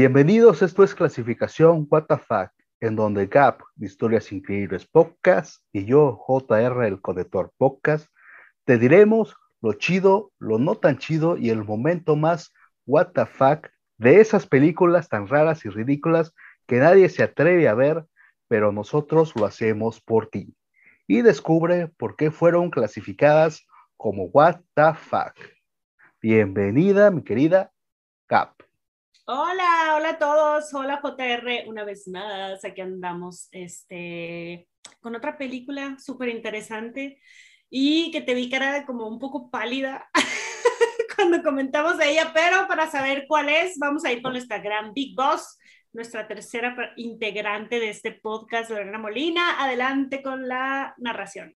Bienvenidos, 0.00 0.62
esto 0.62 0.84
es 0.84 0.94
Clasificación 0.94 1.88
WTF, 1.90 2.52
en 2.78 2.94
donde 2.94 3.26
Gap, 3.26 3.64
de 3.74 3.86
Historias 3.86 4.30
Increíbles 4.30 4.86
Podcast, 4.86 5.60
y 5.72 5.86
yo, 5.86 6.16
JR, 6.24 6.86
el 6.86 7.00
Conector 7.00 7.52
Podcast, 7.58 8.06
te 8.64 8.78
diremos 8.78 9.34
lo 9.60 9.72
chido, 9.72 10.30
lo 10.38 10.60
no 10.60 10.76
tan 10.76 10.98
chido 10.98 11.36
y 11.36 11.50
el 11.50 11.64
momento 11.64 12.14
más 12.14 12.52
WTF 12.86 13.66
de 13.96 14.20
esas 14.20 14.46
películas 14.46 15.08
tan 15.08 15.26
raras 15.26 15.64
y 15.64 15.68
ridículas 15.68 16.32
que 16.68 16.76
nadie 16.76 17.08
se 17.08 17.24
atreve 17.24 17.66
a 17.66 17.74
ver, 17.74 18.06
pero 18.46 18.70
nosotros 18.70 19.34
lo 19.34 19.46
hacemos 19.46 20.00
por 20.00 20.28
ti. 20.28 20.54
Y 21.08 21.22
descubre 21.22 21.88
por 21.88 22.14
qué 22.14 22.30
fueron 22.30 22.70
clasificadas 22.70 23.66
como 23.96 24.26
WTF. 24.26 25.12
Bienvenida, 26.22 27.10
mi 27.10 27.24
querida 27.24 27.72
Cap. 28.28 28.57
Hola, 29.30 29.94
hola 29.94 30.08
a 30.08 30.18
todos, 30.18 30.72
hola 30.72 31.02
JR, 31.02 31.68
una 31.68 31.84
vez 31.84 32.08
más, 32.08 32.64
aquí 32.64 32.80
andamos 32.80 33.50
este, 33.52 34.66
con 35.00 35.14
otra 35.14 35.36
película 35.36 35.98
súper 35.98 36.30
interesante 36.30 37.20
y 37.68 38.10
que 38.10 38.22
te 38.22 38.32
vi 38.32 38.48
cara 38.48 38.86
como 38.86 39.06
un 39.06 39.18
poco 39.18 39.50
pálida 39.50 40.08
cuando 41.14 41.42
comentamos 41.42 41.98
de 41.98 42.12
ella, 42.12 42.32
pero 42.32 42.66
para 42.68 42.90
saber 42.90 43.26
cuál 43.28 43.50
es, 43.50 43.78
vamos 43.78 44.02
a 44.06 44.12
ir 44.12 44.22
con 44.22 44.32
nuestra 44.32 44.60
gran 44.60 44.94
Big 44.94 45.14
Boss, 45.14 45.58
nuestra 45.92 46.26
tercera 46.26 46.74
integrante 46.96 47.80
de 47.80 47.90
este 47.90 48.12
podcast, 48.12 48.70
Lorena 48.70 48.98
Molina. 48.98 49.62
Adelante 49.62 50.22
con 50.22 50.48
la 50.48 50.94
narración. 50.96 51.54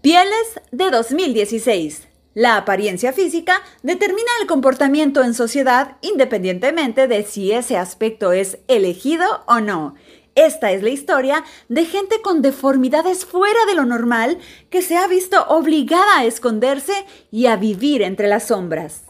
Pieles 0.00 0.60
de 0.70 0.90
2016. 0.90 2.09
La 2.34 2.56
apariencia 2.56 3.12
física 3.12 3.54
determina 3.82 4.30
el 4.40 4.46
comportamiento 4.46 5.24
en 5.24 5.34
sociedad 5.34 5.96
independientemente 6.00 7.08
de 7.08 7.24
si 7.24 7.50
ese 7.50 7.76
aspecto 7.76 8.30
es 8.30 8.58
elegido 8.68 9.26
o 9.46 9.58
no. 9.58 9.96
Esta 10.36 10.70
es 10.70 10.84
la 10.84 10.90
historia 10.90 11.42
de 11.68 11.84
gente 11.84 12.22
con 12.22 12.40
deformidades 12.40 13.26
fuera 13.26 13.58
de 13.66 13.74
lo 13.74 13.84
normal 13.84 14.38
que 14.70 14.80
se 14.80 14.96
ha 14.96 15.08
visto 15.08 15.44
obligada 15.48 16.18
a 16.18 16.24
esconderse 16.24 17.04
y 17.32 17.46
a 17.46 17.56
vivir 17.56 18.00
entre 18.00 18.28
las 18.28 18.46
sombras. 18.46 19.06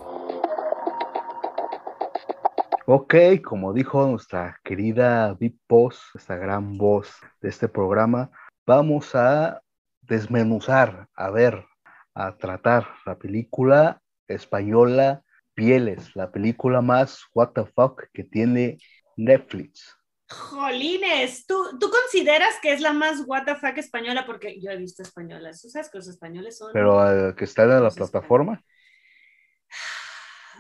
Ok, 2.86 3.14
como 3.44 3.74
dijo 3.74 4.06
nuestra 4.06 4.58
querida 4.64 5.34
Big 5.34 5.56
Boss, 5.68 6.00
esta 6.14 6.36
gran 6.36 6.78
voz 6.78 7.12
de 7.42 7.50
este 7.50 7.68
programa, 7.68 8.30
vamos 8.66 9.14
a 9.14 9.60
desmenuzar, 10.00 11.06
a 11.14 11.30
ver, 11.30 11.66
a 12.26 12.36
tratar 12.36 12.86
la 13.06 13.18
película 13.18 14.02
española 14.28 15.22
Pieles, 15.54 16.14
la 16.14 16.30
película 16.30 16.80
más 16.80 17.24
what 17.34 17.52
the 17.54 17.64
fuck 17.64 18.04
que 18.12 18.24
tiene 18.24 18.78
Netflix. 19.16 19.96
Jolines, 20.28 21.46
¿tú, 21.46 21.78
¿tú 21.78 21.90
consideras 21.90 22.54
que 22.62 22.72
es 22.72 22.80
la 22.80 22.92
más 22.92 23.24
what 23.26 23.44
the 23.44 23.56
fuck 23.56 23.76
española? 23.78 24.24
Porque 24.26 24.60
yo 24.60 24.70
he 24.70 24.76
visto 24.76 25.02
españolas, 25.02 25.60
¿tú 25.60 25.68
sabes 25.68 25.90
que 25.90 25.98
los 25.98 26.08
españoles 26.08 26.58
son... 26.58 26.72
Pero 26.72 26.98
uh, 26.98 27.34
que 27.34 27.44
está 27.44 27.64
en 27.64 27.82
la 27.82 27.90
plataforma. 27.90 28.62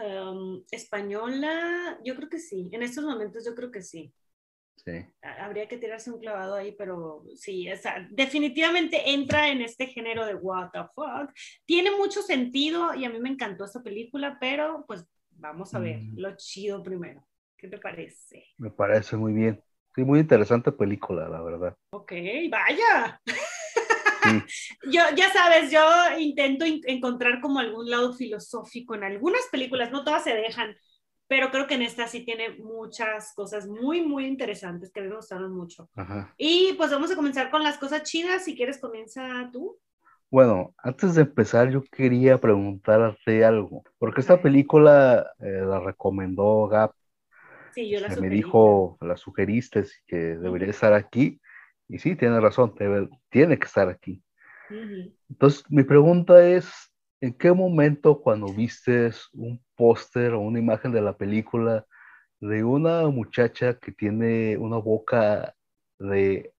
Um, 0.02 0.64
española, 0.70 1.98
yo 2.04 2.16
creo 2.16 2.28
que 2.28 2.38
sí, 2.38 2.70
en 2.72 2.82
estos 2.82 3.04
momentos 3.04 3.44
yo 3.44 3.54
creo 3.54 3.70
que 3.70 3.82
sí. 3.82 4.12
Sí. 4.84 4.92
Habría 5.22 5.68
que 5.68 5.76
tirarse 5.76 6.10
un 6.10 6.20
clavado 6.20 6.54
ahí, 6.54 6.72
pero 6.72 7.24
sí, 7.34 7.68
definitivamente 8.10 9.10
entra 9.10 9.48
en 9.48 9.60
este 9.60 9.86
género 9.86 10.24
de 10.24 10.34
what 10.34 10.70
the 10.72 10.80
fuck. 10.94 11.30
Tiene 11.66 11.90
mucho 11.90 12.22
sentido 12.22 12.94
y 12.94 13.04
a 13.04 13.10
mí 13.10 13.20
me 13.20 13.28
encantó 13.28 13.64
esta 13.64 13.82
película, 13.82 14.38
pero 14.40 14.84
pues 14.86 15.04
vamos 15.30 15.74
a 15.74 15.80
ver 15.80 15.98
mm. 15.98 16.18
lo 16.18 16.34
chido 16.36 16.82
primero. 16.82 17.26
¿Qué 17.56 17.68
te 17.68 17.78
parece? 17.78 18.46
Me 18.56 18.70
parece 18.70 19.16
muy 19.16 19.34
bien. 19.34 19.62
Sí, 19.94 20.02
muy 20.02 20.20
interesante 20.20 20.72
película, 20.72 21.28
la 21.28 21.42
verdad. 21.42 21.76
Ok, 21.90 22.12
vaya. 22.48 23.20
yo, 24.84 25.02
ya 25.16 25.32
sabes, 25.32 25.70
yo 25.70 25.82
intento 26.18 26.64
encontrar 26.64 27.40
como 27.40 27.58
algún 27.58 27.90
lado 27.90 28.14
filosófico 28.14 28.94
en 28.94 29.04
algunas 29.04 29.42
películas, 29.50 29.90
no 29.90 30.04
todas 30.04 30.24
se 30.24 30.34
dejan, 30.34 30.74
pero 31.30 31.52
creo 31.52 31.68
que 31.68 31.74
en 31.74 31.82
esta 31.82 32.08
sí 32.08 32.24
tiene 32.24 32.56
muchas 32.58 33.32
cosas 33.34 33.68
muy, 33.68 34.02
muy 34.02 34.26
interesantes 34.26 34.90
que 34.90 35.00
me 35.00 35.14
gustaron 35.14 35.54
mucho. 35.54 35.88
Y 36.36 36.72
pues 36.72 36.90
vamos 36.90 37.12
a 37.12 37.14
comenzar 37.14 37.52
con 37.52 37.62
las 37.62 37.78
cosas 37.78 38.02
chidas. 38.02 38.44
Si 38.44 38.56
quieres, 38.56 38.78
comienza 38.78 39.48
tú. 39.52 39.78
Bueno, 40.28 40.74
antes 40.78 41.14
de 41.14 41.22
empezar, 41.22 41.70
yo 41.70 41.84
quería 41.84 42.40
preguntarte 42.40 43.44
algo, 43.44 43.84
porque 43.98 44.22
esta 44.22 44.42
película 44.42 45.24
eh, 45.38 45.62
la 45.64 45.78
recomendó 45.78 46.66
Gap. 46.66 46.94
Sí, 47.76 47.88
yo 47.88 48.00
la 48.00 48.08
Me 48.16 48.28
dijo, 48.28 48.98
la 49.00 49.16
sugeriste 49.16 49.84
que 50.08 50.16
debería 50.16 50.70
estar 50.70 50.92
aquí, 50.94 51.40
y 51.88 52.00
sí, 52.00 52.16
tiene 52.16 52.40
razón, 52.40 52.74
tiene 53.30 53.56
que 53.56 53.66
estar 53.66 53.88
aquí. 53.88 54.20
Entonces, 55.28 55.62
mi 55.68 55.84
pregunta 55.84 56.44
es, 56.44 56.89
¿En 57.22 57.34
qué 57.34 57.52
momento 57.52 58.18
cuando 58.20 58.46
viste 58.46 59.10
un 59.34 59.62
póster 59.74 60.32
o 60.32 60.40
una 60.40 60.58
imagen 60.58 60.90
de 60.90 61.02
la 61.02 61.16
película 61.16 61.84
de 62.40 62.64
una 62.64 63.06
muchacha 63.08 63.78
que 63.78 63.92
tiene 63.92 64.56
una 64.56 64.78
boca 64.78 65.54
de 65.98 66.54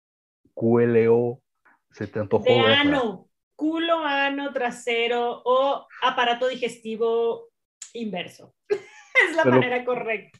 QLO 0.53 1.41
se 1.89 2.05
te 2.05 2.19
antojó? 2.19 2.43
De 2.43 2.59
ano, 2.59 3.27
culo, 3.55 4.05
ano, 4.05 4.53
trasero 4.53 5.41
o 5.43 5.87
aparato 6.03 6.47
digestivo 6.47 7.49
inverso. 7.93 8.53
es 8.69 9.35
la 9.35 9.45
manera 9.45 9.83
correcta. 9.83 10.39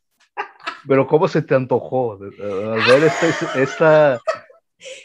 pero 0.88 1.08
¿cómo 1.08 1.28
se 1.28 1.42
te 1.42 1.56
antojó 1.56 2.14
al 2.14 2.30
ver 2.88 3.04
esta... 3.06 3.60
esta 3.60 4.22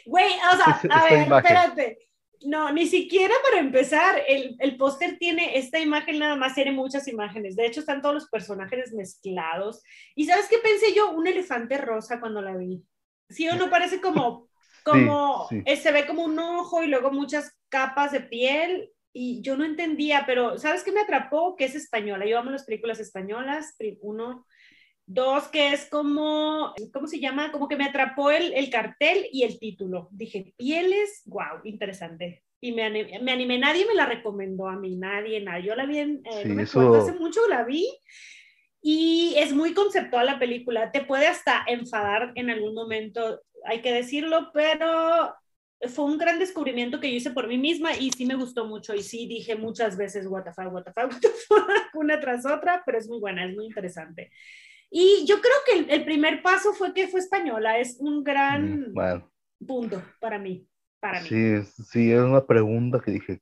Güey, 0.05 0.33
o 0.53 0.57
sea, 0.57 0.81
a 0.91 1.05
ver, 1.05 1.33
espérate 1.33 2.06
no, 2.45 2.73
ni 2.73 2.87
siquiera 2.87 3.35
para 3.43 3.61
empezar, 3.61 4.23
el, 4.29 4.57
el 4.59 4.77
póster 4.77 5.19
tiene 5.19 5.59
esta 5.59 5.79
imagen 5.79 6.19
nada 6.19 6.37
más, 6.37 6.55
tiene 6.55 6.73
muchas 6.73 7.09
imágenes. 7.09 7.57
De 7.57 7.67
hecho, 7.67 7.81
están 7.81 8.03
todos 8.03 8.15
los 8.15 8.29
personajes 8.29 8.93
mezclados. 8.93 9.83
¿Y 10.15 10.27
sabes 10.27 10.47
qué 10.49 10.59
pensé 10.59 10.95
yo? 10.95 11.11
Un 11.11 11.27
elefante 11.27 11.79
rosa 11.79 12.21
cuando 12.21 12.43
la 12.43 12.57
vi. 12.57 12.83
¿Sí 13.29 13.49
o 13.49 13.57
no 13.57 13.71
parece 13.71 14.01
como, 14.01 14.49
como, 14.85 15.49
eh, 15.65 15.77
se 15.77 15.93
ve 15.93 16.07
como 16.07 16.25
un 16.25 16.39
ojo 16.39 16.83
y 16.83 16.87
luego 16.87 17.11
muchas 17.11 17.59
capas 17.69 18.13
de 18.13 18.21
piel? 18.21 18.91
Y 19.13 19.41
yo 19.41 19.57
no 19.57 19.65
entendía, 19.65 20.25
pero 20.27 20.59
¿sabes 20.59 20.83
qué 20.85 20.93
me 20.93 21.01
atrapó? 21.01 21.57
Que 21.57 21.65
es 21.65 21.75
española. 21.75 22.27
Yo 22.27 22.39
amo 22.39 22.51
las 22.51 22.65
películas 22.65 23.01
españolas. 23.01 23.75
Uno, 24.03 24.47
Dos, 25.07 25.49
que 25.49 25.73
es 25.73 25.89
como, 25.89 26.75
¿cómo 26.93 27.07
se 27.07 27.21
llama? 27.21 27.53
Como 27.53 27.69
que 27.69 27.77
me 27.77 27.85
atrapó 27.85 28.33
el, 28.33 28.53
el 28.55 28.71
cartel 28.71 29.27
y 29.33 29.45
el 29.45 29.59
título. 29.61 30.09
Dije, 30.11 30.53
pieles, 30.57 31.23
wow, 31.27 31.61
interesante. 31.63 32.43
Y 32.61 32.73
me 32.73 32.83
animé, 32.83 33.21
me 33.21 33.33
animé, 33.33 33.59
nadie 33.59 33.87
me 33.87 33.95
la 33.95 34.07
recomendó 34.07 34.69
a 34.69 34.77
mí, 34.77 34.97
nadie, 34.97 35.41
nadie. 35.41 35.67
Yo 35.67 35.77
la 35.77 35.87
vi 35.87 35.99
en, 35.99 36.23
eh, 36.25 36.43
no 36.47 36.55
me 36.57 36.63
acuerdo, 36.65 36.97
hace 36.97 37.13
mucho 37.13 37.41
la 37.49 37.63
vi. 37.63 37.87
Y 38.83 39.35
es 39.39 39.53
muy 39.53 39.75
conceptual 39.75 40.27
la 40.27 40.39
película. 40.41 40.91
Te 40.91 41.05
puede 41.05 41.29
hasta 41.29 41.65
enfadar 41.69 42.33
en 42.35 42.51
algún 42.51 42.75
momento, 42.75 43.41
hay 43.65 43.83
que 43.83 43.93
decirlo, 43.93 44.51
pero 44.53 45.35
fue 45.83 46.05
un 46.05 46.19
gran 46.19 46.39
descubrimiento 46.39 46.99
que 46.99 47.11
yo 47.11 47.17
hice 47.17 47.31
por 47.31 47.47
mí 47.47 47.59
misma 47.59 47.97
y 47.97 48.11
sí 48.11 48.27
me 48.27 48.35
gustó 48.35 48.65
mucho 48.65 48.95
y 48.95 49.03
sí 49.03 49.27
dije 49.27 49.57
muchas 49.57 49.97
veces 49.97 50.27
what 50.27 50.45
the 50.45 50.53
fuck, 50.53 50.73
what 50.73 50.85
the 50.85 50.93
fuck, 50.93 51.11
what 51.13 51.21
the 51.21 51.29
fuck, 51.29 51.95
una 51.95 52.19
tras 52.19 52.47
otra, 52.47 52.83
pero 52.85 52.99
es 52.99 53.09
muy 53.09 53.21
buena, 53.21 53.45
es 53.45 53.55
muy 53.55 53.67
interesante. 53.67 54.31
Y 54.91 55.25
yo 55.27 55.37
creo 55.41 55.55
que 55.67 55.95
el, 55.95 56.05
primer 56.05 56.43
paso 56.43 56.73
fue 56.73 56.95
que 56.95 57.09
fue 57.09 57.21
española, 57.21 57.79
es 57.79 57.97
un 58.01 58.23
gran 58.23 58.93
punto 59.67 60.03
para 60.21 60.39
mí. 60.39 60.67
Para 61.01 61.21
mí. 61.21 61.29
Sí, 61.29 61.63
sí, 61.91 62.13
es 62.13 62.21
una 62.21 62.45
pregunta 62.45 63.01
que 63.05 63.13
dije, 63.13 63.41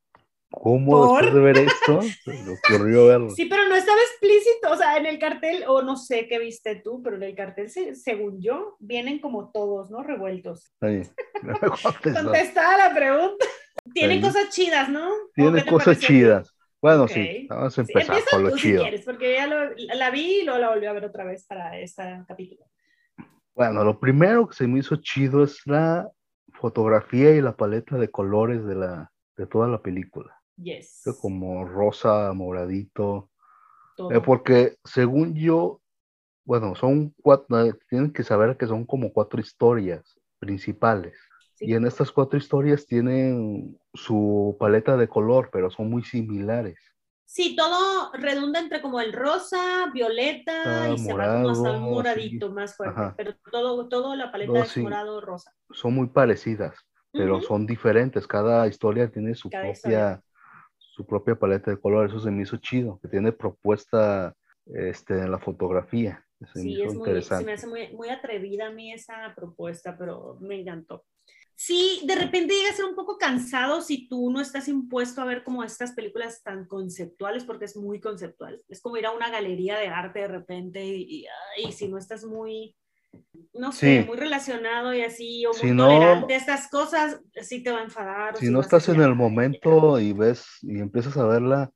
¿cómo 0.50 1.14
después 1.14 1.34
de 1.34 1.40
ver 1.40 1.58
esto 1.58 2.00
me 2.26 2.54
ocurrió 2.54 3.06
verlo? 3.06 3.30
Sí, 3.30 3.46
pero 3.46 3.68
no 3.68 3.76
estaba 3.76 3.98
explícito, 4.00 4.72
o 4.72 4.76
sea, 4.76 4.96
en 4.96 5.06
el 5.06 5.18
cartel, 5.18 5.64
o 5.68 5.82
no 5.82 5.96
sé 5.96 6.26
qué 6.28 6.38
viste 6.38 6.76
tú, 6.76 7.02
pero 7.02 7.16
en 7.16 7.22
el 7.24 7.34
cartel, 7.34 7.70
según 7.70 8.40
yo, 8.40 8.76
vienen 8.80 9.20
como 9.20 9.50
todos, 9.50 9.90
¿no? 9.90 10.02
Revueltos. 10.02 10.72
Contestada 12.02 12.88
la 12.88 12.94
pregunta. 12.94 13.44
Tienen 13.92 14.20
cosas 14.20 14.48
chidas, 14.50 14.88
¿no? 14.88 15.10
Tiene 15.34 15.64
cosas 15.66 15.98
chidas. 15.98 16.53
Bueno, 16.84 17.08
sí, 17.08 17.46
vamos 17.48 17.78
a 17.78 17.80
empezar 17.80 18.20
con 18.30 18.42
lo 18.42 18.56
chido. 18.58 18.84
Si 18.84 18.90
quieres, 18.90 19.06
porque 19.06 19.32
ya 19.32 19.46
la 19.94 20.10
vi 20.10 20.40
y 20.40 20.44
luego 20.44 20.60
la 20.60 20.68
volví 20.68 20.84
a 20.84 20.92
ver 20.92 21.06
otra 21.06 21.24
vez 21.24 21.46
para 21.46 21.80
este 21.80 22.02
capítulo. 22.28 22.66
Bueno, 23.54 23.82
lo 23.84 23.98
primero 23.98 24.46
que 24.46 24.54
se 24.54 24.68
me 24.68 24.80
hizo 24.80 24.96
chido 24.96 25.42
es 25.42 25.62
la 25.64 26.10
fotografía 26.52 27.34
y 27.34 27.40
la 27.40 27.56
paleta 27.56 27.96
de 27.96 28.10
colores 28.10 28.66
de, 28.66 28.74
la, 28.74 29.10
de 29.34 29.46
toda 29.46 29.66
la 29.66 29.80
película. 29.80 30.38
Yes. 30.58 31.04
Como 31.22 31.64
rosa, 31.64 32.30
moradito. 32.34 33.30
Eh, 34.10 34.20
porque 34.20 34.76
según 34.84 35.34
yo, 35.34 35.80
bueno, 36.44 36.74
son 36.74 37.14
cuatro, 37.22 37.78
tienen 37.88 38.12
que 38.12 38.24
saber 38.24 38.58
que 38.58 38.66
son 38.66 38.84
como 38.84 39.10
cuatro 39.10 39.40
historias 39.40 40.20
principales. 40.38 41.16
Y 41.60 41.74
en 41.74 41.86
estas 41.86 42.10
cuatro 42.10 42.38
historias 42.38 42.86
tienen 42.86 43.78
su 43.92 44.56
paleta 44.58 44.96
de 44.96 45.08
color, 45.08 45.50
pero 45.52 45.70
son 45.70 45.90
muy 45.90 46.02
similares. 46.02 46.78
Sí, 47.26 47.56
todo 47.56 48.12
redunda 48.12 48.60
entre 48.60 48.80
como 48.80 49.00
el 49.00 49.12
rosa, 49.12 49.90
violeta 49.92 50.90
y 50.90 50.98
se 50.98 51.12
va 51.12 51.34
como 51.34 51.50
hasta 51.50 51.72
un 51.72 51.82
moradito 51.82 52.52
más 52.52 52.76
fuerte, 52.76 53.14
pero 53.16 53.34
todo, 53.50 53.88
todo 53.88 54.14
la 54.14 54.30
paleta 54.30 54.60
es 54.60 54.76
morado 54.76 55.20
rosa. 55.20 55.52
Son 55.70 55.94
muy 55.94 56.08
parecidas, 56.08 56.76
pero 57.12 57.40
son 57.40 57.66
diferentes. 57.66 58.26
Cada 58.26 58.66
historia 58.68 59.10
tiene 59.10 59.34
su 59.34 59.50
propia 59.50 60.22
su 60.94 61.04
propia 61.04 61.34
paleta 61.34 61.72
de 61.72 61.80
color. 61.80 62.06
Eso 62.06 62.20
se 62.20 62.30
me 62.30 62.42
hizo 62.42 62.56
chido, 62.58 63.00
que 63.02 63.08
tiene 63.08 63.32
propuesta 63.32 64.34
este, 64.66 65.18
en 65.18 65.30
la 65.30 65.38
fotografía. 65.38 66.24
sí, 66.54 66.80
es 66.80 66.94
muy, 66.94 67.22
se 67.22 67.44
me 67.44 67.52
hace 67.52 67.66
muy, 67.66 67.92
muy 67.94 68.08
atrevida 68.10 68.68
a 68.68 68.70
mí 68.70 68.92
esa 68.92 69.32
propuesta, 69.34 69.96
pero 69.98 70.38
me 70.40 70.60
encantó 70.60 71.04
sí, 71.56 72.02
de 72.04 72.14
repente 72.14 72.54
llega 72.54 72.70
a 72.70 72.74
ser 72.74 72.84
un 72.84 72.94
poco 72.94 73.18
cansado 73.18 73.80
si 73.80 74.08
tú 74.08 74.30
no 74.30 74.40
estás 74.40 74.68
impuesto 74.68 75.20
a 75.20 75.24
ver 75.24 75.44
como 75.44 75.64
estas 75.64 75.92
películas 75.92 76.42
tan 76.42 76.66
conceptuales, 76.66 77.44
porque 77.44 77.66
es 77.66 77.76
muy 77.76 78.00
conceptual. 78.00 78.62
Es 78.68 78.80
como 78.80 78.96
ir 78.96 79.06
a 79.06 79.12
una 79.12 79.30
galería 79.30 79.76
de 79.78 79.88
arte 79.88 80.20
de 80.20 80.28
repente 80.28 80.84
y, 80.84 81.26
si 81.72 81.88
no 81.88 81.98
estás 81.98 82.24
muy, 82.24 82.76
no 83.52 83.72
sé, 83.72 84.04
muy 84.06 84.16
relacionado 84.16 84.94
y 84.94 85.02
así, 85.02 85.44
o 85.46 85.50
muy 85.62 85.76
tolerante 85.76 86.34
a 86.34 86.38
estas 86.38 86.68
cosas, 86.68 87.20
sí 87.42 87.62
te 87.62 87.70
va 87.70 87.80
a 87.80 87.84
enfadar. 87.84 88.36
Si, 88.36 88.50
no 88.50 88.60
estás 88.60 88.88
en 88.88 89.00
el 89.00 89.14
momento 89.14 89.98
y 90.00 90.12
ves 90.12 90.46
y 90.62 90.78
empiezas 90.80 91.16
a 91.16 91.26
verla, 91.26 91.70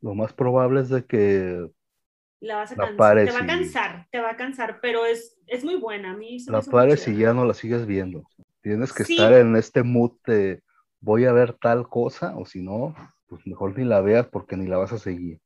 lo 0.00 0.14
más 0.14 0.32
probable 0.32 0.80
es 0.80 0.88
de 0.88 1.04
que 1.04 1.66
la 2.40 2.56
vas 2.56 2.72
a 2.72 2.76
cansar, 2.76 3.24
te 3.24 3.32
va 3.32 3.38
a 3.38 3.46
cansar, 3.46 4.08
te 4.10 4.20
va 4.20 4.30
a 4.30 4.36
cansar, 4.36 4.78
pero 4.82 5.06
es, 5.06 5.38
es 5.46 5.64
muy 5.64 5.76
buena. 5.76 6.10
A 6.12 6.16
mí 6.16 6.36
la 6.46 6.60
pares 6.60 7.08
y 7.08 7.16
ya 7.16 7.32
no 7.32 7.46
la 7.46 7.54
sigues 7.54 7.86
viendo. 7.86 8.28
Tienes 8.64 8.94
que 8.94 9.02
estar 9.02 9.30
en 9.34 9.56
este 9.56 9.82
mood 9.82 10.12
de 10.26 10.62
voy 10.98 11.26
a 11.26 11.32
ver 11.32 11.52
tal 11.60 11.86
cosa, 11.86 12.34
o 12.34 12.46
si 12.46 12.62
no, 12.62 12.94
pues 13.26 13.46
mejor 13.46 13.78
ni 13.78 13.84
la 13.84 14.00
veas 14.00 14.26
porque 14.28 14.56
ni 14.56 14.66
la 14.66 14.78
vas 14.78 14.90
a 14.90 14.98
seguir. 14.98 15.38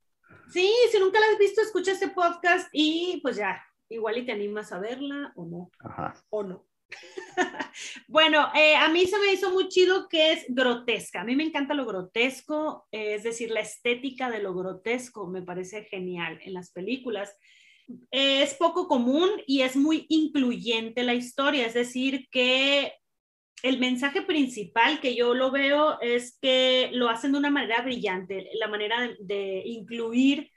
Sí, 0.53 0.73
si 0.93 1.00
nunca 1.00 1.19
la 1.19 1.26
has 1.26 1.38
visto, 1.38 1.61
escucha 1.61 1.91
este 1.91 2.11
podcast 2.11 2.69
y 2.73 3.19
pues 3.20 3.35
ya, 3.35 3.61
igual 3.88 4.19
y 4.19 4.25
te 4.25 4.31
animas 4.31 4.70
a 4.70 4.79
verla 4.79 5.32
o 5.35 5.47
no. 5.47 5.69
Ajá. 5.81 6.15
O 6.31 6.44
no. 6.44 6.65
bueno, 8.06 8.53
eh, 8.55 8.76
a 8.76 8.88
mí 8.88 9.05
se 9.06 9.19
me 9.19 9.32
hizo 9.32 9.50
muy 9.50 9.67
chido 9.67 10.09
que 10.09 10.35
es 10.35 10.44
grotesca. 10.49 11.23
A 11.23 11.25
mí 11.25 11.35
me 11.35 11.43
encanta 11.43 11.75
lo 11.75 11.87
grotesco, 11.87 12.87
eh, 12.93 13.17
es 13.17 13.25
decir, 13.25 13.50
la 13.50 13.61
estética 13.61 14.31
de 14.31 14.38
lo 14.38 14.55
grotesco 14.55 15.26
me 15.26 15.43
parece 15.43 15.82
genial 15.82 16.38
en 16.44 16.55
las 16.55 16.70
películas 16.70 17.37
es 18.11 18.55
poco 18.55 18.87
común 18.87 19.29
y 19.47 19.62
es 19.62 19.76
muy 19.76 20.06
incluyente 20.09 21.03
la 21.03 21.15
historia, 21.15 21.67
es 21.67 21.75
decir, 21.75 22.29
que 22.31 22.93
el 23.62 23.78
mensaje 23.78 24.22
principal 24.22 25.00
que 25.00 25.14
yo 25.14 25.34
lo 25.34 25.50
veo 25.50 26.00
es 26.00 26.38
que 26.40 26.90
lo 26.93 27.08
hacen 27.08 27.32
de 27.32 27.38
una 27.38 27.50
manera 27.50 27.82
brillante, 27.82 28.49
la 28.55 28.69
manera 28.69 29.10
de, 29.20 29.62
incluir 29.66 30.50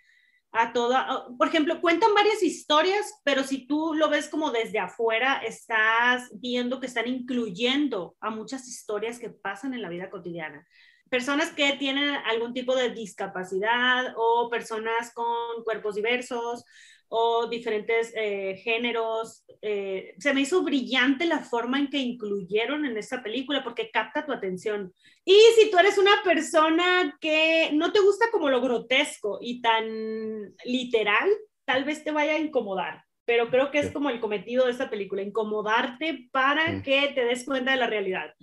a 0.52 0.74
toda, 0.74 1.28
por 1.38 1.48
ejemplo, 1.48 1.80
cuentan 1.80 2.14
varias 2.14 2.44
historias, 2.44 3.22
pero 3.24 3.44
si 3.44 3.66
tú 3.66 3.94
lo 3.94 4.10
ves 4.10 4.28
como 4.28 4.52
desde 4.52 4.80
afuera, 4.80 5.38
estás 5.38 6.30
viendo 6.34 6.80
que 6.80 6.88
están 6.88 7.08
incluyendo 7.08 8.18
a 8.20 8.30
muchas 8.30 8.68
historias 8.68 9.18
que 9.18 9.30
pasan 9.30 9.74
en 9.74 9.82
la 9.82 9.90
vida 9.90 10.10
cotidiana. 10.10 10.68
Personas 11.10 11.52
que 11.52 11.74
tienen 11.74 12.16
algún 12.26 12.54
tipo 12.54 12.76
de 12.76 12.90
discapacidad 12.90 14.14
o 14.18 14.50
personas 14.50 15.14
con 15.14 15.64
cuerpos 15.64 15.96
diversos 15.96 16.66
o 17.14 17.48
diferentes 17.48 18.14
eh, 18.16 18.56
géneros. 18.64 19.44
Eh, 19.62 20.16
se 20.18 20.34
me 20.34 20.42
hizo 20.42 20.64
brillante 20.64 21.26
la 21.26 21.40
forma 21.40 21.78
en 21.78 21.90
que 21.90 21.98
incluyeron 21.98 22.86
en 22.86 22.96
esta 22.96 23.22
película 23.22 23.66
porque 23.66 23.92
capta 23.92 24.26
tu 24.26 24.32
atención. 24.32 24.94
Y 25.26 25.36
si 25.60 25.70
tú 25.70 25.78
eres 25.78 25.98
una 25.98 26.24
persona 26.24 27.18
que 27.20 27.72
no 27.74 27.92
te 27.92 28.00
gusta 28.00 28.32
como 28.32 28.50
lo 28.50 28.62
grotesco 28.62 29.40
y 29.42 29.62
tan 29.62 30.56
literal, 30.64 31.30
tal 31.66 31.84
vez 31.84 32.02
te 32.06 32.12
vaya 32.12 32.36
a 32.36 32.40
incomodar. 32.40 33.04
Pero 33.26 33.50
creo 33.50 33.72
que 33.72 33.80
es 33.80 33.92
como 33.92 34.10
el 34.10 34.22
cometido 34.22 34.66
de 34.66 34.72
esta 34.72 34.90
película, 34.90 35.22
incomodarte 35.22 36.30
para 36.32 36.82
que 36.82 37.12
te 37.14 37.26
des 37.26 37.44
cuenta 37.44 37.72
de 37.72 37.78
la 37.78 37.88
realidad. 37.88 38.34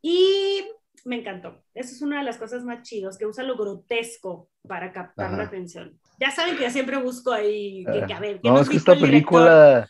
Y 0.00 0.62
me 1.04 1.16
encantó. 1.16 1.64
Eso 1.74 1.92
es 1.92 2.02
una 2.02 2.18
de 2.18 2.24
las 2.24 2.38
cosas 2.38 2.62
más 2.62 2.82
chidas, 2.82 3.18
que 3.18 3.26
usa 3.26 3.42
lo 3.42 3.56
grotesco 3.56 4.48
para 4.66 4.92
captar 4.92 5.32
la 5.32 5.42
atención. 5.42 5.98
Ya 6.22 6.30
saben 6.30 6.56
que 6.56 6.62
yo 6.62 6.70
siempre 6.70 6.98
busco 6.98 7.32
ahí, 7.32 7.84
que, 7.84 8.14
a 8.14 8.20
ver, 8.20 8.38
no, 8.44 8.60
es 8.60 8.68
que 8.68 8.76
esta 8.76 8.94
película 8.94 9.88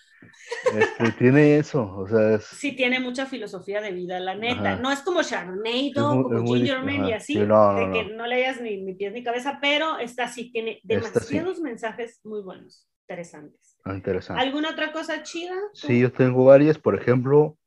este, 0.64 1.12
tiene 1.18 1.58
eso, 1.58 1.94
o 1.94 2.08
sea, 2.08 2.38
Sí, 2.40 2.74
tiene 2.74 3.00
mucha 3.00 3.26
filosofía 3.26 3.82
de 3.82 3.92
vida, 3.92 4.18
la 4.18 4.34
neta. 4.34 4.76
No 4.76 4.90
es 4.90 5.00
como 5.00 5.20
Sharknado, 5.20 6.22
como 6.22 6.54
Ginger 6.54 6.82
Man 6.84 7.06
y 7.06 7.12
así, 7.12 7.34
de 7.34 7.44
que 7.44 8.14
no 8.16 8.26
leas 8.26 8.62
ni, 8.62 8.80
ni 8.80 8.94
pies 8.94 9.12
ni 9.12 9.22
cabeza, 9.22 9.58
pero 9.60 9.98
esta 9.98 10.26
sí 10.26 10.50
tiene 10.50 10.80
demasiados 10.84 11.60
mensajes 11.60 12.18
muy 12.24 12.40
buenos, 12.40 12.88
interesantes. 13.06 13.76
Ah, 13.84 13.92
interesante. 13.92 14.42
¿Alguna 14.42 14.70
otra 14.70 14.90
cosa 14.90 15.22
chida? 15.22 15.54
Sí, 15.74 16.00
yo 16.00 16.10
tengo 16.10 16.46
varias, 16.46 16.78
por 16.78 16.94
ejemplo, 16.94 17.58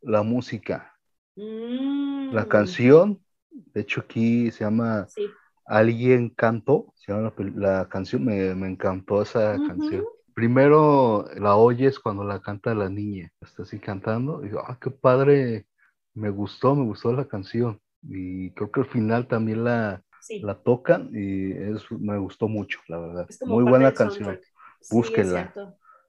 la 0.00 0.22
música. 0.22 0.94
La 1.36 2.44
mm. 2.44 2.48
canción, 2.48 3.22
de 3.50 3.82
hecho 3.82 4.00
aquí 4.00 4.50
se 4.50 4.64
llama 4.64 5.06
Alguien 5.68 6.30
cantó, 6.30 6.92
se 6.96 7.12
llama 7.12 7.32
la, 7.54 7.88
canción, 7.88 8.24
me, 8.24 8.50
encantó 8.50 9.22
esa 9.22 9.56
canción. 9.66 10.04
Primero 10.34 11.26
la 11.36 11.56
oyes 11.56 11.98
cuando 11.98 12.24
la 12.24 12.40
canta 12.40 12.74
la 12.74 12.88
niña, 12.88 13.30
está 13.40 13.64
así 13.64 13.78
cantando, 13.78 14.42
y 14.42 14.48
digo, 14.48 14.62
ah, 14.66 14.78
qué 14.80 14.90
padre, 14.90 15.66
me 16.14 16.30
gustó, 16.30 16.74
me 16.74 16.84
gustó 16.84 17.12
la 17.12 17.26
canción. 17.26 17.80
Y 18.02 18.50
creo 18.52 18.70
que 18.70 18.80
al 18.80 18.86
final 18.86 19.26
también 19.26 19.64
la, 19.64 20.02
la 20.40 20.54
tocan 20.54 21.10
y 21.12 21.52
me 21.98 22.18
gustó 22.18 22.48
mucho, 22.48 22.80
la 22.88 22.98
verdad. 22.98 23.28
Muy 23.44 23.64
buena 23.64 23.92
canción. 23.92 24.40
Búsquenla. 24.90 25.52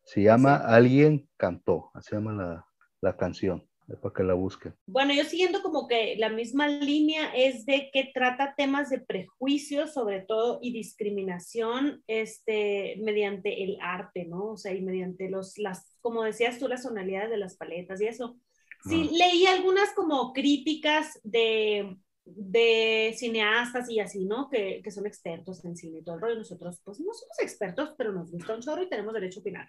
se 0.03 0.23
llama 0.23 0.55
Alguien 0.55 1.27
cantó, 1.37 1.91
así 1.93 2.09
se 2.09 2.15
llama 2.15 2.33
la, 2.33 2.65
la 3.01 3.17
canción 3.17 3.68
para 3.97 4.13
que 4.13 4.23
la 4.23 4.33
busquen. 4.33 4.73
Bueno, 4.85 5.13
yo 5.13 5.23
siguiendo 5.23 5.61
como 5.61 5.87
que 5.87 6.15
la 6.17 6.29
misma 6.29 6.67
línea 6.67 7.33
es 7.35 7.65
de 7.65 7.89
que 7.91 8.11
trata 8.13 8.55
temas 8.55 8.89
de 8.89 8.99
prejuicios 8.99 9.93
sobre 9.93 10.21
todo 10.21 10.59
y 10.61 10.71
discriminación 10.71 12.03
este, 12.07 12.97
mediante 13.03 13.63
el 13.63 13.77
arte, 13.81 14.25
¿no? 14.25 14.51
O 14.51 14.57
sea, 14.57 14.73
y 14.73 14.81
mediante 14.81 15.29
los, 15.29 15.57
las, 15.57 15.97
como 16.01 16.23
decías 16.23 16.59
tú, 16.59 16.67
las 16.67 16.83
tonalidades 16.83 17.29
de 17.29 17.37
las 17.37 17.57
paletas 17.57 18.01
y 18.01 18.07
eso. 18.07 18.37
Sí, 18.85 19.09
leí 19.11 19.45
algunas 19.45 19.91
como 19.91 20.31
críticas 20.31 21.19
de 21.23 21.97
de 22.35 23.13
cineastas 23.17 23.89
y 23.89 23.99
así, 23.99 24.25
¿no? 24.25 24.49
Que, 24.49 24.81
que, 24.83 24.91
son 24.91 25.05
expertos 25.05 25.63
en 25.65 25.75
cine 25.75 25.99
y 25.99 26.03
todo 26.03 26.15
el 26.15 26.21
rollo. 26.21 26.35
Nosotros, 26.35 26.81
pues 26.83 26.99
no 26.99 27.13
somos 27.13 27.39
expertos, 27.39 27.93
pero 27.97 28.11
nos 28.11 28.31
gusta 28.31 28.55
un 28.55 28.61
chorro 28.61 28.83
y 28.83 28.89
tenemos 28.89 29.13
derecho 29.13 29.39
a 29.39 29.41
opinar. 29.41 29.67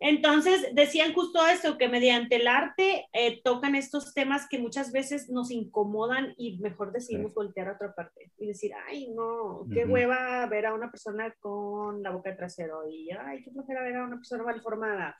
Entonces, 0.00 0.74
decían 0.74 1.12
justo 1.12 1.46
eso, 1.46 1.78
que 1.78 1.88
mediante 1.88 2.36
el 2.36 2.48
arte 2.48 3.06
eh, 3.12 3.40
tocan 3.42 3.74
estos 3.74 4.14
temas 4.14 4.48
que 4.48 4.58
muchas 4.58 4.92
veces 4.92 5.30
nos 5.30 5.50
incomodan 5.50 6.34
y 6.36 6.58
mejor 6.58 6.92
decidimos 6.92 7.34
voltear 7.34 7.68
a 7.68 7.74
otra 7.74 7.94
parte 7.94 8.32
y 8.38 8.46
decir, 8.46 8.72
ay, 8.86 9.08
no, 9.14 9.66
qué 9.72 9.84
hueva 9.84 10.46
ver 10.46 10.66
a 10.66 10.74
una 10.74 10.90
persona 10.90 11.34
con 11.40 12.02
la 12.02 12.10
boca 12.10 12.36
trasero 12.36 12.88
y, 12.88 13.10
ay, 13.10 13.42
qué 13.42 13.50
flojera 13.50 13.82
ver 13.82 13.96
a 13.96 14.04
una 14.04 14.16
persona 14.16 14.42
mal 14.42 14.60
formada 14.60 15.16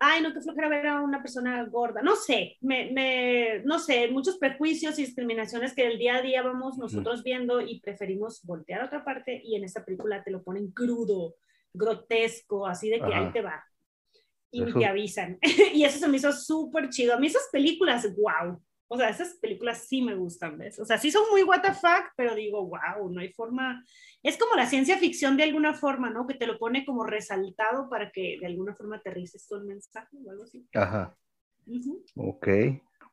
ay, 0.00 0.22
no, 0.22 0.32
te 0.32 0.40
flojera 0.40 0.68
ver 0.68 0.86
a 0.86 1.00
una 1.00 1.20
persona 1.20 1.64
gorda, 1.64 2.02
no 2.02 2.16
sé, 2.16 2.56
me, 2.60 2.90
me, 2.92 3.62
no 3.64 3.78
sé, 3.78 4.08
muchos 4.08 4.38
prejuicios 4.38 4.98
y 4.98 5.04
discriminaciones 5.04 5.74
que 5.74 5.86
el 5.86 5.98
día 5.98 6.16
a 6.16 6.22
día 6.22 6.42
vamos 6.42 6.78
nosotros 6.78 7.22
viendo 7.22 7.60
y 7.60 7.80
preferimos 7.80 8.44
voltear 8.44 8.82
a 8.82 8.86
otra 8.86 9.04
parte 9.04 9.40
y 9.44 9.56
en 9.56 9.64
esta 9.64 9.84
película 9.84 10.22
te 10.22 10.30
lo 10.30 10.42
ponen 10.42 10.70
crudo, 10.70 11.34
grotesco, 11.72 12.66
así 12.66 12.88
de 12.90 13.00
que 13.00 13.14
ahí 13.14 13.32
te 13.32 13.42
va. 13.42 13.64
Y 14.50 14.64
te 14.72 14.86
avisan. 14.86 15.38
y 15.74 15.84
eso 15.84 15.98
se 15.98 16.08
me 16.08 16.16
hizo 16.16 16.32
súper 16.32 16.88
chido. 16.88 17.14
A 17.14 17.18
mí 17.18 17.26
esas 17.26 17.48
películas, 17.52 18.08
wow. 18.16 18.58
O 18.90 18.96
sea, 18.96 19.10
esas 19.10 19.34
películas 19.34 19.86
sí 19.86 20.00
me 20.00 20.14
gustan, 20.14 20.56
¿ves? 20.56 20.78
O 20.78 20.84
sea, 20.86 20.96
sí 20.96 21.10
son 21.10 21.24
muy 21.30 21.42
what 21.42 21.60
the 21.60 21.74
fuck, 21.74 22.10
pero 22.16 22.34
digo, 22.34 22.66
wow, 22.66 23.10
no 23.10 23.20
hay 23.20 23.30
forma. 23.34 23.84
Es 24.22 24.38
como 24.38 24.54
la 24.54 24.66
ciencia 24.66 24.96
ficción 24.96 25.36
de 25.36 25.42
alguna 25.42 25.74
forma, 25.74 26.08
¿no? 26.08 26.26
Que 26.26 26.34
te 26.34 26.46
lo 26.46 26.58
pone 26.58 26.86
como 26.86 27.04
resaltado 27.04 27.90
para 27.90 28.10
que 28.10 28.38
de 28.40 28.46
alguna 28.46 28.74
forma 28.74 28.96
aterrices 28.96 29.46
todo 29.46 29.60
el 29.60 29.66
mensaje 29.66 30.16
o 30.24 30.30
algo 30.30 30.44
así. 30.44 30.66
Ajá. 30.74 31.14
Ok. 32.16 32.48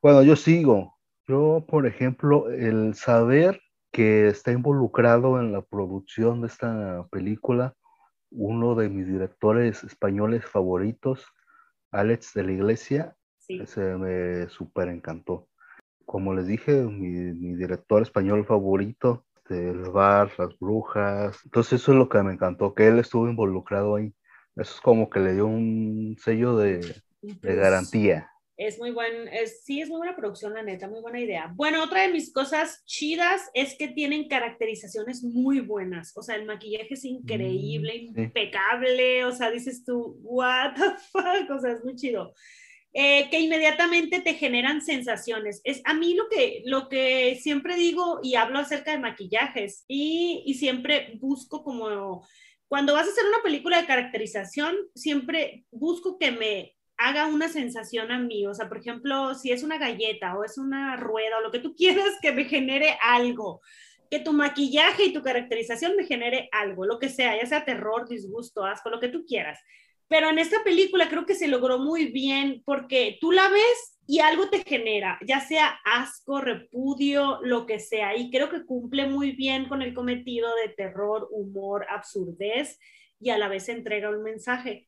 Bueno, 0.01 0.24
yo 0.24 0.38
sigo. 0.38 0.96
Yo, 1.27 1.65
por 1.67 1.86
ejemplo, 1.86 2.50
el 2.50 2.96
saber 2.96 3.60
que 3.91 4.27
está 4.27 4.53
involucrado 4.53 5.41
en 5.41 5.51
la 5.51 5.62
producción 5.62 6.39
de 6.39 6.48
esta 6.48 7.05
película, 7.12 7.75
uno 8.32 8.75
de 8.75 8.88
mis 8.88 9.08
directores 9.08 9.84
españoles 9.84 10.46
favoritos, 10.46 11.25
Alex 11.91 12.34
de 12.34 12.44
la 12.44 12.51
Iglesia, 12.53 13.15
se 13.39 13.82
me 13.98 14.48
súper 14.50 14.88
encantó 14.88 15.50
como 16.06 16.34
les 16.34 16.48
dije, 16.48 16.72
mi, 16.74 17.56
director 17.56 18.02
español 18.02 18.46
favorito, 18.46 19.26
el 19.50 19.90
bar, 19.92 20.32
las 20.38 20.58
brujas. 20.60 21.38
Entonces 21.46 21.82
eso 21.82 21.92
es 21.92 21.98
lo 21.98 22.10
que 22.10 22.22
me 22.24 22.34
encantó, 22.34 22.74
que 22.74 22.88
él 22.88 23.00
estuvo 23.00 23.28
involucrado 23.28 23.96
ahí. 23.96 24.14
Eso 24.56 24.76
es 24.76 24.82
como 24.82 25.10
que 25.10 25.20
le 25.20 25.34
dio 25.34 25.48
un 25.48 26.16
sello 26.20 26.56
de, 26.56 27.02
garantía. 27.42 28.30
Es 28.58 28.80
muy 28.80 28.92
buen, 28.92 29.28
es, 29.28 29.66
sí, 29.66 29.82
es 29.82 29.90
muy 29.90 29.98
buena 29.98 30.16
producción, 30.16 30.54
la 30.54 30.64
neta, 30.64 30.88
muy 30.88 31.02
buena 31.02 31.20
idea. 31.20 31.52
Bueno, 31.56 31.84
otra 31.84 32.04
de 32.04 32.14
mis 32.14 32.32
cosas 32.32 32.84
chidas 32.86 33.50
es 33.54 33.76
que 33.78 33.90
tienen 33.90 34.30
caracterizaciones 34.30 35.24
muy 35.24 35.60
buenas. 35.60 36.16
O 36.16 36.22
sea, 36.22 36.36
el 36.36 36.46
maquillaje 36.46 36.94
es 36.94 37.04
increíble, 37.04 38.12
mm, 38.14 38.20
impecable. 38.20 39.26
O 39.26 39.34
sea, 39.34 39.52
dices 39.52 39.84
tú, 39.84 40.18
what 40.22 40.74
the 40.76 40.96
fuck, 41.12 41.50
o 41.52 41.60
sea, 41.60 41.74
es 41.74 41.84
muy 41.84 41.96
chido. 41.96 42.34
Eh, 42.98 43.30
que 43.30 43.42
inmediatamente 43.42 44.22
te 44.22 44.36
generan 44.36 44.82
sensaciones. 44.82 45.60
Es 45.66 45.82
a 45.84 45.94
mí 45.94 46.14
lo 46.14 46.30
que, 46.30 46.62
lo 46.64 46.88
que 46.88 47.38
siempre 47.42 47.75
digo 47.75 48.22
y 48.24 48.36
hablo 48.36 48.58
acerca 48.58 48.92
de 48.92 49.00
maquillajes 49.00 49.84
y, 49.86 50.44
y 50.46 50.54
siempre 50.54 51.18
busco 51.20 51.62
como, 51.62 52.25
cuando 52.70 52.94
vas 52.94 53.06
a 53.06 53.12
hacer 53.12 53.25
una 53.25 53.44
película 53.44 53.82
de 53.82 53.88
caracterización, 53.88 54.78
siempre 54.96 55.66
busco 55.72 56.18
que 56.18 56.32
me 56.32 56.75
haga 56.98 57.28
una 57.28 57.50
sensación 57.50 58.12
a 58.12 58.20
mí. 58.20 58.46
O 58.48 58.54
sea, 58.54 58.70
por 58.70 58.78
ejemplo, 58.78 59.36
si 59.36 59.52
es 59.52 59.64
una 59.64 59.78
galleta 59.78 60.38
o 60.38 60.44
es 60.44 60.58
una 60.58 60.96
rueda 60.96 61.38
o 61.38 61.42
lo 61.42 61.52
que 61.52 61.60
tú 61.60 61.75
quieras 61.78 62.14
que 62.22 62.32
me 62.32 62.46
genere 62.46 62.98
algo. 63.02 63.62
Que 64.10 64.20
tu 64.20 64.34
maquillaje 64.34 65.06
y 65.06 65.14
tu 65.14 65.22
caracterización 65.22 65.96
me 65.98 66.06
genere 66.06 66.48
algo, 66.52 66.86
lo 66.86 67.00
que 67.00 67.10
sea, 67.10 67.36
ya 67.36 67.46
sea 67.46 67.66
terror, 67.66 68.08
disgusto, 68.08 68.64
asco, 68.64 68.90
lo 68.90 69.00
que 69.00 69.10
tú 69.10 69.25
quieras. 69.25 69.60
Pero 70.08 70.30
en 70.30 70.40
esta 70.40 70.64
película 70.64 71.10
creo 71.10 71.26
que 71.26 71.36
se 71.36 71.48
logró 71.48 71.80
muy 71.80 72.08
bien 72.08 72.62
porque 72.66 73.18
tú 73.20 73.32
la 73.32 73.50
ves 73.50 74.00
y 74.08 74.20
algo 74.20 74.50
te 74.50 74.64
genera, 74.64 75.18
ya 75.26 75.40
sea 75.40 75.80
asco, 75.84 76.40
repudio, 76.40 77.40
lo 77.42 77.66
que 77.66 77.80
sea. 77.80 78.16
Y 78.16 78.30
creo 78.30 78.50
que 78.50 78.66
cumple 78.66 79.08
muy 79.08 79.32
bien 79.32 79.68
con 79.68 79.82
el 79.82 79.94
cometido 79.94 80.48
de 80.56 80.70
terror, 80.70 81.28
humor, 81.32 81.88
absurdez 81.90 82.78
y 83.20 83.32
a 83.32 83.38
la 83.38 83.48
vez 83.48 83.68
entrega 83.70 84.10
un 84.10 84.22
mensaje 84.22 84.88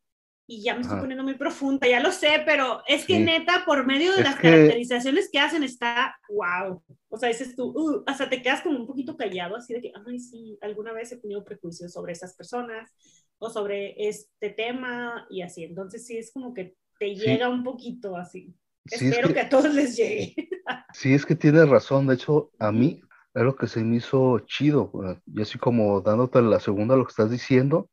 y 0.50 0.64
ya 0.64 0.76
me 0.76 0.82
estoy 0.82 1.00
poniendo 1.00 1.26
muy 1.26 1.34
profunda, 1.34 1.90
ya 1.90 2.00
lo 2.00 2.14
sé, 2.14 2.42
pero 2.46 2.82
es 2.88 3.06
que 3.06 3.20
neta, 3.20 3.64
por 3.66 3.86
medio 3.86 4.14
de 4.14 4.24
las 4.24 4.38
caracterizaciones 4.38 5.30
que 5.30 5.40
hacen, 5.40 5.62
está 5.62 6.16
wow. 6.30 6.82
O 7.10 7.18
sea, 7.18 7.28
dices 7.28 7.54
tú, 7.54 7.66
uh, 7.66 8.04
hasta 8.08 8.30
te 8.30 8.42
quedas 8.42 8.62
como 8.62 8.80
un 8.80 8.88
poquito 8.88 9.18
callado, 9.18 9.58
así 9.58 9.74
de 9.74 9.82
que, 9.82 9.92
ay, 10.08 10.20
sí, 10.20 10.58
alguna 10.62 10.94
vez 10.94 11.12
he 11.12 11.18
tenido 11.18 11.44
prejuicios 11.44 11.92
sobre 11.92 12.14
esas 12.14 12.34
personas 12.34 12.90
o 13.40 13.50
sobre 13.50 14.08
este 14.08 14.50
tema 14.50 15.28
y 15.30 15.42
así. 15.42 15.64
Entonces, 15.64 16.06
sí, 16.06 16.18
es 16.18 16.32
como 16.32 16.54
que 16.54 16.76
te 17.00 17.16
llega 17.16 17.50
un 17.50 17.64
poquito 17.64 18.18
así. 18.18 18.56
Espero 18.86 19.34
que, 19.34 19.42
a 19.42 19.50
todos 19.50 19.74
les 19.74 19.96
llegue. 19.96 20.36
sí, 20.94 21.14
es 21.14 21.26
que 21.26 21.36
tienes 21.36 21.68
razón. 21.70 22.08
De 22.08 22.16
hecho, 22.16 22.52
a 22.60 22.72
mí 22.72 23.02
es 23.34 23.44
lo 23.44 23.56
que 23.56 23.68
se 23.68 23.84
me 23.84 23.98
hizo 23.98 24.40
chido. 24.40 24.92
Y 25.26 25.42
así 25.42 25.58
como 25.58 26.02
dándote 26.02 26.42
la 26.42 26.60
segunda 26.60 26.96
lo 26.96 27.06
que 27.06 27.12
estás 27.12 27.30
diciendo, 27.30 27.90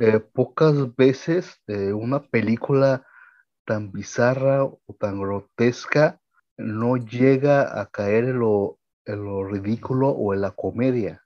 eh, 0.00 0.20
pocas 0.20 0.96
veces 0.96 1.60
eh, 1.66 1.92
una 1.92 2.22
película 2.22 3.06
tan 3.64 3.92
bizarra 3.92 4.64
o 4.64 4.80
tan 4.98 5.20
grotesca 5.20 6.18
no 6.56 6.96
llega 6.96 7.80
a 7.80 7.86
caer 7.86 8.24
en 8.24 8.40
lo, 8.40 8.78
en 9.04 9.24
lo 9.24 9.44
ridículo 9.44 10.08
o 10.08 10.34
en 10.34 10.40
la 10.40 10.50
comedia. 10.52 11.22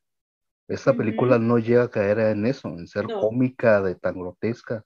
Esta 0.69 0.95
película 0.95 1.39
no 1.39 1.59
llega 1.59 1.85
a 1.85 1.91
caer 1.91 2.19
en 2.21 2.47
eso, 2.47 2.69
en 2.69 2.87
ser 2.87 3.07
cómica 3.07 3.83
de 3.83 3.95
tan 3.95 4.19
grotesca 4.19 4.85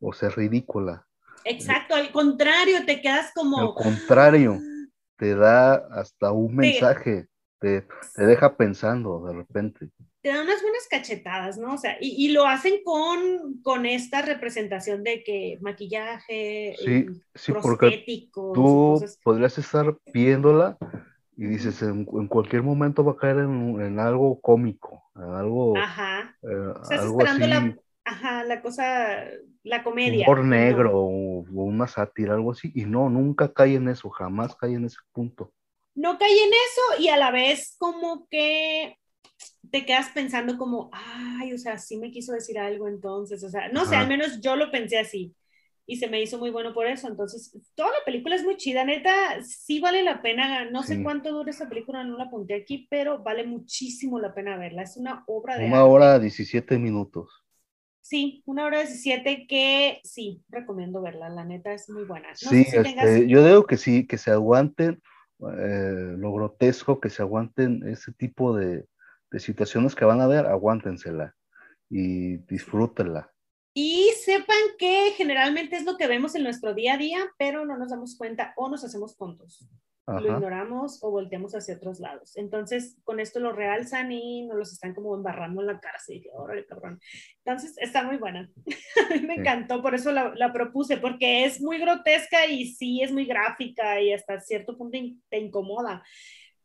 o 0.00 0.12
ser 0.12 0.36
ridícula. 0.36 1.06
Exacto, 1.44 1.94
al 1.94 2.10
contrario, 2.12 2.84
te 2.86 3.00
quedas 3.00 3.32
como... 3.34 3.58
Al 3.58 3.74
contrario, 3.74 4.58
te 5.16 5.34
da 5.34 5.74
hasta 5.74 6.32
un 6.32 6.56
mensaje, 6.56 7.26
te, 7.58 7.86
te 8.14 8.26
deja 8.26 8.56
pensando 8.56 9.24
de 9.26 9.34
repente 9.34 9.90
te 10.20 10.30
dan 10.30 10.44
unas 10.44 10.60
buenas 10.62 10.86
cachetadas, 10.90 11.58
¿no? 11.58 11.74
O 11.74 11.78
sea, 11.78 11.96
y, 12.00 12.26
y 12.26 12.32
lo 12.32 12.44
hacen 12.44 12.82
con, 12.84 13.62
con 13.62 13.86
esta 13.86 14.22
representación 14.22 15.04
de 15.04 15.22
que 15.22 15.58
maquillaje, 15.60 16.74
sí, 16.78 17.06
sí, 17.34 17.52
porque 17.52 18.04
tú 18.32 19.04
podrías 19.22 19.56
estar 19.58 19.96
viéndola 20.12 20.76
y 21.38 21.46
dices, 21.46 21.80
en, 21.82 22.00
en, 22.00 22.26
cualquier 22.26 22.64
momento 22.64 23.04
va 23.04 23.12
a 23.12 23.16
caer 23.16 23.36
en, 23.38 23.80
en 23.80 24.00
algo 24.00 24.40
cómico, 24.40 25.04
en 25.14 25.22
algo... 25.22 25.78
Ajá. 25.78 26.36
Eh, 26.42 26.72
Estás 26.82 27.04
esperando 27.04 27.46
la, 27.46 27.76
ajá, 28.04 28.42
la 28.42 28.60
cosa, 28.60 29.24
la 29.62 29.84
comedia. 29.84 30.26
Humor 30.26 30.44
negro 30.44 30.98
o, 30.98 31.38
o 31.42 31.62
una 31.62 31.86
sátira, 31.86 32.34
algo 32.34 32.50
así, 32.50 32.72
y 32.74 32.86
no, 32.86 33.08
nunca 33.08 33.52
cae 33.52 33.76
en 33.76 33.88
eso, 33.88 34.10
jamás 34.10 34.56
cae 34.56 34.74
en 34.74 34.86
ese 34.86 34.98
punto. 35.12 35.52
No 35.94 36.18
cae 36.18 36.28
en 36.28 36.50
eso 36.50 37.02
y 37.02 37.08
a 37.08 37.16
la 37.16 37.30
vez 37.30 37.76
como 37.78 38.26
que 38.28 38.98
te 39.70 39.86
quedas 39.86 40.08
pensando 40.08 40.58
como, 40.58 40.90
ay, 40.92 41.52
o 41.52 41.58
sea, 41.58 41.78
sí 41.78 41.98
me 41.98 42.10
quiso 42.10 42.32
decir 42.32 42.58
algo 42.58 42.88
entonces, 42.88 43.44
o 43.44 43.48
sea, 43.48 43.68
no 43.68 43.84
sé, 43.84 43.94
al 43.94 44.08
menos 44.08 44.40
yo 44.40 44.56
lo 44.56 44.72
pensé 44.72 44.98
así 44.98 45.36
y 45.90 45.96
se 45.96 46.06
me 46.06 46.20
hizo 46.20 46.38
muy 46.38 46.50
bueno 46.50 46.74
por 46.74 46.86
eso. 46.86 47.08
Entonces, 47.08 47.50
toda 47.74 47.88
la 47.88 48.04
película 48.04 48.36
es 48.36 48.44
muy 48.44 48.58
chida, 48.58 48.84
neta, 48.84 49.42
sí 49.42 49.80
vale 49.80 50.02
la 50.02 50.20
pena, 50.20 50.70
no 50.70 50.82
sé 50.82 51.02
cuánto 51.02 51.32
dura 51.32 51.50
esa 51.50 51.66
película, 51.66 52.04
no 52.04 52.18
la 52.18 52.24
apunté 52.24 52.54
aquí, 52.54 52.86
pero 52.90 53.22
vale 53.22 53.46
muchísimo 53.46 54.20
la 54.20 54.34
pena 54.34 54.58
verla, 54.58 54.82
es 54.82 54.98
una 54.98 55.24
obra 55.26 55.56
de... 55.56 55.66
Una 55.66 55.86
hora 55.86 56.18
17 56.18 56.78
minutos. 56.78 57.42
Sí, 58.02 58.42
una 58.44 58.66
hora 58.66 58.80
17 58.80 59.46
que 59.48 60.00
sí, 60.04 60.42
recomiendo 60.50 61.00
verla, 61.00 61.30
la 61.30 61.46
neta 61.46 61.72
es 61.72 61.88
muy 61.88 62.04
buena. 62.04 62.34
sí, 62.34 62.66
este, 62.70 63.26
yo 63.26 63.42
digo 63.42 63.64
que 63.64 63.78
sí, 63.78 64.06
que 64.06 64.18
se 64.18 64.30
aguanten 64.30 65.00
eh, 65.40 66.14
lo 66.18 66.34
grotesco, 66.34 67.00
que 67.00 67.08
se 67.08 67.22
aguanten 67.22 67.88
ese 67.88 68.12
tipo 68.12 68.54
de, 68.54 68.84
de 69.30 69.40
situaciones 69.40 69.94
que 69.94 70.04
van 70.04 70.20
a 70.20 70.26
ver, 70.26 70.44
aguántensela 70.44 71.34
y 71.88 72.36
disfrútenla. 72.36 73.32
Y 73.80 74.10
sepan 74.24 74.56
que 74.76 75.12
generalmente 75.16 75.76
es 75.76 75.84
lo 75.84 75.96
que 75.96 76.08
vemos 76.08 76.34
en 76.34 76.42
nuestro 76.42 76.74
día 76.74 76.94
a 76.94 76.98
día, 76.98 77.20
pero 77.38 77.64
no 77.64 77.78
nos 77.78 77.90
damos 77.90 78.16
cuenta 78.18 78.52
o 78.56 78.68
nos 78.68 78.82
hacemos 78.82 79.16
tontos. 79.16 79.68
Lo 80.04 80.32
ignoramos 80.32 80.98
o 81.04 81.12
volteamos 81.12 81.54
hacia 81.54 81.76
otros 81.76 82.00
lados. 82.00 82.36
Entonces, 82.36 82.96
con 83.04 83.20
esto 83.20 83.38
lo 83.38 83.52
realzan 83.52 84.10
y 84.10 84.48
nos 84.48 84.58
los 84.58 84.72
están 84.72 84.96
como 84.96 85.14
embarrando 85.14 85.60
en 85.60 85.68
la 85.68 85.78
cara. 85.78 85.94
Así 85.96 86.20
que, 86.20 86.28
órale, 86.32 86.66
cabrón. 86.66 86.98
Entonces, 87.44 87.78
está 87.78 88.02
muy 88.02 88.16
buena. 88.16 88.50
me 89.24 89.34
encantó, 89.34 89.80
por 89.80 89.94
eso 89.94 90.10
la, 90.10 90.32
la, 90.34 90.52
propuse, 90.52 90.96
porque 90.96 91.44
es 91.44 91.60
muy 91.60 91.78
grotesca 91.78 92.46
y 92.46 92.72
sí 92.72 93.00
es 93.02 93.12
muy 93.12 93.26
gráfica 93.26 94.00
y 94.00 94.12
hasta 94.12 94.40
cierto 94.40 94.76
punto 94.76 94.98
te 95.28 95.38
incomoda 95.38 96.02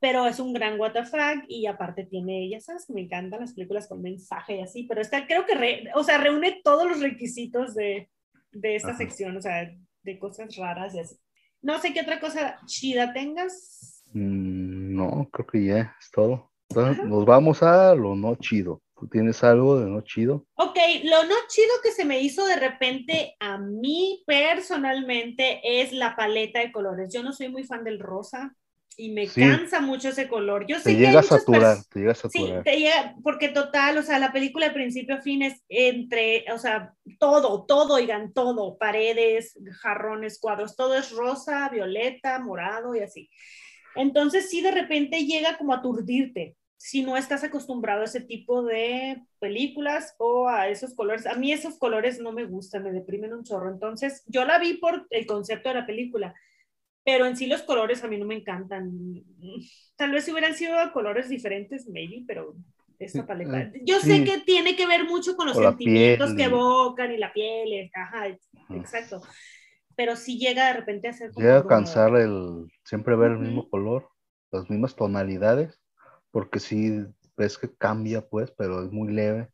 pero 0.03 0.27
es 0.27 0.38
un 0.41 0.51
gran 0.51 0.77
WTF 0.77 1.45
y 1.48 1.65
aparte 1.65 2.03
tiene, 2.03 2.50
ya 2.50 2.60
sabes, 2.60 2.89
me 2.89 3.00
encantan 3.00 3.39
las 3.39 3.53
películas 3.53 3.88
con 3.88 4.01
mensaje 4.01 4.57
y 4.57 4.62
así, 4.62 4.83
pero 4.83 5.00
esta 5.00 5.25
creo 5.25 5.45
que, 5.45 5.86
o 5.95 6.03
sea, 6.03 6.17
reúne 6.17 6.60
todos 6.62 6.89
los 6.89 7.00
requisitos 7.00 7.74
de, 7.74 8.10
de 8.51 8.75
esta 8.75 8.98
sección, 8.98 9.38
o 9.38 9.41
sea, 9.41 9.72
de 10.03 10.19
cosas 10.19 10.57
raras 10.57 10.93
y 10.93 11.00
así. 11.00 11.15
No 11.62 11.79
sé 11.79 11.93
qué 11.93 12.01
otra 12.01 12.19
cosa 12.19 12.60
chida 12.65 13.13
tengas. 13.13 14.03
Mm, 14.12 14.93
no, 14.93 15.29
creo 15.31 15.48
que 15.48 15.63
ya 15.63 15.95
es 15.98 16.12
todo. 16.12 16.51
nos 16.75 17.25
vamos 17.25 17.63
a 17.63 17.95
lo 17.95 18.13
no 18.13 18.36
chido. 18.36 18.81
¿Tú 19.00 19.07
tienes 19.07 19.41
algo 19.41 19.79
de 19.79 19.89
no 19.89 20.01
chido? 20.01 20.45
Ok, 20.55 20.79
lo 21.05 21.24
no 21.24 21.36
chido 21.48 21.72
que 21.81 21.91
se 21.91 22.03
me 22.03 22.19
hizo 22.19 22.45
de 22.45 22.57
repente 22.57 23.38
a 23.39 23.57
mí 23.57 24.22
personalmente 24.27 25.62
es 25.63 25.93
la 25.93 26.17
paleta 26.17 26.60
de 26.60 26.74
colores. 26.74 27.13
Yo 27.13 27.24
no 27.24 27.31
soy 27.31 27.48
muy 27.48 27.63
fan 27.63 27.86
del 27.86 28.01
rosa 28.01 28.53
y 28.98 29.12
me 29.12 29.28
cansa 29.28 29.82
mucho 29.82 30.10
ese 30.10 30.28
color. 30.28 30.66
Yo 30.68 30.78
sé 30.78 30.92
te 30.92 30.96
llega 30.96 31.20
a 31.20 31.24
saturar, 31.24 31.78
te 31.92 32.00
llega 32.00 32.12
a 32.12 32.16
saturar. 32.16 32.58
Sí, 32.58 32.64
te 32.64 32.78
llega, 32.78 33.16
porque 33.24 33.50
total, 33.50 33.98
o 33.98 34.04
sea, 34.04 34.20
la 34.20 34.32
película 34.32 34.68
de 34.68 34.74
principio 34.74 35.16
a 35.16 35.22
fin 35.22 35.42
es 35.42 35.64
entre, 35.70 36.46
o 36.54 36.58
sea, 36.58 36.94
todo, 37.20 37.66
todo, 37.66 37.96
oigan, 37.96 38.34
todo, 38.34 38.78
paredes, 38.78 39.58
jarrones, 39.82 40.40
cuadros, 40.40 40.76
todo 40.76 40.96
es 40.96 41.12
rosa, 41.12 41.70
violeta, 41.70 42.40
morado 42.40 42.96
y 42.96 43.00
así. 43.00 43.30
Entonces 43.96 44.50
sí 44.50 44.62
de 44.62 44.72
repente 44.72 45.26
llega 45.26 45.58
como 45.58 45.74
a 45.74 45.78
aturdirte 45.78 46.56
si 46.78 47.02
no 47.02 47.16
estás 47.16 47.46
acostumbrado 47.46 48.02
a 48.02 48.06
ese 48.06 48.20
tipo 48.20 48.62
de 48.62 49.22
películas 49.40 50.16
o 50.18 50.50
a 50.50 50.68
esos 50.68 50.94
colores. 50.94 51.26
A 51.26 51.36
mí 51.36 51.54
esos 51.54 51.78
colores 51.78 52.20
no 52.20 52.34
me 52.34 52.44
gustan, 52.44 52.84
me 52.84 52.92
deprimen 52.92 53.34
un 53.34 53.46
chorro. 53.46 53.70
Entonces 53.70 54.24
yo 54.28 54.44
la 54.44 54.60
vi 54.60 54.74
por 54.74 55.08
el 55.10 55.26
concepto 55.26 55.70
de 55.70 55.76
la 55.76 55.86
película 55.86 56.36
pero 57.03 57.25
en 57.25 57.36
sí 57.36 57.48
los 57.48 57.63
colores 57.63 58.03
a 58.03 58.07
mí 58.07 58.17
no 58.17 58.25
me 58.25 58.36
encantan. 58.36 58.91
Tal 59.95 60.12
vez 60.12 60.25
si 60.25 60.31
hubieran 60.31 60.55
sido 60.55 60.75
colores 60.93 61.29
diferentes, 61.29 61.88
maybe, 61.89 62.24
pero 62.27 62.55
esta 63.00 63.25
paleta. 63.25 63.62
Eh, 63.62 63.81
Yo 63.83 64.00
sé 64.00 64.24
que 64.24 64.39
tiene 64.39 64.75
que 64.75 64.88
ver 64.88 65.05
mucho 65.05 65.36
con 65.36 65.48
los 65.48 65.57
sentimientos 65.57 66.33
que 66.33 66.43
evocan 66.45 67.12
y 67.12 67.17
la 67.17 67.33
piel, 67.33 67.89
ajá, 67.93 68.27
exacto. 68.69 69.22
Pero 69.95 70.15
sí 70.15 70.39
llega 70.39 70.67
de 70.67 70.74
repente 70.74 71.07
a 71.07 71.13
ser 71.13 71.31
Llega 71.36 71.60
a 71.60 71.67
cansar 71.67 72.15
el 72.15 72.67
siempre 72.83 73.15
ver 73.15 73.31
el 73.31 73.39
mismo 73.39 73.69
color, 73.69 74.10
las 74.51 74.69
mismas 74.69 74.95
tonalidades, 74.95 75.79
porque 76.31 76.60
sí 76.60 77.05
ves 77.38 77.57
que 77.57 77.72
cambia, 77.75 78.27
pues, 78.27 78.51
pero 78.57 78.83
es 78.83 78.91
muy 78.91 79.12
leve 79.12 79.50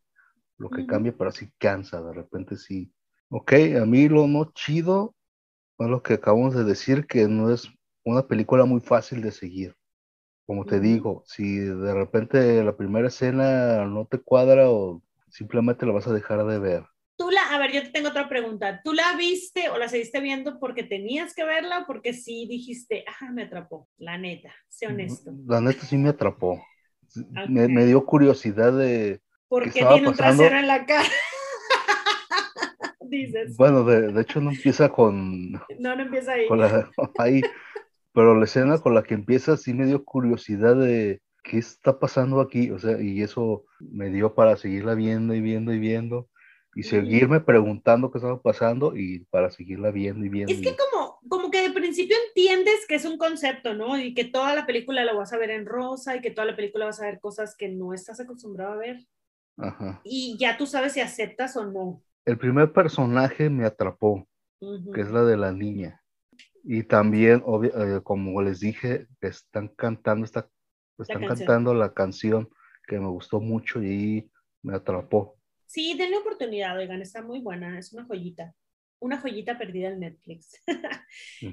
lo 0.58 0.70
que 0.70 0.86
cambia, 0.86 1.16
pero 1.18 1.32
sí 1.32 1.50
cansa, 1.58 2.02
de 2.02 2.14
repente 2.14 2.58
sí. 2.58 2.92
Ok, 3.30 3.54
a 3.82 3.86
mí 3.86 4.10
lo 4.10 4.28
no 4.28 4.52
chido 4.54 5.16
lo 5.88 6.04
que 6.04 6.16
acabamos 6.16 6.56
de 6.56 6.64
decir, 6.64 7.08
que 7.08 7.28
no 7.28 7.54
es 7.54 7.70
una 8.04 8.28
película 8.28 8.66
muy 8.66 8.82
fácil 8.82 9.22
de 9.22 9.32
seguir. 9.32 9.76
Como 10.46 10.66
te 10.66 10.80
digo, 10.80 11.24
si 11.28 11.58
de 11.58 11.94
repente 11.94 12.64
la 12.64 12.76
primera 12.76 13.08
escena 13.08 13.86
no 13.86 14.06
te 14.06 14.18
cuadra 14.18 14.72
o 14.72 15.04
simplemente 15.30 15.86
la 15.86 15.94
vas 15.94 16.08
a 16.08 16.14
dejar 16.14 16.44
de 16.46 16.58
ver. 16.58 16.84
Tú 17.18 17.30
la, 17.30 17.44
a 17.54 17.60
ver, 17.60 17.72
yo 17.72 17.84
te 17.84 17.90
tengo 17.90 18.10
otra 18.10 18.28
pregunta. 18.28 18.82
¿Tú 18.84 18.94
la 18.94 19.16
viste 19.16 19.70
o 19.70 19.78
la 19.78 19.90
seguiste 19.90 20.22
viendo 20.22 20.60
porque 20.60 20.84
tenías 20.84 21.36
que 21.36 21.44
verla 21.44 21.80
o 21.80 21.86
porque 21.86 22.14
sí 22.14 22.48
dijiste, 22.50 23.06
ah, 23.08 23.32
me 23.32 23.44
atrapó? 23.44 23.88
La 23.98 24.18
neta, 24.18 24.54
sé 24.70 24.88
honesto. 24.88 25.32
La 25.46 25.62
neta 25.62 25.86
sí 25.86 25.98
me 25.98 26.10
atrapó. 26.10 26.64
Me, 27.48 27.86
dio 27.86 28.06
curiosidad 28.06 28.74
de. 28.74 29.22
Porque 29.48 29.72
tiene 29.72 30.08
un 30.08 30.16
trasero 30.16 30.58
en 30.58 30.68
la 30.68 30.86
cara. 30.86 31.10
Dices. 33.10 33.58
Bueno, 33.58 33.84
de, 33.84 34.22
hecho 34.22 34.40
no 34.40 34.52
empieza 34.52 34.90
con. 34.90 35.52
No, 35.52 35.96
no 35.96 36.02
empieza 36.02 36.34
ahí. 36.34 36.48
ahí. 37.18 37.42
Pero 38.14 38.36
la 38.36 38.46
escena 38.46 38.78
con 38.80 38.94
la 38.94 39.04
que 39.04 39.14
empieza 39.14 39.58
sí 39.58 39.74
me 39.74 39.86
dio 39.86 40.04
curiosidad 40.04 40.76
de 40.76 41.22
qué 41.44 41.58
está 41.58 42.00
pasando 42.00 42.42
aquí. 42.42 42.72
O 42.72 42.80
sea, 42.80 43.02
y 43.02 43.22
eso 43.22 43.66
me 43.80 44.10
dio 44.10 44.34
para 44.34 44.58
seguirla 44.58 44.96
viendo 44.96 45.34
y 45.34 45.42
viendo 45.42 45.74
y 45.74 45.80
viendo 45.80 46.30
y 46.76 46.84
seguirme 46.84 47.40
preguntando 47.40 48.12
qué 48.12 48.20
estaba 48.20 48.42
pasando 48.42 48.96
y 48.96 49.26
para 49.32 49.50
seguirla 49.50 49.92
viendo 49.92 50.26
y 50.26 50.30
viendo. 50.30 50.54
Es 50.54 50.62
que 50.62 50.76
como, 50.76 51.20
como 51.28 51.52
que 51.52 51.62
de 51.62 51.72
principio 51.72 52.16
entiendes 52.28 52.86
que 52.88 52.96
es 52.96 53.06
un 53.06 53.18
concepto, 53.18 53.74
¿no? 53.74 54.00
Y 54.00 54.14
que 54.14 54.26
toda 54.26 54.56
la 54.56 54.66
película 54.66 55.04
la 55.04 55.14
vas 55.14 55.34
a 55.34 55.38
ver 55.38 55.50
en 55.50 55.66
rosa 55.66 56.16
y 56.16 56.22
que 56.22 56.32
toda 56.32 56.46
la 56.46 56.56
película 56.56 56.86
vas 56.86 57.02
a 57.02 57.06
ver 57.06 57.20
cosas 57.20 57.56
que 57.58 57.70
no 57.70 57.94
estás 57.94 58.20
acostumbrado 58.20 58.74
a 58.74 58.78
ver. 58.78 59.06
Ajá. 59.58 60.02
Y 60.04 60.38
ya 60.40 60.58
tú 60.58 60.66
sabes 60.68 60.94
si 60.94 61.02
aceptas 61.02 61.58
o 61.58 61.66
no. 61.66 62.02
El 62.26 62.38
primer 62.38 62.72
personaje 62.72 63.50
me 63.50 63.66
atrapó, 63.66 64.28
que 64.94 65.02
es 65.02 65.10
la 65.10 65.24
de 65.24 65.38
la 65.38 65.52
niña. 65.52 66.02
Y 66.64 66.84
también, 66.84 67.44
eh, 67.64 68.02
como 68.04 68.42
les 68.42 68.60
dije, 68.60 69.08
están 69.22 69.70
cantando, 69.70 70.26
esta, 70.26 70.50
están 70.98 71.26
cantando 71.26 71.74
la 71.74 71.94
canción 71.94 72.50
que 72.88 73.00
me 73.00 73.08
gustó 73.08 73.40
mucho 73.40 73.82
y 73.82 74.30
me 74.62 74.76
atrapó. 74.76 75.38
Sí, 75.66 75.96
denle 75.98 76.18
oportunidad, 76.18 76.78
oigan, 76.78 77.02
está 77.02 77.22
muy 77.22 77.40
buena, 77.40 77.78
es 77.78 77.94
una 77.94 78.06
joyita, 78.06 78.54
una 79.00 79.20
joyita 79.20 79.58
perdida 79.58 79.90
en 79.90 80.00
Netflix. 80.00 80.62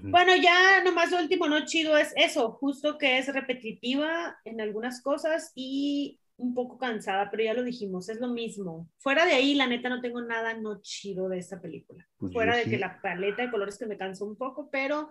Bueno, 0.02 0.34
ya 0.36 0.82
nomás 0.82 1.10
lo 1.10 1.18
último, 1.18 1.46
no 1.46 1.64
chido, 1.64 1.96
es 1.96 2.12
eso, 2.16 2.52
justo 2.52 2.98
que 2.98 3.18
es 3.18 3.32
repetitiva 3.32 4.36
en 4.44 4.60
algunas 4.60 5.02
cosas 5.02 5.52
y 5.54 6.18
un 6.38 6.54
poco 6.54 6.78
cansada, 6.78 7.30
pero 7.30 7.44
ya 7.44 7.54
lo 7.54 7.62
dijimos, 7.62 8.08
es 8.08 8.20
lo 8.20 8.28
mismo. 8.28 8.88
Fuera 8.98 9.24
de 9.24 9.32
ahí, 9.32 9.54
la 9.54 9.66
neta, 9.66 9.88
no 9.88 10.00
tengo 10.00 10.20
nada 10.20 10.54
no 10.54 10.80
chido 10.82 11.28
de 11.28 11.38
esta 11.38 11.60
película. 11.60 12.06
Pues 12.18 12.32
Fuera 12.32 12.56
de 12.56 12.64
que 12.64 12.78
la 12.78 13.00
paleta 13.00 13.42
de 13.42 13.50
colores 13.50 13.78
que 13.78 13.86
me 13.86 13.96
cansa 13.96 14.24
un 14.24 14.36
poco, 14.36 14.68
pero 14.70 15.10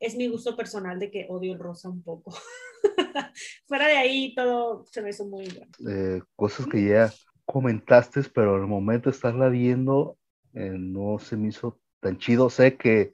es 0.00 0.16
mi 0.16 0.28
gusto 0.28 0.56
personal 0.56 0.98
de 0.98 1.10
que 1.10 1.26
odio 1.28 1.52
el 1.52 1.58
rosa 1.58 1.88
un 1.88 2.02
poco. 2.02 2.34
Fuera 3.66 3.86
de 3.86 3.96
ahí, 3.96 4.34
todo 4.34 4.84
se 4.86 5.02
me 5.02 5.10
hizo 5.10 5.26
muy. 5.26 5.46
Eh, 5.88 6.20
cosas 6.34 6.66
que 6.66 6.84
ya 6.84 7.12
comentaste, 7.44 8.22
pero 8.34 8.56
en 8.56 8.62
el 8.62 8.68
momento 8.68 9.08
de 9.08 9.16
estarla 9.16 9.48
viendo, 9.48 10.18
eh, 10.52 10.74
no 10.76 11.18
se 11.18 11.36
me 11.36 11.48
hizo 11.48 11.80
tan 12.00 12.18
chido. 12.18 12.50
Sé 12.50 12.76
que, 12.76 13.12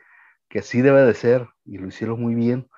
que 0.49 0.61
así 0.61 0.81
debe 0.81 1.03
de 1.03 1.15
ser 1.15 1.49
y 1.67 1.79
lo 1.79 1.89
hicieron 1.89 2.21
muy 2.21 2.35
bien. 2.35 2.69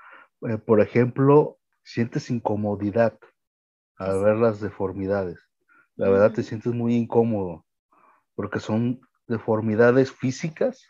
Eh, 0.48 0.58
por 0.58 0.80
ejemplo, 0.80 1.58
sientes 1.84 2.30
incomodidad 2.30 3.18
al 3.96 4.22
ver 4.22 4.36
las 4.36 4.60
deformidades. 4.60 5.40
La 5.96 6.08
verdad 6.08 6.32
te 6.32 6.42
sientes 6.42 6.72
muy 6.72 6.94
incómodo 6.94 7.64
porque 8.34 8.58
son 8.58 9.00
deformidades 9.28 10.12
físicas, 10.12 10.86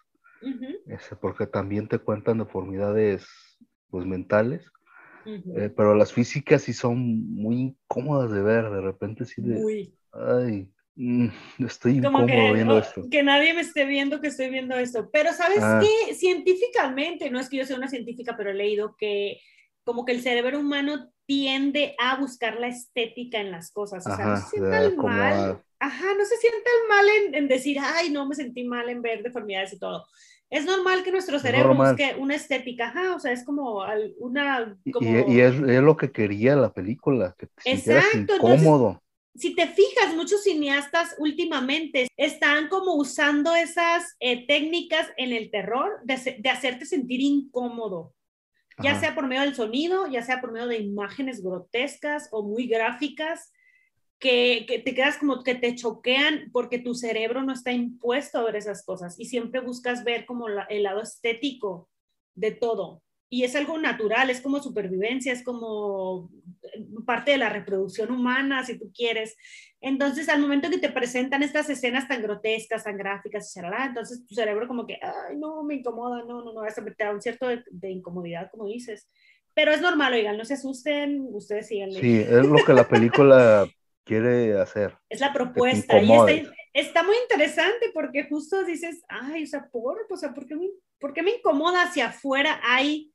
porque 1.21 1.47
también 1.47 1.89
te 1.89 1.99
cuentan 1.99 2.39
deformidades 2.39 3.27
pues 3.91 4.07
mentales, 4.07 4.71
eh, 5.27 5.71
pero 5.75 5.95
las 5.95 6.13
físicas 6.13 6.63
sí 6.63 6.73
son 6.73 7.33
muy 7.35 7.57
incómodas 7.57 8.31
de 8.31 8.43
ver, 8.43 8.71
de 8.71 8.81
repente 8.81 9.25
sí 9.25 9.43
de... 9.43 9.93
Ay, 10.13 10.69
mm, 10.97 11.29
estoy 11.65 11.99
incómodo 11.99 12.27
viendo 12.27 12.79
esto. 12.79 13.03
Que 13.11 13.23
nadie 13.23 13.55
me 13.55 13.61
esté 13.61 13.85
viendo 13.85 14.21
que 14.21 14.29
estoy 14.29 14.51
viendo 14.51 14.77
esto. 14.77 15.11
Pero 15.13 15.33
¿sabes 15.33 15.61
ah. 15.63 15.81
qué? 15.81 16.15
Científicamente, 16.15 17.31
no 17.31 17.41
es 17.41 17.49
que 17.49 17.59
yo 17.59 17.67
sea 17.67 17.77
una 17.77 17.89
científica, 17.89 18.37
pero 18.37 18.51
he 18.51 18.55
leído 18.55 18.97
que 18.97 19.39
como 19.85 20.05
que 20.05 20.13
el 20.13 20.23
cerebro 20.23 20.61
humano 20.61 21.11
tiende 21.27 21.95
a 21.99 22.17
buscar 22.17 22.59
la 22.59 22.69
estética 22.69 23.41
en 23.41 23.51
las 23.51 23.71
cosas. 23.71 24.07
O 24.07 24.17
sea, 24.17 24.27
no 24.27 24.37
se 24.37 24.49
sientan 24.51 24.97
mal. 24.97 25.63
Ajá, 25.79 26.07
no 26.17 26.25
se 26.25 26.37
sientan 26.37 26.73
mal 26.89 27.07
en, 27.35 27.49
decir, 27.49 27.79
ay, 27.81 28.11
no 28.11 28.27
me 28.27 28.35
sentí 28.35 28.65
mal 28.65 28.89
en 28.89 29.03
ver 29.03 29.23
deformidades 29.23 29.73
y 29.75 29.79
todo. 29.79 30.05
Es 30.51 30.65
normal 30.65 31.03
que 31.03 31.13
nuestro 31.13 31.39
cerebro 31.39 31.75
busque 31.75 32.15
una 32.19 32.35
estética, 32.35 32.89
ajá, 32.89 33.15
o 33.17 33.19
sea, 33.19 33.33
es 33.33 33.45
como 33.45 33.83
una... 34.19 34.77
Y, 34.85 35.41
es, 35.41 35.55
lo 35.57 35.97
que 35.97 36.13
quería 36.13 36.55
la 36.55 36.73
película, 36.73 37.35
que 37.39 37.47
te 37.47 37.73
Exacto, 37.73 38.37
incómodo 38.37 39.03
si 39.37 39.55
te 39.55 39.67
fijas, 39.67 40.15
muchos 40.15 40.45
cineastas 40.45 41.17
últimamente 41.19 42.07
están 42.17 42.69
como 42.69 42.95
usando 42.95 43.55
esas 43.55 44.17
eh, 44.21 44.47
técnicas 44.47 45.09
en 45.17 45.33
el 45.33 45.51
terror 45.51 46.01
de, 46.05 46.15
hacerte 46.49 46.87
sentir 46.87 47.21
incómodo, 47.21 48.15
ya 48.83 48.99
sea 48.99 49.15
por 49.15 49.27
medio 49.27 49.43
del 49.43 49.55
sonido, 49.55 50.07
ya 50.07 50.23
sea 50.23 50.41
por 50.41 50.53
medio 50.53 50.67
de 50.67 50.79
imágenes 50.79 51.43
grotescas 51.43 52.29
o 52.33 52.43
muy 52.43 52.67
gráficas, 52.67 53.53
que, 54.19 54.83
te 54.85 54.95
quedas 54.95 55.19
como 55.19 55.43
que 55.43 55.55
te 55.55 55.75
choquean 55.75 56.51
porque 56.53 56.79
tu 56.79 56.95
cerebro 56.95 57.43
no 57.43 57.53
está 57.53 57.73
impuesto 57.73 58.39
a 58.39 58.45
ver 58.45 58.57
esas 58.57 58.85
cosas 58.85 59.21
y 59.21 59.27
siempre 59.27 59.61
buscas 59.61 60.03
ver 60.03 60.25
como 60.25 60.47
el 60.49 60.83
lado 60.83 61.03
estético 61.03 61.91
de 62.35 62.51
todo 62.51 63.04
y 63.35 63.43
es 63.43 63.57
algo 63.57 63.77
natural, 63.79 64.31
es 64.31 64.41
como 64.41 64.63
supervivencia, 64.63 65.33
es 65.33 65.43
como 65.43 66.31
parte 67.05 67.33
de 67.33 67.39
la 67.39 67.49
reproducción 67.49 68.13
humana, 68.13 68.65
si 68.65 68.79
tú 68.79 68.93
quieres. 68.95 69.37
Entonces, 69.81 70.29
al 70.29 70.41
momento 70.41 70.71
que 70.71 70.79
te 70.79 70.89
presentan 70.89 71.43
estas 71.43 71.69
escenas 71.69 72.07
tan 72.07 72.23
grotescas, 72.23 72.85
tan 72.85 72.97
gráficas, 72.97 73.53
entonces 73.57 74.25
tu 74.25 74.37
cerebro 74.37 74.69
como 74.69 74.87
que, 74.87 75.01
ay, 75.03 75.37
no, 75.37 75.65
me 75.65 75.75
incomoda, 75.75 76.23
no, 76.23 76.45
no, 76.45 76.53
no, 76.53 76.65
eso 76.65 76.81
te 76.85 77.03
da 77.03 77.11
un 77.11 77.21
cierto 77.21 77.49
de, 77.49 77.91
incomodidad, 77.91 78.53
como 78.53 78.67
dices. 78.67 79.09
Pero 79.53 79.73
es 79.73 79.81
normal, 79.81 80.13
oigan, 80.13 80.39
no 80.39 80.45
se 80.45 80.55
asusten, 80.55 81.27
ustedes 81.33 81.67
sigan. 81.67 81.91
Sí, 81.91 82.21
es 82.21 82.47
lo 82.47 82.65
que 82.65 82.73
la 82.73 82.87
película 82.87 83.67
quiere 84.05 84.61
hacer. 84.61 84.97
Es 85.09 85.19
la 85.19 85.33
propuesta. 85.33 86.01
Y 86.01 86.13
está, 86.13 86.53
está, 86.73 87.03
muy 87.03 87.17
interesante 87.21 87.91
porque 87.93 88.29
justo 88.29 88.63
dices, 88.63 89.03
ay, 89.09 89.43
o 89.43 89.47
sea, 89.49 89.69
por, 89.73 90.07
o 90.09 90.17
sea, 90.17 90.33
¿por 90.33 90.47
qué 90.47 90.55
me, 90.55 90.69
por 91.01 91.13
qué 91.13 91.25
me 91.25 91.33
incomoda 91.33 91.83
hacia 91.83 92.07
afuera? 92.07 92.61
Hay 92.63 93.11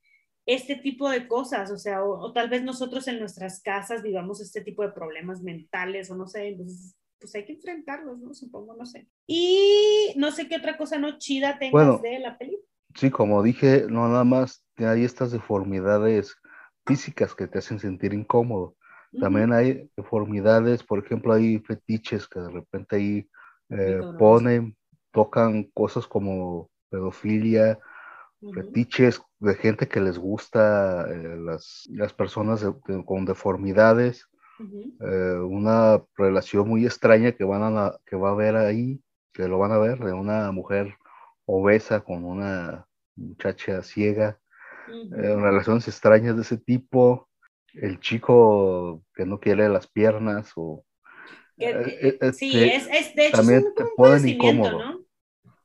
este 0.46 0.76
tipo 0.76 1.08
de 1.08 1.28
cosas, 1.28 1.70
o 1.70 1.78
sea, 1.78 2.04
o, 2.04 2.32
tal 2.32 2.48
vez 2.48 2.62
nosotros 2.62 3.06
en 3.08 3.18
nuestras 3.20 3.62
casas 3.62 4.02
vivamos 4.02 4.40
este 4.40 4.62
tipo 4.62 4.82
de 4.82 4.92
problemas 4.92 5.42
mentales 5.42 6.10
o 6.10 6.16
no 6.16 6.26
sé, 6.26 6.48
entonces 6.48 6.96
pues 7.18 7.34
hay 7.34 7.44
que 7.44 7.52
enfrentarlos, 7.52 8.18
¿no? 8.18 8.32
Supongo, 8.32 8.74
no 8.74 8.86
sé. 8.86 9.06
Y 9.26 10.14
no 10.16 10.30
sé 10.30 10.48
qué 10.48 10.56
otra 10.56 10.78
cosa 10.78 10.98
no 10.98 11.18
chida 11.18 11.58
tengas 11.58 12.00
de 12.00 12.18
la 12.18 12.38
película. 12.38 12.64
Sí, 12.94 13.10
como 13.10 13.42
dije, 13.42 13.86
no 13.88 14.08
nada 14.08 14.24
más 14.24 14.64
hay 14.78 15.04
estas 15.04 15.30
deformidades 15.30 16.34
físicas 16.86 17.34
que 17.34 17.46
te 17.46 17.58
hacen 17.58 17.78
sentir 17.78 18.14
incómodo. 18.14 18.74
También 19.18 19.52
hay 19.52 19.90
deformidades, 19.96 20.84
por 20.84 21.04
ejemplo, 21.04 21.32
hay 21.32 21.58
fetiches 21.58 22.28
que 22.28 22.40
de 22.40 22.50
repente 22.50 22.96
ahí 22.96 23.28
eh, 23.68 24.00
ponen, 24.18 24.76
tocan 25.12 25.64
cosas 25.74 26.06
como 26.06 26.70
pedofilia, 26.90 27.78
fetiches 28.54 29.22
de 29.38 29.54
gente 29.54 29.88
que 29.88 30.00
les 30.00 30.18
gusta 30.18 31.06
eh, 31.10 31.36
las, 31.36 31.88
las, 31.90 32.12
personas 32.12 32.64
con 33.04 33.24
deformidades, 33.24 34.26
eh, 34.60 35.38
una 35.42 36.02
relación 36.16 36.68
muy 36.68 36.84
extraña 36.84 37.32
que, 37.32 37.44
van 37.44 37.76
a, 37.76 37.98
que 38.06 38.16
va 38.16 38.30
a 38.30 38.34
ver 38.34 38.56
ahí, 38.56 39.00
que 39.32 39.48
lo 39.48 39.58
van 39.58 39.72
a 39.72 39.78
ver, 39.78 39.98
de 39.98 40.12
una 40.12 40.50
mujer 40.52 40.96
obesa 41.46 42.00
con 42.00 42.24
una 42.24 42.86
muchacha 43.16 43.82
ciega, 43.82 44.38
eh, 44.88 45.36
relaciones 45.36 45.86
extrañas 45.88 46.36
de 46.36 46.42
ese 46.42 46.56
tipo, 46.56 47.28
el 47.74 48.00
chico 48.00 49.04
que 49.14 49.24
no 49.24 49.38
quiere 49.38 49.68
las 49.68 49.86
piernas 49.86 50.52
o... 50.56 50.84
sí, 51.56 52.58
es, 52.58 52.88
es, 52.90 53.14
de 53.14 53.26
hecho 53.26 53.36
también 53.36 53.60
es 53.60 53.66
un, 53.96 54.22
te 54.22 54.30
incómodo. 54.30 54.78
¿no? 54.78 54.99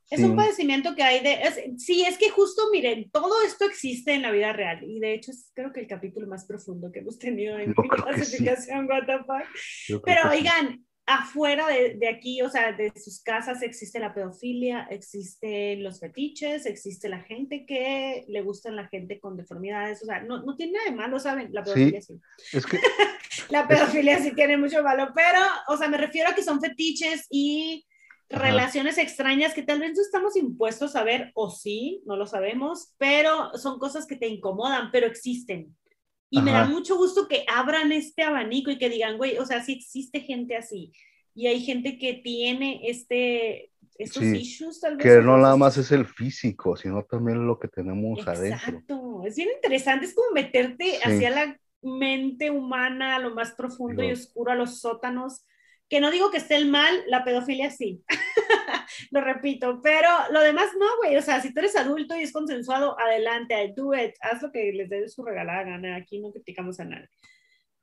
Es 0.10 0.22
un 0.22 0.36
padecimiento 0.36 0.96
que 0.96 1.04
hay 1.04 1.24
de... 1.24 1.78
sí, 1.78 2.04
es 2.04 2.18
que 2.18 2.30
justo, 2.30 2.70
miren, 2.72 3.10
todo 3.12 3.41
esto 3.44 3.65
existe 3.65 4.13
en 4.13 4.22
la 4.22 4.32
vida 4.32 4.54
real 4.54 4.84
y 4.84 5.00
de 5.00 5.13
hecho 5.13 5.32
es 5.32 5.52
creo 5.54 5.74
que 5.74 5.80
el 5.80 5.88
capítulo 5.88 6.28
más 6.28 6.46
profundo 6.46 6.91
que 6.91 7.00
hemos 7.00 7.18
tenido 7.18 7.58
en 7.58 7.74
clasificación 7.74 8.88
sí. 8.88 9.96
Pero 10.04 10.30
oigan, 10.30 10.86
afuera 11.08 11.68
de, 11.68 11.96
de, 11.96 12.08
aquí, 12.08 12.41
o 12.41 12.50
sea, 12.50 12.72
de 12.72 12.91
sus 12.96 13.22
casas 13.22 13.62
existe 13.62 14.00
la 14.00 14.13
pedofilia, 14.13 14.88
existen 14.89 15.84
los 15.84 16.00
fetiches, 16.00 16.65
existe 16.65 17.10
la 17.10 17.22
gente 17.22 17.65
que 17.65 18.26
le 18.28 18.41
gustan 18.41 18.76
la 18.76 18.88
gente 18.88 19.20
con 19.20 19.38
deformidades, 19.38 20.02
o 20.02 20.06
sea, 20.06 20.22
no, 20.22 20.44
no 20.44 20.56
tiene 20.56 20.74
nada 20.74 20.89
de 20.89 20.96
malo, 20.96 21.20
¿saben? 21.20 21.50
La 21.52 21.63
pedofilia 21.63 22.02
sí. 22.02 22.15
Es 22.54 22.65
que... 22.65 22.80
la 23.50 23.68
pedofilia 23.68 24.20
sí 24.20 24.34
tiene 24.34 24.58
mucho 24.58 24.82
malo, 24.82 25.10
pero, 25.15 25.39
o 25.68 25.78
sea, 25.78 25.88
me 25.88 25.98
refiero 25.98 26.30
a 26.30 26.36
que 26.36 26.44
son 26.44 26.60
fetiches 26.60 27.28
y 27.30 27.86
relaciones 28.30 28.98
extrañas 28.98 29.54
que 29.54 29.64
tal 29.64 29.80
vez 29.80 29.96
no 29.96 30.02
estamos 30.02 30.36
impuestos 30.36 30.96
a 30.96 31.04
ver, 31.04 31.32
o 31.36 31.50
sí, 31.50 32.02
no 32.06 32.16
lo 32.16 32.26
sabemos, 32.26 32.94
pero 32.98 33.54
son 33.56 33.80
cosas 33.80 34.06
que 34.06 34.16
te 34.16 34.28
incomodan, 34.28 34.90
pero 34.92 35.08
existen. 35.08 35.76
Y 36.30 36.42
me 36.42 36.52
da 36.52 36.66
mucho 36.66 36.98
gusto 36.98 37.28
que 37.28 37.46
abran 37.48 37.92
este 37.92 38.24
abanico 38.24 38.70
y 38.70 38.78
que 38.78 38.90
digan, 38.90 39.18
güey, 39.18 39.38
o 39.38 39.46
sea, 39.46 39.64
sí 39.64 39.74
existe 39.74 40.20
gente 40.20 40.58
así. 40.58 40.92
Y 41.34 41.48
hay 41.48 41.62
gente 41.62 41.98
que 41.98 42.16
tiene 42.16 42.82
este, 42.90 43.72
esos 43.98 44.24
issues 44.24 44.82
tal 44.82 44.98
vez. 44.98 45.06
Que 45.06 45.22
no 45.22 45.38
nada 45.38 45.56
más 45.56 45.78
es 45.78 45.92
el 45.92 46.06
físico, 46.06 46.76
sino 46.76 47.04
también 47.04 47.46
lo 47.46 47.58
que 47.58 47.68
tenemos 47.68 48.28
adentro. 48.28 48.58
Exacto, 48.58 49.24
es 49.26 49.36
bien 49.36 49.50
interesante, 49.56 50.06
es 50.06 50.16
como 50.16 50.32
meterte 50.32 50.98
hacia 51.04 51.30
la 51.30 51.60
mente 51.82 52.52
humana, 52.52 53.16
a 53.16 53.20
lo 53.20 53.34
más 53.34 53.54
profundo 53.54 54.04
y 54.04 54.12
oscuro, 54.12 54.52
a 54.52 54.56
los 54.56 54.80
sótanos. 54.80 55.46
Que 55.89 56.00
no 56.00 56.12
digo 56.12 56.32
que 56.32 56.38
esté 56.38 56.56
el 56.56 56.69
mal, 56.69 57.04
la 57.08 57.24
pedofilia 57.24 57.69
sí. 57.69 58.04
lo 59.12 59.21
repito, 59.21 59.80
pero 59.84 60.10
lo 60.32 60.41
demás 60.41 60.69
no, 60.80 60.86
güey. 60.98 61.15
O 61.17 61.21
sea, 61.21 61.41
si 61.41 61.54
tú 61.54 61.60
eres 61.60 61.76
adulto 61.76 62.17
y 62.17 62.24
es 62.24 62.34
consensuado, 62.34 63.00
adelante, 63.00 63.74
do 63.76 63.93
it, 63.93 64.13
haz 64.21 64.41
lo 64.41 64.52
que 64.52 64.71
les 64.71 64.89
dé 64.89 65.08
su 65.08 65.24
regalada 65.24 65.63
gana. 65.63 65.95
Aquí 65.95 66.19
no 66.19 66.32
criticamos 66.32 66.80
a 66.80 66.86
nadie. 66.86 67.10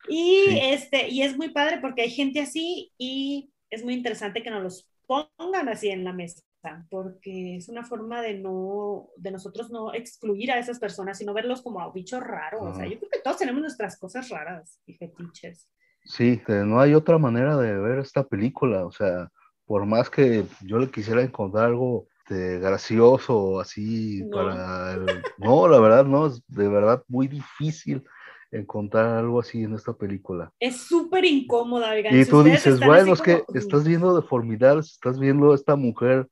Y, 0.08 0.46
este, 0.60 1.08
y 1.08 1.22
es 1.22 1.36
muy 1.36 1.50
padre 1.50 1.78
porque 1.80 2.02
hay 2.02 2.10
gente 2.10 2.40
así 2.40 2.92
y 2.98 3.52
es 3.70 3.84
muy 3.84 3.94
interesante 3.94 4.42
que 4.42 4.50
nos 4.50 4.62
los 4.62 4.88
pongan 5.06 5.68
así 5.68 5.88
en 5.88 6.04
la 6.04 6.12
mesa, 6.12 6.42
porque 6.90 7.56
es 7.56 7.68
una 7.68 7.84
forma 7.84 8.20
de 8.22 8.34
no, 8.34 9.10
de 9.16 9.30
nosotros 9.30 9.70
no 9.70 9.94
excluir 9.94 10.50
a 10.52 10.58
esas 10.58 10.78
personas, 10.78 11.18
sino 11.18 11.34
verlos 11.34 11.62
como 11.62 11.80
a 11.80 11.92
bichos 11.92 12.22
raros. 12.22 12.62
O 12.62 12.74
sea, 12.74 12.86
yo 12.86 12.98
creo 12.98 13.10
que 13.10 13.20
todos 13.20 13.38
tenemos 13.38 13.60
nuestras 13.60 13.98
cosas 13.98 14.28
raras 14.28 14.80
y 14.86 14.94
fetiches. 14.94 15.68
Sí, 16.04 16.42
no 16.48 16.80
hay 16.80 16.94
otra 16.94 17.18
manera 17.18 17.56
de 17.56 17.78
ver 17.78 17.98
esta 18.00 18.24
película, 18.24 18.84
o 18.84 18.92
sea, 18.92 19.30
por 19.64 19.86
más 19.86 20.10
que 20.10 20.44
yo 20.62 20.78
le 20.78 20.90
quisiera 20.90 21.22
encontrar 21.22 21.66
algo 21.66 22.06
de 22.28 22.58
gracioso 22.58 23.60
así 23.60 24.24
para 24.32 24.94
el... 24.94 25.22
No, 25.38 25.68
la 25.68 25.78
verdad 25.80 26.04
no, 26.04 26.26
es 26.26 26.42
de 26.48 26.68
verdad 26.68 27.02
muy 27.08 27.28
difícil 27.28 28.04
encontrar 28.50 29.16
algo 29.16 29.40
así 29.40 29.62
en 29.62 29.74
esta 29.74 29.92
película. 29.92 30.52
Es 30.58 30.76
súper 30.82 31.24
incómoda, 31.24 31.98
Y 31.98 32.24
tú 32.26 32.42
dices, 32.42 32.80
bueno, 32.80 33.14
es 33.14 33.22
que 33.22 33.42
estás 33.54 33.84
viendo 33.84 34.14
deformidades, 34.14 34.92
estás 34.92 35.18
viendo 35.18 35.52
a 35.52 35.54
esta 35.54 35.76
mujer 35.76 36.28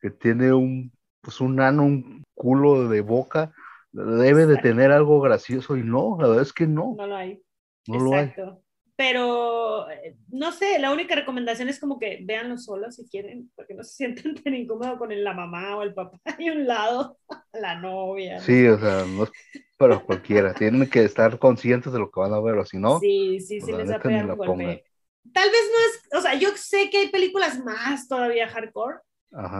que 0.00 0.10
tiene 0.10 0.52
un, 0.52 0.92
pues 1.20 1.40
un 1.40 1.56
nano, 1.56 1.84
un 1.84 2.24
culo 2.34 2.88
de 2.88 3.00
boca, 3.00 3.52
debe 3.92 4.46
de 4.46 4.56
tener 4.58 4.90
algo 4.90 5.20
gracioso 5.20 5.76
y 5.76 5.82
no, 5.82 6.18
la 6.20 6.28
verdad 6.28 6.42
es 6.42 6.52
que 6.52 6.66
no. 6.66 6.94
No 6.98 7.06
lo 7.06 7.16
hay. 7.16 7.42
No 7.86 7.94
Exacto. 7.94 8.44
lo 8.44 8.52
hay 8.52 8.61
pero 8.96 9.90
eh, 9.90 10.16
no 10.28 10.52
sé, 10.52 10.78
la 10.78 10.92
única 10.92 11.14
recomendación 11.14 11.68
es 11.68 11.80
como 11.80 11.98
que 11.98 12.20
véanlo 12.22 12.58
solos 12.58 12.96
si 12.96 13.08
quieren, 13.08 13.50
porque 13.54 13.74
no 13.74 13.82
se 13.84 13.94
sientan 13.96 14.34
tan 14.34 14.54
incómodos 14.54 14.98
con 14.98 15.24
la 15.24 15.34
mamá 15.34 15.76
o 15.76 15.82
el 15.82 15.94
papá 15.94 16.18
y 16.38 16.50
un 16.50 16.66
lado, 16.66 17.18
la 17.52 17.80
novia. 17.80 18.40
Sí, 18.40 18.66
o 18.66 18.78
sea, 18.78 19.04
no 19.06 19.24
es 19.24 19.30
para 19.76 19.98
cualquiera, 19.98 20.54
tienen 20.54 20.88
que 20.88 21.04
estar 21.04 21.38
conscientes 21.38 21.92
de 21.92 21.98
lo 21.98 22.10
que 22.10 22.20
van 22.20 22.32
a 22.32 22.40
ver, 22.40 22.56
o 22.56 22.64
si 22.64 22.78
no, 22.78 23.00
sí, 23.00 23.40
sí, 23.40 23.60
sí, 23.60 23.72
les 23.72 23.90
va 23.90 23.96
a 23.96 24.00
pegar 24.00 24.30
un 24.30 24.36
golpe. 24.36 24.84
Tal 25.32 25.50
vez 25.50 25.70
no 25.72 26.18
es, 26.18 26.18
o 26.18 26.22
sea, 26.22 26.34
yo 26.34 26.50
sé 26.56 26.90
que 26.90 26.98
hay 26.98 27.08
películas 27.08 27.58
más 27.64 28.06
todavía 28.06 28.48
hardcore, 28.48 28.98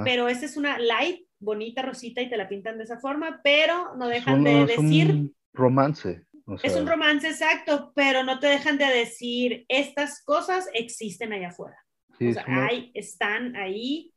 pero 0.05 0.29
esta 0.29 0.47
es 0.47 0.57
una 0.57 0.79
light, 0.79 1.27
bonita, 1.41 1.83
rosita 1.83 2.21
y 2.21 2.29
te 2.29 2.37
la 2.37 2.49
pintan 2.49 2.79
de 2.79 2.85
esa 2.85 3.01
forma, 3.01 3.41
pero 3.43 3.97
no 3.97 4.07
dejan 4.07 4.45
de 4.45 4.67
decir... 4.67 5.11
Un 5.11 5.35
romance 5.53 6.25
es 6.63 6.77
un 6.77 6.87
romance 6.87 7.29
exacto, 7.29 7.93
pero 7.95 8.25
no 8.25 8.39
te 8.39 8.49
dejan 8.49 8.79
de 8.79 8.87
decir, 8.87 9.65
estas 9.69 10.23
cosas 10.25 10.69
existen 10.75 11.33
allá 11.33 11.49
afuera. 11.49 11.77
o 12.11 12.33
sea, 12.33 12.45
hay, 12.47 12.91
están 12.95 13.57
ahí 13.57 14.13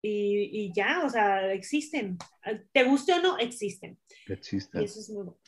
y, 0.00 0.64
y, 0.64 0.72
ya, 0.74 1.02
o 1.04 1.08
sea, 1.08 1.52
existen. 1.52 2.18
Te 2.72 2.84
guste 2.84 3.12
o 3.12 3.22
no, 3.22 3.38
existen. 3.38 3.98
Existen. 4.26 4.82
Y 4.82 4.84
eso 4.84 5.00
es 5.00 5.10
muy 5.10 5.24
bueno. 5.24 5.40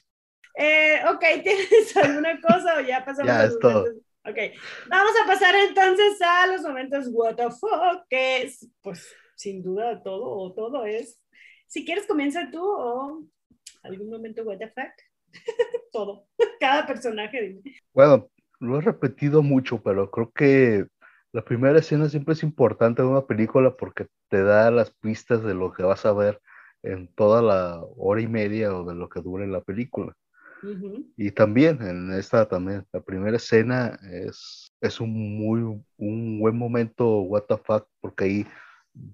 Eh, 0.57 1.01
ok, 1.09 1.21
¿tienes 1.43 1.97
alguna 1.97 2.41
cosa 2.41 2.79
o 2.79 2.81
ya 2.81 3.05
pasamos 3.05 3.27
ya, 3.27 3.41
a 3.41 3.47
los 3.47 3.59
momentos? 3.61 3.95
Ok, 4.27 4.39
vamos 4.89 5.13
a 5.23 5.27
pasar 5.27 5.55
entonces 5.55 6.23
a 6.23 6.47
los 6.47 6.63
momentos 6.63 7.09
what 7.11 7.35
the 7.35 7.51
fuck, 7.51 8.07
que 8.09 8.43
es, 8.43 8.67
pues, 8.81 9.13
sin 9.37 9.63
duda 9.63 10.03
todo 10.03 10.31
o 10.31 10.55
todo 10.55 10.87
es. 10.87 11.21
Si 11.67 11.85
quieres, 11.85 12.07
comienza 12.07 12.49
tú 12.51 12.63
o 12.63 13.25
algún 13.83 14.09
momento 14.09 14.45
what 14.45 14.59
the 14.59 14.69
fuck. 14.69 14.93
todo, 15.93 16.27
cada 16.61 16.87
personaje. 16.87 17.61
Bueno, 17.93 18.29
lo 18.61 18.79
he 18.79 18.81
repetido 18.81 19.43
mucho, 19.43 19.83
pero 19.83 20.11
creo 20.11 20.33
que 20.33 20.87
la 21.33 21.45
primera 21.45 21.79
escena 21.79 22.09
siempre 22.09 22.35
es 22.35 22.43
importante 22.43 23.03
en 23.03 23.09
una 23.09 23.27
película 23.27 23.77
porque 23.77 24.07
te 24.29 24.43
da 24.43 24.71
las 24.71 24.91
pistas 24.91 25.43
de 25.43 25.55
lo 25.55 25.73
que 25.73 25.83
vas 25.83 26.07
a 26.07 26.13
ver 26.13 26.41
en 26.83 27.09
toda 27.09 27.43
la 27.43 27.83
hora 27.97 28.21
y 28.21 28.29
media 28.29 28.75
o 28.75 28.85
de 28.85 28.95
lo 28.95 29.09
que 29.09 29.21
dure 29.21 29.47
la 29.47 29.61
película. 29.61 30.15
Y 31.17 31.31
también 31.33 31.83
en 31.83 32.13
esta 32.15 32.49
también, 32.49 32.87
la 32.91 33.01
primera 33.01 33.37
escena 33.37 33.99
es, 34.11 34.73
es 34.81 34.99
un 34.99 35.37
muy, 35.37 35.61
un 35.99 36.41
buen 36.41 36.57
momento, 36.57 37.21
what 37.21 37.43
the 37.49 37.59
fuck, 37.59 37.87
porque 38.01 38.25
ahí 38.25 38.47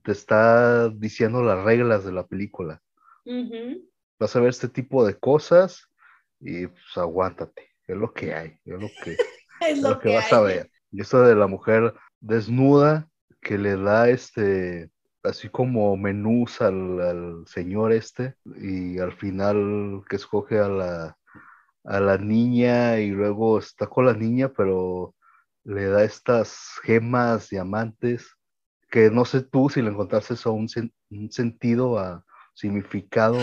te 0.05 0.13
está 0.13 0.89
diciendo 0.91 1.43
las 1.43 1.65
reglas 1.65 2.05
de 2.05 2.13
la 2.13 2.25
película. 2.25 2.81
Vas 4.19 4.37
a 4.37 4.41
ver 4.41 4.51
este 4.51 4.69
tipo 4.69 5.05
de 5.05 5.15
cosas 5.15 5.90
y 6.41 6.67
pues 6.67 6.97
aguántate, 6.97 7.71
es 7.87 7.97
lo 7.97 8.13
que 8.13 8.35
hay, 8.35 8.59
es 8.65 8.81
lo 8.81 8.89
que, 9.03 9.17
es 9.69 9.81
lo, 9.81 9.99
que, 9.99 10.15
vas 10.15 10.33
a 10.33 10.41
ver. 10.41 10.71
Y 10.91 11.03
esto 11.03 11.23
de 11.23 11.35
la 11.35 11.47
mujer 11.47 11.95
desnuda 12.21 13.09
que 13.41 13.59
le 13.59 13.77
da 13.77 14.09
este, 14.09 14.91
así 15.23 15.49
como 15.49 15.97
menús 15.97 16.61
al, 16.61 17.45
señor 17.47 17.93
este, 17.93 18.35
y 18.57 18.99
al 18.99 19.13
final 19.13 20.03
que 20.09 20.17
escoge 20.17 20.59
a 20.59 20.69
la, 20.69 21.19
a 21.85 22.01
la 22.01 22.19
niña 22.19 22.99
y 22.99 23.11
luego 23.11 23.59
está 23.59 23.87
con 23.87 24.07
la 24.07 24.15
niña, 24.15 24.49
pero 24.49 25.15
le 25.65 25.87
da 25.87 26.05
estas 26.05 26.81
gemas 26.83 27.51
diamantes 27.51 28.37
que 28.91 29.11
no 29.11 29.25
sé 29.25 29.43
tú 29.43 29.69
si 29.69 29.83
le 29.83 29.91
encontraste 29.91 30.35
eso 30.35 30.53
un, 30.53 30.69
un 31.11 31.31
sentido, 31.31 31.99
a 31.99 32.25
significado 32.55 33.39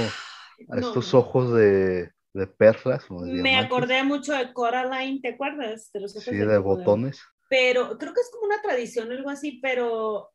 a 0.70 0.78
estos 0.78 1.14
ojos 1.14 1.54
de, 1.54 2.12
de 2.38 2.48
perlas. 2.48 3.06
Me 3.10 3.58
acordé 3.58 4.04
mucho 4.04 4.34
de 4.34 4.54
Coraline, 4.54 5.20
¿te 5.22 5.30
acuerdas? 5.30 5.92
De 5.92 6.02
los 6.02 6.14
sí, 6.14 6.36
de, 6.36 6.58
botones. 6.60 7.22
Pero 7.50 7.98
creo 7.98 8.14
que 8.14 8.22
es 8.22 8.30
como 8.32 8.46
una 8.46 8.62
tradición, 8.62 9.12
algo 9.12 9.30
así, 9.30 9.60
pero... 9.62 10.30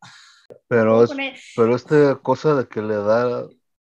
Pero, 0.69 1.05
es, 1.05 1.13
pero 1.57 1.75
esta 1.75 2.17
cosa 2.17 2.55
de 2.55 2.69
que 2.69 2.83
le 2.83 2.97
da... 2.97 3.47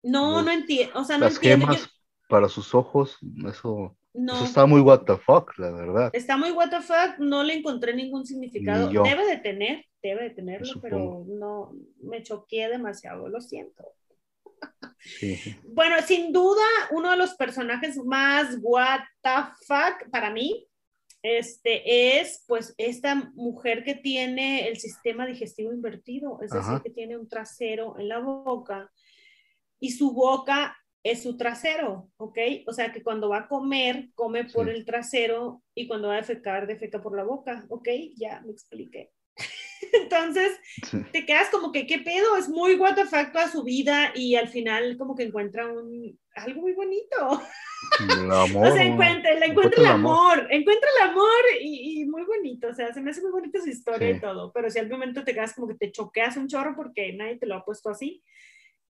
No, 0.02 0.42
no 0.42 0.50
entiendo, 0.50 0.98
o 0.98 1.04
sea, 1.04 1.18
no 1.18 1.26
entiendo. 1.26 1.66
Gemas 1.66 1.88
para 2.28 2.48
sus 2.48 2.74
ojos, 2.74 3.18
eso, 3.46 3.96
eso 4.14 4.44
está 4.44 4.66
muy 4.66 4.80
what 4.80 5.02
the 5.04 5.16
fuck, 5.16 5.56
la 5.58 5.70
verdad. 5.70 6.10
Está 6.12 6.36
muy 6.36 6.50
what 6.50 6.70
the 6.70 6.80
fuck, 6.80 7.18
no 7.18 7.42
le 7.42 7.54
encontré 7.54 7.94
ningún 7.94 8.26
significado. 8.26 8.88
Debe 8.88 9.26
de 9.26 9.36
tener, 9.38 9.84
debe 10.02 10.24
de 10.24 10.30
tenerlo, 10.30 10.80
pero 10.80 11.24
no, 11.26 11.72
me 12.02 12.22
choqué 12.22 12.68
demasiado, 12.68 13.28
lo 13.28 13.40
siento. 13.40 13.84
Bueno, 15.64 15.96
sin 16.06 16.32
duda, 16.32 16.64
uno 16.90 17.10
de 17.10 17.16
los 17.16 17.34
personajes 17.34 17.96
más 17.98 18.56
what 18.60 19.00
the 19.22 19.30
fuck 19.66 20.10
para 20.10 20.30
mí 20.30 20.68
este, 21.22 22.20
es 22.20 22.44
pues 22.46 22.74
esta 22.78 23.14
mujer 23.34 23.84
que 23.84 23.94
tiene 23.94 24.68
el 24.68 24.78
sistema 24.78 25.26
digestivo 25.26 25.72
invertido, 25.72 26.40
es 26.42 26.50
decir, 26.50 26.80
que 26.82 26.90
tiene 26.90 27.16
un 27.16 27.28
trasero 27.28 27.98
en 27.98 28.08
la 28.08 28.20
boca 28.20 28.90
y 29.80 29.90
su 29.92 30.12
boca 30.12 30.76
es 31.02 31.22
su 31.22 31.36
trasero, 31.36 32.10
¿ok? 32.16 32.38
O 32.66 32.72
sea 32.72 32.92
que 32.92 33.02
cuando 33.02 33.28
va 33.28 33.38
a 33.38 33.48
comer, 33.48 34.10
come 34.14 34.44
por 34.44 34.68
el 34.68 34.84
trasero 34.84 35.62
y 35.74 35.86
cuando 35.86 36.08
va 36.08 36.14
a 36.14 36.18
defecar, 36.18 36.66
defeca 36.66 37.02
por 37.02 37.16
la 37.16 37.24
boca, 37.24 37.64
¿ok? 37.68 37.88
Ya 38.16 38.40
me 38.42 38.52
expliqué. 38.52 39.12
Entonces, 39.92 40.58
te 41.12 41.26
quedas 41.26 41.48
como 41.50 41.72
que, 41.72 41.86
¿qué 41.86 41.98
pedo? 41.98 42.36
Es 42.36 42.48
muy 42.48 42.74
what 42.74 42.94
the 42.94 43.04
fuck 43.04 43.32
toda 43.32 43.50
su 43.50 43.62
vida 43.62 44.12
y 44.14 44.34
al 44.36 44.48
final 44.48 44.96
como 44.96 45.14
que 45.14 45.24
encuentra 45.24 45.66
un, 45.66 46.18
algo 46.34 46.62
muy 46.62 46.72
bonito. 46.72 47.42
El 48.00 48.30
amor. 48.30 48.66
o 48.66 48.72
sea, 48.72 48.82
encuentra, 48.82 49.32
encuentra, 49.44 49.80
el 49.80 49.86
amor, 49.86 50.46
encuentra 50.50 50.88
el 50.96 51.10
amor 51.10 51.42
y, 51.60 52.04
muy 52.06 52.24
bonito, 52.24 52.68
o 52.68 52.74
sea, 52.74 52.92
se 52.92 53.00
me 53.00 53.10
hace 53.10 53.22
muy 53.22 53.30
bonita 53.30 53.60
su 53.60 53.68
historia 53.68 54.10
y 54.10 54.20
todo, 54.20 54.52
pero 54.52 54.70
si 54.70 54.78
al 54.78 54.88
momento 54.88 55.24
te 55.24 55.34
quedas 55.34 55.54
como 55.54 55.68
que 55.68 55.74
te 55.74 55.92
choqueas 55.92 56.36
un 56.36 56.48
chorro 56.48 56.74
porque 56.76 57.12
nadie 57.12 57.38
te 57.38 57.46
lo 57.46 57.56
ha 57.56 57.64
puesto 57.64 57.90
así. 57.90 58.22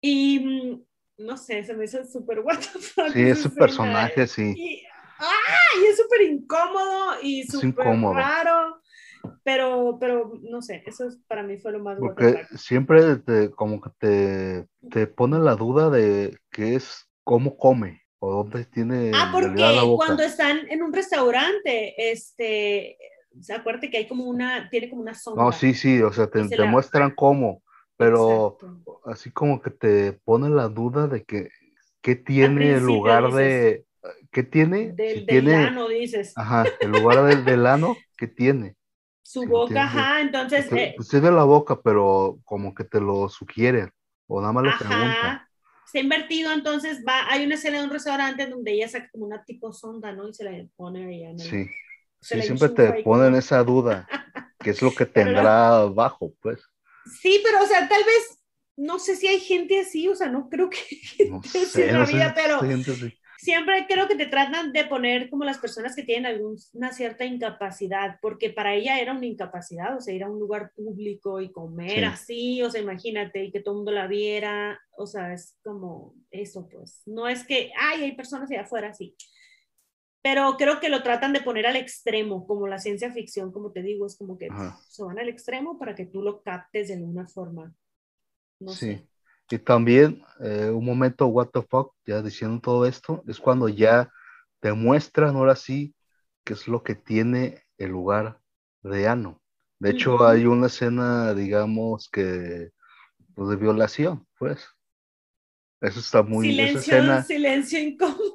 Y 0.00 0.40
mm, 0.40 1.24
no 1.24 1.36
sé, 1.36 1.64
se 1.64 1.74
me 1.74 1.84
hizo 1.84 2.04
súper 2.04 2.40
what 2.40 2.58
the 2.58 2.78
fuck. 2.78 3.12
Sí, 3.12 3.22
es 3.22 3.40
su 3.40 3.54
personaje, 3.54 4.26
sí. 4.26 4.54
Y, 4.56 4.82
¡ah! 5.18 5.82
y 5.82 5.86
es 5.86 5.96
súper 5.96 6.22
incómodo 6.22 7.20
y 7.22 7.44
súper 7.44 7.86
raro 7.86 8.80
pero, 9.44 9.98
pero 10.00 10.32
no 10.42 10.62
sé, 10.62 10.82
eso 10.86 11.08
para 11.26 11.42
mí 11.42 11.58
fue 11.58 11.72
lo 11.72 11.80
más 11.80 11.98
Porque 11.98 12.46
siempre 12.56 13.16
te, 13.16 13.50
como 13.50 13.80
que 13.80 13.90
te, 13.98 14.66
te 14.90 15.06
pone 15.06 15.38
la 15.38 15.54
duda 15.54 15.90
de 15.90 16.38
qué 16.50 16.74
es, 16.74 17.08
cómo 17.24 17.56
come 17.56 18.02
o 18.18 18.32
dónde 18.32 18.64
tiene. 18.64 19.12
Ah, 19.14 19.30
porque 19.32 19.62
cuando 19.96 20.22
están 20.22 20.68
en 20.70 20.82
un 20.82 20.92
restaurante, 20.92 22.10
este, 22.10 22.96
se 23.40 23.54
acuerde 23.54 23.90
que 23.90 23.98
hay 23.98 24.08
como 24.08 24.24
una, 24.24 24.68
tiene 24.70 24.90
como 24.90 25.02
una 25.02 25.14
sombra. 25.14 25.44
No, 25.44 25.52
sí, 25.52 25.74
sí, 25.74 26.02
o 26.02 26.12
sea, 26.12 26.28
te, 26.28 26.46
te 26.48 26.64
muestran 26.64 27.12
cómo, 27.14 27.62
pero 27.96 28.58
así 29.06 29.30
como 29.30 29.60
que 29.60 29.70
te 29.70 30.12
pone 30.24 30.48
la 30.48 30.68
duda 30.68 31.06
de 31.06 31.24
que 31.24 31.48
qué 32.00 32.16
tiene 32.16 32.74
el 32.74 32.84
lugar 32.84 33.32
de, 33.32 33.84
¿qué 34.30 34.42
tiene? 34.42 34.92
Del, 34.92 35.26
del 35.26 35.44
tiene, 35.44 35.88
dices. 35.88 36.32
Ajá, 36.36 36.64
el 36.80 36.90
lugar 36.90 37.24
del, 37.24 37.44
del 37.44 37.66
ano, 37.66 37.96
¿qué 38.16 38.26
tiene? 38.26 38.76
Su 39.28 39.44
boca, 39.44 39.84
ajá, 39.84 40.22
entonces... 40.22 40.64
Se, 40.70 40.94
pues 40.96 41.12
ve 41.12 41.30
la 41.30 41.44
boca, 41.44 41.78
pero 41.82 42.38
como 42.44 42.74
que 42.74 42.84
te 42.84 42.98
lo 42.98 43.28
sugiere, 43.28 43.90
o 44.26 44.40
nada 44.40 44.54
más 44.54 44.64
lo 44.64 44.78
pregunta. 44.78 45.46
Se 45.84 45.98
ha 45.98 46.00
invertido, 46.00 46.50
entonces 46.50 47.04
va, 47.06 47.30
hay 47.30 47.44
una 47.44 47.56
escena 47.56 47.76
de 47.76 47.84
un 47.84 47.90
restaurante 47.90 48.46
donde 48.46 48.72
ella 48.72 48.88
saca 48.88 49.10
como 49.10 49.26
una 49.26 49.44
tipo 49.44 49.70
sonda, 49.70 50.12
¿no? 50.12 50.30
Y 50.30 50.32
se 50.32 50.44
la 50.44 50.66
pone 50.76 51.04
ahí 51.04 51.38
Sí, 51.40 51.66
sí 52.22 52.40
siempre 52.40 52.70
te 52.70 53.02
ponen 53.02 53.34
esa 53.34 53.62
duda, 53.62 54.08
que 54.58 54.70
es 54.70 54.80
lo 54.80 54.94
que 54.94 55.04
tendrá 55.44 55.76
abajo, 55.76 56.32
pues. 56.40 56.62
Sí, 57.20 57.42
pero 57.44 57.62
o 57.62 57.66
sea, 57.66 57.86
tal 57.86 58.02
vez, 58.04 58.42
no 58.78 58.98
sé 58.98 59.14
si 59.14 59.28
hay 59.28 59.40
gente 59.40 59.78
así, 59.80 60.08
o 60.08 60.14
sea, 60.14 60.30
no 60.30 60.48
creo 60.48 60.70
que 60.70 60.78
no 61.28 61.42
sé, 61.42 61.90
en 61.90 61.98
la 61.98 62.06
vida, 62.06 62.32
pero 62.34 62.60
siempre 63.38 63.86
creo 63.88 64.08
que 64.08 64.16
te 64.16 64.26
tratan 64.26 64.72
de 64.72 64.84
poner 64.84 65.30
como 65.30 65.44
las 65.44 65.58
personas 65.58 65.94
que 65.94 66.02
tienen 66.02 66.26
alguna 66.26 66.92
cierta 66.92 67.24
incapacidad, 67.24 68.18
porque 68.20 68.50
para 68.50 68.74
ella 68.74 68.98
era 68.98 69.12
una 69.12 69.26
incapacidad, 69.26 69.96
o 69.96 70.00
sea, 70.00 70.12
ir 70.12 70.24
a 70.24 70.30
un 70.30 70.40
lugar 70.40 70.72
público 70.74 71.40
y 71.40 71.52
comer 71.52 72.04
así, 72.04 72.60
o 72.62 72.70
sea, 72.70 72.80
imagínate, 72.80 73.44
y 73.44 73.52
que 73.52 73.60
todo 73.60 73.74
el 73.74 73.76
mundo 73.76 73.92
la 73.92 74.08
viera, 74.08 74.80
o 74.96 75.06
sea, 75.06 75.32
es 75.32 75.56
como 75.62 76.14
eso, 76.32 76.68
pues, 76.68 77.02
no 77.06 77.28
es 77.28 77.44
que, 77.44 77.70
ay, 77.78 78.02
hay 78.02 78.12
personas 78.16 78.50
allá 78.50 78.62
afuera 78.62 78.88
así, 78.88 79.14
pero 80.20 80.56
creo 80.58 80.80
que 80.80 80.88
lo 80.88 81.04
tratan 81.04 81.32
de 81.32 81.40
poner 81.40 81.66
al 81.66 81.76
extremo, 81.76 82.44
como 82.44 82.66
la 82.66 82.80
ciencia 82.80 83.12
ficción, 83.12 83.52
como 83.52 83.70
te 83.70 83.82
digo, 83.82 84.04
es 84.04 84.18
como 84.18 84.36
que 84.36 84.48
se 84.88 85.04
van 85.04 85.20
al 85.20 85.28
extremo 85.28 85.78
para 85.78 85.94
que 85.94 86.06
tú 86.06 86.22
lo 86.22 86.42
captes 86.42 86.88
de 86.88 86.94
alguna 86.94 87.26
forma. 87.28 87.72
No 88.58 88.72
sí. 88.72 88.86
Sé. 88.86 89.08
Y 89.50 89.58
también 89.58 90.22
eh, 90.40 90.70
un 90.70 90.84
momento, 90.84 91.26
what 91.26 91.48
the 91.48 91.62
fuck, 91.62 91.94
ya 92.06 92.22
diciendo 92.22 92.60
todo 92.60 92.86
esto, 92.86 93.24
es 93.26 93.38
cuando 93.40 93.68
ya 93.68 94.12
te 94.60 94.72
muestran 94.72 95.36
ahora 95.36 95.56
sí 95.56 95.94
qué 96.44 96.52
es 96.52 96.68
lo 96.68 96.82
que 96.82 96.94
tiene 96.94 97.62
el 97.78 97.90
lugar 97.90 98.40
de 98.82 99.08
Ano. 99.08 99.40
De 99.78 99.90
hecho, 99.90 100.26
hay 100.26 100.44
una 100.44 100.66
escena, 100.66 101.34
digamos, 101.34 102.08
que 102.10 102.70
pues, 103.34 103.48
de 103.50 103.56
violación, 103.56 104.26
pues. 104.38 104.66
Eso 105.80 106.00
está 106.00 106.22
muy... 106.24 106.48
Silencio, 106.48 106.78
escena, 106.78 107.22
silencio 107.22 107.78
incómodo. 107.78 108.34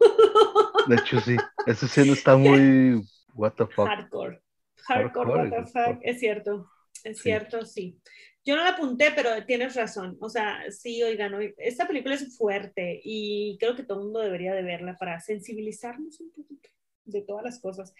De 0.88 0.96
hecho, 0.96 1.20
sí, 1.20 1.36
esa 1.66 1.86
escena 1.86 2.14
está 2.14 2.38
muy... 2.38 3.04
What 3.34 3.54
the 3.58 3.68
fuck. 3.68 3.88
Hardcore. 3.88 4.42
Hardcore, 4.88 5.30
what 5.30 5.50
the 5.50 5.66
fuck. 5.66 6.00
Es 6.02 6.20
cierto, 6.20 6.70
es 7.04 7.20
cierto, 7.20 7.66
sí. 7.66 8.00
Yo 8.46 8.56
no 8.56 8.64
la 8.64 8.72
apunté, 8.72 9.12
pero 9.16 9.46
tienes 9.46 9.76
razón. 9.76 10.18
O 10.20 10.30
sea, 10.30 10.60
sí, 10.70 11.02
oigan, 11.02 11.34
esta 11.58 11.88
película 11.88 12.16
es 12.16 12.38
fuerte 12.38 13.02
y 13.04 13.58
creo 13.60 13.76
que 13.76 13.84
todo 13.84 14.00
el 14.00 14.06
mundo 14.06 14.20
debería 14.20 14.54
de 14.54 14.64
verla 14.64 14.98
para 14.98 15.20
sensibilizarnos 15.20 16.20
un 16.20 16.32
poquito 16.32 16.70
de 17.06 17.22
todas 17.22 17.44
las 17.44 17.60
cosas. 17.60 17.94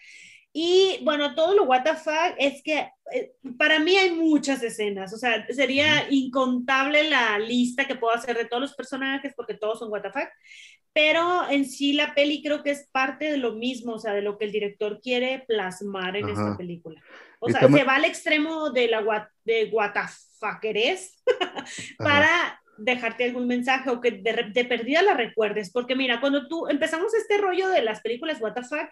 Y 0.56 1.00
bueno, 1.02 1.34
todo 1.34 1.52
lo 1.52 1.66
fuck 1.66 2.36
es 2.38 2.62
que 2.62 2.88
eh, 3.12 3.32
para 3.58 3.80
mí 3.80 3.96
hay 3.96 4.12
muchas 4.12 4.62
escenas, 4.62 5.12
o 5.12 5.16
sea, 5.16 5.44
sería 5.48 6.06
incontable 6.10 7.10
la 7.10 7.40
lista 7.40 7.88
que 7.88 7.96
puedo 7.96 8.14
hacer 8.14 8.36
de 8.38 8.44
todos 8.44 8.60
los 8.60 8.74
personajes 8.74 9.34
porque 9.34 9.54
todos 9.54 9.80
son 9.80 9.90
fuck, 9.90 10.28
pero 10.92 11.50
en 11.50 11.64
sí 11.64 11.92
la 11.92 12.14
peli 12.14 12.40
creo 12.40 12.62
que 12.62 12.70
es 12.70 12.88
parte 12.92 13.32
de 13.32 13.36
lo 13.36 13.54
mismo, 13.54 13.94
o 13.94 13.98
sea, 13.98 14.14
de 14.14 14.22
lo 14.22 14.38
que 14.38 14.44
el 14.44 14.52
director 14.52 15.00
quiere 15.00 15.44
plasmar 15.48 16.16
en 16.16 16.28
esta 16.28 16.56
película. 16.56 17.02
O 17.44 17.48
sea, 17.50 17.68
se 17.68 17.84
va 17.84 17.96
al 17.96 18.04
extremo 18.04 18.70
de 18.70 18.88
la 18.88 19.30
de 19.44 19.70
fuckeres 20.40 21.22
para 21.98 22.60
dejarte 22.78 23.24
algún 23.24 23.46
mensaje 23.46 23.90
o 23.90 24.00
que 24.00 24.10
de, 24.10 24.50
de, 24.52 24.64
perdida 24.64 25.02
la 25.02 25.14
recuerdes, 25.14 25.70
porque 25.70 25.94
mira, 25.94 26.20
cuando 26.20 26.48
tú 26.48 26.68
empezamos 26.68 27.14
este 27.14 27.38
rollo 27.38 27.68
de 27.68 27.82
las 27.82 28.00
películas 28.00 28.38
fuck, 28.38 28.88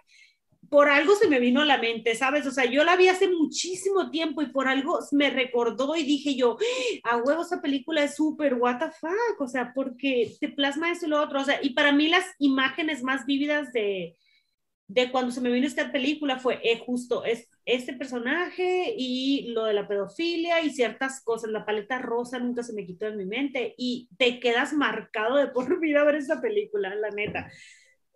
por 0.68 0.88
algo 0.88 1.14
se 1.16 1.28
me 1.28 1.40
vino 1.40 1.60
a 1.60 1.66
la 1.66 1.78
mente, 1.78 2.14
¿sabes? 2.14 2.46
O 2.46 2.50
sea, 2.50 2.64
yo 2.64 2.84
la 2.84 2.96
vi 2.96 3.08
hace 3.08 3.28
muchísimo 3.28 4.10
tiempo 4.10 4.40
y 4.42 4.46
por 4.46 4.68
algo 4.68 4.98
me 5.10 5.30
recordó 5.30 5.96
y 5.96 6.04
dije 6.04 6.34
yo, 6.34 6.56
a 7.04 7.16
huevo, 7.16 7.42
esa 7.42 7.60
película 7.60 8.04
es 8.04 8.14
súper, 8.14 8.54
what 8.54 8.78
the 8.78 8.90
fuck, 8.90 9.40
o 9.40 9.48
sea, 9.48 9.72
porque 9.74 10.34
te 10.40 10.48
plasma 10.48 10.90
eso 10.90 11.06
y 11.06 11.10
lo 11.10 11.20
otro, 11.20 11.40
o 11.40 11.44
sea, 11.44 11.58
y 11.62 11.70
para 11.70 11.92
mí 11.92 12.08
las 12.08 12.24
imágenes 12.38 13.02
más 13.02 13.26
vívidas 13.26 13.72
de, 13.72 14.16
de 14.92 15.10
cuando 15.10 15.32
se 15.32 15.40
me 15.40 15.50
vino 15.50 15.66
esta 15.66 15.90
película 15.90 16.38
fue 16.38 16.60
eh, 16.62 16.78
justo 16.84 17.24
es, 17.24 17.48
este 17.64 17.94
personaje 17.94 18.94
y 18.94 19.52
lo 19.54 19.64
de 19.64 19.72
la 19.72 19.88
pedofilia 19.88 20.60
y 20.62 20.70
ciertas 20.70 21.22
cosas, 21.24 21.50
la 21.50 21.64
paleta 21.64 21.98
rosa 21.98 22.38
nunca 22.38 22.62
se 22.62 22.74
me 22.74 22.84
quitó 22.84 23.06
de 23.06 23.16
mi 23.16 23.24
mente 23.24 23.74
y 23.78 24.10
te 24.18 24.38
quedas 24.38 24.74
marcado 24.74 25.36
de 25.36 25.48
por 25.48 25.80
vida 25.80 26.04
ver 26.04 26.16
esa 26.16 26.42
película, 26.42 26.94
la 26.94 27.08
neta. 27.08 27.50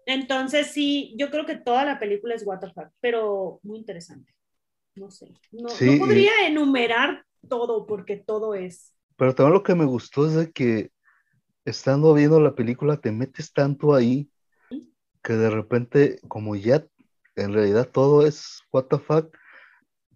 Entonces, 0.04 0.66
sí, 0.66 1.14
yo 1.18 1.30
creo 1.30 1.46
que 1.46 1.56
toda 1.56 1.84
la 1.86 1.98
película 1.98 2.34
es 2.34 2.46
what 2.46 2.60
pero 3.00 3.58
muy 3.62 3.78
interesante. 3.78 4.34
No 4.94 5.10
sé. 5.10 5.32
No, 5.52 5.68
podría 5.98 6.32
enumerar 6.46 7.24
todo 7.48 7.86
porque 7.86 8.16
todo 8.16 8.54
es. 8.54 8.92
Pero 9.16 9.34
también 9.34 9.54
lo 9.54 9.62
que 9.62 9.74
me 9.74 9.86
gustó 9.86 10.26
es 10.26 10.34
de 10.34 10.52
que 10.52 10.90
estando 11.64 12.12
viendo 12.12 12.38
la 12.38 12.54
película 12.54 12.98
te 12.98 13.12
metes 13.12 13.52
tanto 13.54 13.94
ahí 13.94 14.28
que 15.26 15.32
de 15.32 15.50
repente, 15.50 16.20
como 16.28 16.54
ya 16.54 16.86
en 17.34 17.52
realidad 17.52 17.90
todo 17.90 18.24
es 18.24 18.62
what 18.70 18.86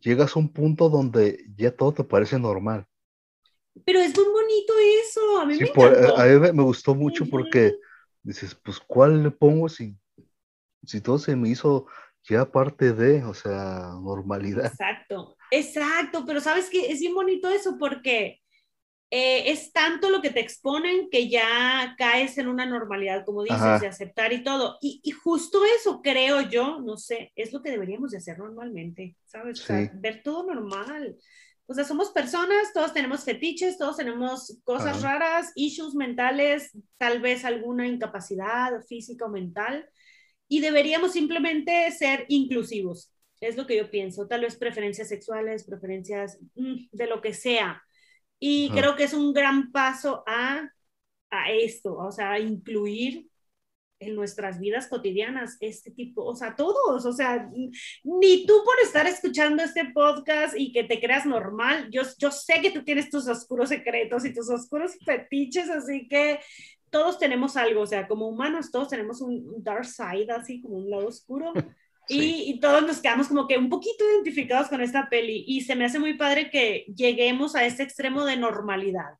llegas 0.00 0.36
a 0.36 0.38
un 0.38 0.52
punto 0.52 0.88
donde 0.88 1.44
ya 1.56 1.74
todo 1.74 1.92
te 1.92 2.04
parece 2.04 2.38
normal. 2.38 2.86
Pero 3.84 3.98
es 3.98 4.14
muy 4.14 4.24
bonito 4.24 4.72
eso, 5.04 5.40
a 5.40 5.46
mí 5.46 5.58
me 5.58 5.68
a 6.16 6.24
mí 6.26 6.52
me 6.52 6.62
gustó 6.62 6.94
mucho 6.94 7.26
porque 7.28 7.74
dices, 8.22 8.54
pues, 8.54 8.78
¿cuál 8.78 9.24
le 9.24 9.32
pongo 9.32 9.68
si, 9.68 9.96
si 10.84 11.00
todo 11.00 11.18
se 11.18 11.34
me 11.34 11.48
hizo 11.48 11.86
ya 12.28 12.48
parte 12.48 12.92
de, 12.92 13.24
o 13.24 13.34
sea, 13.34 13.90
normalidad? 14.00 14.66
Exacto, 14.66 15.36
exacto, 15.50 16.24
pero 16.24 16.40
sabes 16.40 16.70
que 16.70 16.92
es 16.92 17.00
bien 17.00 17.14
bonito 17.14 17.48
eso 17.50 17.76
porque 17.78 18.39
eh, 19.12 19.50
es 19.50 19.72
tanto 19.72 20.08
lo 20.08 20.22
que 20.22 20.30
te 20.30 20.38
exponen 20.38 21.10
que 21.10 21.28
ya 21.28 21.96
caes 21.98 22.38
en 22.38 22.46
una 22.46 22.64
normalidad, 22.64 23.24
como 23.24 23.42
dices, 23.42 23.80
de 23.80 23.88
aceptar 23.88 24.32
y 24.32 24.44
todo. 24.44 24.78
Y, 24.80 25.00
y, 25.02 25.10
justo 25.10 25.62
eso, 25.64 26.00
creo 26.00 26.42
yo, 26.42 26.80
no 26.80 26.96
sé, 26.96 27.32
es 27.34 27.52
lo 27.52 27.60
que 27.60 27.72
deberíamos 27.72 28.12
de 28.12 28.18
hacer 28.18 28.38
normalmente, 28.38 29.16
¿sabes? 29.24 29.66
ver 29.94 30.22
todo 30.22 30.44
normal. 30.44 31.16
O 31.66 31.74
sea, 31.74 31.84
somos 31.84 32.10
personas, 32.10 32.72
todos 32.72 32.92
tenemos 32.92 33.24
fetiches, 33.24 33.78
todos 33.78 33.96
tenemos 33.96 34.60
cosas 34.64 35.02
raras, 35.02 35.52
issues 35.54 35.94
mentales, 35.94 36.76
tal 36.96 37.20
vez 37.20 37.44
alguna 37.44 37.86
incapacidad 37.86 38.80
física 38.88 39.26
o 39.26 39.28
mental, 39.28 39.88
y 40.48 40.60
deberíamos 40.60 41.12
simplemente 41.12 41.90
ser 41.92 42.26
inclusivos. 42.28 43.12
Es 43.40 43.56
lo 43.56 43.66
que 43.66 43.76
yo 43.76 43.90
pienso, 43.90 44.26
tal 44.26 44.42
vez 44.42 44.56
preferencias 44.56 45.08
sexuales, 45.08 45.64
preferencias 45.64 46.38
mm, 46.56 46.86
de 46.92 47.06
lo 47.06 47.20
que 47.20 47.34
sea. 47.34 47.82
Y 48.40 48.70
creo 48.70 48.96
que 48.96 49.04
es 49.04 49.12
un 49.12 49.32
gran 49.32 49.70
paso 49.70 50.24
a, 50.26 50.68
a 51.30 51.50
esto, 51.52 51.94
o 51.96 52.10
sea, 52.10 52.32
a 52.32 52.40
incluir 52.40 53.30
en 54.00 54.16
nuestras 54.16 54.58
vidas 54.58 54.88
cotidianas, 54.88 55.58
este 55.60 55.90
tipo, 55.90 56.24
o 56.24 56.34
sea, 56.34 56.56
todos, 56.56 57.04
o 57.04 57.12
sea, 57.12 57.50
ni 58.02 58.46
tú 58.46 58.54
por 58.64 58.74
estar 58.82 59.06
escuchando 59.06 59.62
este 59.62 59.84
podcast 59.92 60.54
y 60.56 60.72
que 60.72 60.84
te 60.84 60.98
creas 60.98 61.26
normal, 61.26 61.88
yo, 61.90 62.00
yo 62.18 62.30
sé 62.30 62.62
que 62.62 62.70
tú 62.70 62.82
tienes 62.82 63.10
tus 63.10 63.28
oscuros 63.28 63.68
secretos 63.68 64.24
y 64.24 64.32
tus 64.32 64.48
oscuros 64.48 64.96
fetiches, 65.04 65.68
así 65.68 66.08
que 66.08 66.40
todos 66.88 67.18
tenemos 67.18 67.58
algo, 67.58 67.82
o 67.82 67.86
sea, 67.86 68.08
como 68.08 68.26
humanos 68.26 68.70
todos 68.70 68.88
tenemos 68.88 69.20
un 69.20 69.62
dark 69.62 69.84
side, 69.84 70.32
así 70.32 70.62
como 70.62 70.78
un 70.78 70.90
lado 70.90 71.06
oscuro. 71.06 71.52
Y, 72.10 72.50
y, 72.50 72.60
todos 72.60 72.82
nos 72.82 73.00
quedamos 73.00 73.28
como 73.28 73.46
que 73.46 73.56
un 73.56 73.68
poquito 73.68 74.04
identificados 74.04 74.68
con 74.68 74.80
esta 74.80 75.08
peli 75.08 75.44
y 75.46 75.60
se 75.60 75.76
me 75.76 75.84
hace 75.84 75.98
muy 75.98 76.14
padre 76.14 76.50
que 76.50 76.84
lleguemos 76.94 77.54
a 77.54 77.64
este 77.64 77.84
extremo 77.84 78.24
de 78.24 78.36
normalidad 78.36 79.10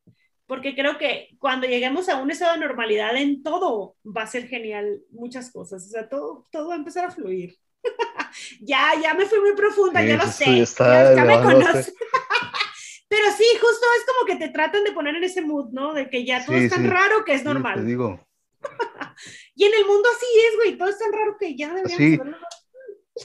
porque 0.50 0.74
creo 0.74 0.98
que 0.98 1.29
cuando 1.38 1.68
lleguemos 1.68 2.09
a 2.09 2.16
un 2.16 2.33
estado 2.33 2.55
de 2.55 2.66
normalidad 2.66 3.14
en 3.14 3.40
todo, 3.44 3.94
va 4.05 4.22
a 4.22 4.26
ser 4.26 4.48
genial 4.48 5.00
muchas 5.12 5.53
cosas, 5.53 5.87
o 5.87 5.88
sea, 5.88 6.09
todo, 6.09 6.48
todo 6.50 6.70
va 6.70 6.74
a 6.74 6.79
empezar 6.79 7.05
a 7.05 7.12
fluir. 7.12 7.57
ya, 8.61 8.90
ya 9.00 9.14
me 9.14 9.26
fui 9.26 9.38
muy 9.38 9.53
profunda, 9.53 10.03
ya 10.03 10.16
lo 10.16 10.26
sé, 10.26 10.66
ya, 10.76 11.24
me 11.24 11.40
conoces. 11.40 11.94
Pero 13.09 13.26
sí, 13.38 13.44
justo 13.61 13.87
es 13.96 14.05
como 14.05 14.26
que 14.26 14.44
te 14.44 14.53
tratan 14.53 14.83
de 14.83 14.90
poner 14.90 15.14
en 15.14 15.22
ese 15.22 15.40
mood, 15.40 15.70
¿no? 15.70 15.94
De 15.94 16.11
que 16.11 16.24
ya 16.24 16.44
todo 16.44 16.57
es 16.57 16.68
tan 16.68 16.90
raro 16.90 17.24
que 17.24 17.35
es 17.35 17.44
normal. 17.44 17.76
te 17.76 17.85
digo. 17.85 18.26
y 19.55 19.66
en 19.66 19.74
el 19.74 19.87
mundo 19.87 20.09
así 20.16 20.26
es, 20.48 20.57
güey, 20.57 20.76
todo 20.76 20.88
es 20.88 20.98
tan 20.98 21.12
raro 21.12 21.37
que 21.38 21.57
ya 21.57 21.72
deberíamos 21.72 22.26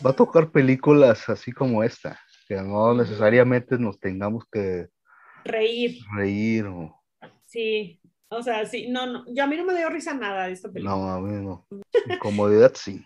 Va 0.05 0.11
a 0.11 0.15
tocar 0.15 0.51
películas 0.51 1.29
así 1.29 1.51
como 1.51 1.83
esta, 1.83 2.19
que 2.47 2.55
no 2.55 2.93
necesariamente 2.93 3.77
nos 3.77 3.99
tengamos 3.99 4.45
que 4.51 4.87
reír. 5.43 5.99
Reír 6.15 6.65
o 6.65 7.01
Sí, 7.45 8.01
o 8.27 8.41
sea, 8.43 8.65
sí, 8.65 8.89
no, 8.89 9.05
no, 9.05 9.25
yo 9.33 9.43
a 9.43 9.47
mí 9.47 9.55
no 9.55 9.65
me 9.65 9.75
dio 9.75 9.89
risa 9.89 10.13
nada 10.13 10.47
de 10.47 10.53
esta 10.53 10.69
película. 10.69 10.95
No, 10.95 11.09
a 11.09 11.21
mí 11.21 11.45
no. 11.45 11.65
Incomodidad 12.09 12.73
sí. 12.75 13.05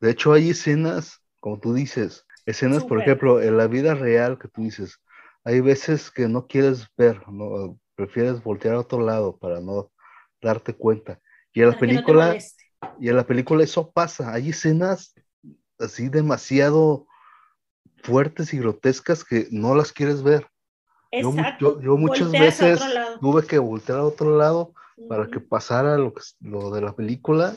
De 0.00 0.10
hecho, 0.10 0.32
hay 0.32 0.50
escenas, 0.50 1.20
como 1.40 1.58
tú 1.58 1.74
dices, 1.74 2.24
escenas, 2.46 2.84
por 2.84 3.00
ejemplo, 3.00 3.42
en 3.42 3.56
la 3.56 3.66
vida 3.66 3.94
real 3.94 4.38
que 4.38 4.48
tú 4.48 4.62
dices, 4.62 4.98
hay 5.44 5.60
veces 5.60 6.10
que 6.10 6.28
no 6.28 6.46
quieres 6.46 6.86
ver, 6.96 7.26
no, 7.28 7.78
prefieres 7.94 8.42
voltear 8.42 8.74
a 8.74 8.80
otro 8.80 9.00
lado 9.00 9.36
para 9.36 9.60
no 9.60 9.90
darte 10.40 10.74
cuenta. 10.74 11.20
Y 11.52 11.62
en 11.62 11.70
la 11.70 11.78
película, 11.78 12.36
y 13.00 13.08
en 13.08 13.16
la 13.16 13.26
película 13.26 13.64
eso 13.64 13.90
pasa, 13.90 14.32
hay 14.32 14.50
escenas 14.50 15.14
así 15.82 16.08
demasiado 16.08 17.06
fuertes 18.02 18.52
y 18.54 18.58
grotescas 18.58 19.24
que 19.24 19.48
no 19.50 19.74
las 19.74 19.92
quieres 19.92 20.22
ver. 20.22 20.46
Yo, 21.12 21.80
yo, 21.80 21.96
muchas 21.98 22.30
veces 22.32 22.80
tuve 23.20 23.46
que 23.46 23.58
voltear 23.58 23.98
a 23.98 24.04
otro 24.04 24.38
lado 24.38 24.72
para 25.08 25.28
que 25.28 25.40
pasara 25.40 25.98
lo, 25.98 26.14
que, 26.14 26.22
lo 26.40 26.70
de 26.70 26.80
la 26.80 26.94
película. 26.94 27.54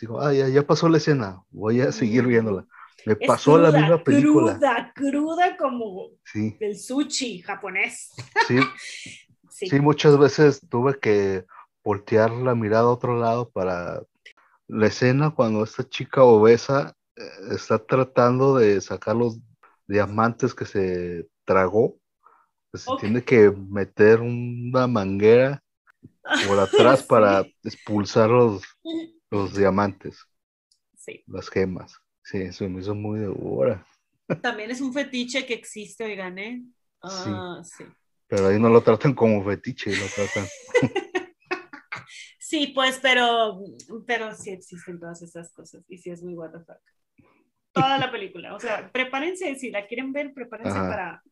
Digo, 0.00 0.20
ah, 0.20 0.32
ya, 0.32 0.48
ya, 0.48 0.66
pasó 0.66 0.88
la 0.88 0.98
escena, 0.98 1.42
voy 1.50 1.80
a 1.80 1.92
seguir 1.92 2.26
viéndola. 2.26 2.66
Me 3.04 3.16
pasó 3.16 3.58
la 3.58 3.70
misma 3.72 4.02
película. 4.02 4.52
Cruda, 4.52 4.92
cruda 4.94 5.56
como 5.56 6.10
el 6.34 6.78
sushi 6.78 7.40
japonés. 7.40 8.12
Sí. 8.46 8.58
sí. 9.50 9.66
sí, 9.68 9.80
muchas 9.80 10.18
veces 10.18 10.60
tuve 10.68 10.98
que 10.98 11.44
voltear 11.82 12.30
la 12.30 12.54
mirada 12.54 12.84
a 12.84 12.92
otro 12.92 13.18
lado 13.18 13.50
para 13.50 14.02
la 14.68 14.86
escena 14.86 15.30
cuando 15.30 15.64
esta 15.64 15.86
chica 15.88 16.22
obesa 16.22 16.94
está 17.50 17.78
tratando 17.78 18.56
de 18.56 18.80
sacar 18.80 19.16
los 19.16 19.38
diamantes 19.86 20.54
que 20.54 20.64
se 20.64 21.28
tragó. 21.44 21.98
Se 22.72 22.90
tiene 23.00 23.22
que 23.22 23.50
meter 23.50 24.20
una 24.20 24.86
manguera 24.86 25.62
por 26.46 26.58
atrás 26.60 27.02
para 27.02 27.46
expulsar 27.62 28.30
los, 28.30 28.62
los 29.30 29.54
diamantes. 29.54 30.24
Sí. 30.96 31.22
Las 31.26 31.50
gemas. 31.50 31.94
Sí, 32.24 32.38
eso 32.38 32.68
me 32.68 32.80
hizo 32.80 32.94
muy 32.94 33.20
de 33.20 33.26
hora. 33.26 33.84
También 34.40 34.70
es 34.70 34.80
un 34.80 34.92
fetiche 34.92 35.44
que 35.44 35.54
existe, 35.54 36.04
oigan, 36.04 36.38
¿eh? 36.38 36.62
Ah, 37.02 37.60
sí. 37.64 37.84
Pero 38.28 38.46
ahí 38.46 38.58
no 38.58 38.70
lo 38.70 38.82
tratan 38.82 39.14
como 39.14 39.44
fetiche, 39.44 39.90
lo 39.90 40.06
tratan. 40.06 40.46
sí, 42.38 42.68
pues, 42.68 42.98
pero, 43.02 43.60
pero 44.06 44.34
sí 44.34 44.50
existen 44.50 44.98
todas 44.98 45.20
esas 45.20 45.52
cosas 45.52 45.84
y 45.88 45.98
sí 45.98 46.10
es 46.10 46.22
muy 46.22 46.34
what 46.34 46.52
the 46.52 46.60
fuck. 46.60 46.80
Toda 47.72 47.98
la 47.98 48.10
película, 48.12 48.54
o 48.54 48.60
sea, 48.60 48.90
prepárense, 48.92 49.54
si 49.54 49.70
la 49.70 49.86
quieren 49.86 50.12
ver, 50.12 50.34
prepárense 50.34 50.78
para 50.78 51.22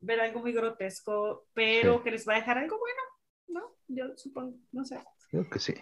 ver 0.00 0.20
algo 0.20 0.40
muy 0.40 0.52
grotesco, 0.52 1.46
pero 1.54 2.02
que 2.02 2.10
les 2.10 2.26
va 2.28 2.34
a 2.34 2.40
dejar 2.40 2.58
algo 2.58 2.78
bueno, 2.78 3.00
¿no? 3.48 3.76
Yo 3.86 4.16
supongo, 4.16 4.56
no 4.72 4.84
sé. 4.84 4.98
Creo 5.30 5.48
que 5.48 5.58
sí. 5.58 5.74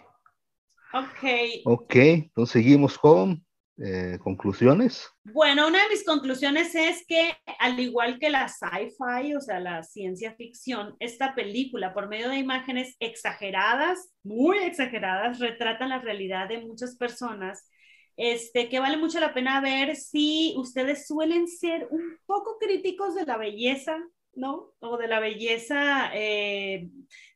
Ok. 0.93 1.65
Ok, 1.65 1.95
entonces 1.97 2.53
seguimos 2.53 2.99
con 2.99 3.45
eh, 3.79 4.19
conclusiones. 4.23 5.07
Bueno, 5.25 5.69
una 5.69 5.83
de 5.83 5.91
mis 5.91 6.05
conclusiones 6.05 6.75
es 6.75 7.05
que 7.07 7.35
al 7.59 7.79
igual 7.79 8.19
que 8.19 8.31
la 8.31 8.49
sci-fi, 8.49 9.35
o 9.35 9.41
sea, 9.41 9.61
la 9.61 9.83
ciencia 9.83 10.35
ficción, 10.35 10.97
esta 10.99 11.35
película 11.35 11.93
por 11.93 12.09
medio 12.09 12.31
de 12.31 12.39
imágenes 12.39 12.97
exageradas, 13.01 14.15
muy 14.23 14.59
exageradas, 14.59 15.41
retrata 15.41 15.87
la 15.87 15.99
realidad 15.99 16.49
de 16.49 16.65
muchas 16.65 16.97
personas. 16.97 17.69
Este, 18.17 18.69
que 18.69 18.81
vale 18.81 18.97
mucho 18.97 19.21
la 19.21 19.35
pena 19.35 19.61
ver 19.61 19.97
si 19.97 20.55
ustedes 20.57 21.07
suelen 21.07 21.49
ser 21.49 21.87
un 21.91 22.19
poco 22.27 22.59
críticos 22.59 23.15
de 23.15 23.27
la 23.27 23.37
belleza, 23.37 23.99
¿no? 24.35 24.73
O 24.81 24.97
de 24.97 25.09
la 25.09 25.21
belleza, 25.21 26.11
eh, 26.15 26.89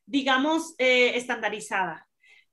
digamos, 0.06 0.74
eh, 0.78 1.16
estandarizada 1.16 2.06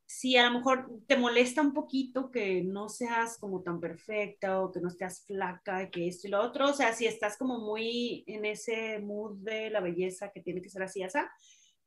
si 0.08 0.38
a 0.38 0.50
lo 0.50 0.58
mejor 0.58 0.90
te 1.06 1.18
molesta 1.18 1.62
un 1.62 1.74
poquito 1.74 2.32
que 2.32 2.64
no 2.64 2.88
seas 2.88 3.38
como 3.38 3.62
tan 3.62 3.82
perfecta 3.82 4.62
o 4.62 4.72
que 4.72 4.80
no 4.80 4.88
estés 4.88 5.26
flaca, 5.26 5.90
que 5.90 6.08
esto 6.08 6.28
y 6.28 6.32
lo 6.32 6.42
otro, 6.42 6.70
o 6.70 6.74
sea, 6.74 6.94
si 6.94 7.06
estás 7.06 7.38
como 7.38 7.60
muy 7.60 8.24
en 8.26 8.46
ese 8.46 9.00
mood 9.00 9.36
de 9.44 9.70
la 9.70 9.82
belleza 9.82 10.32
que 10.32 10.42
tiene 10.42 10.62
que 10.62 10.70
ser 10.70 10.82
así, 10.82 11.04
esa, 11.04 11.30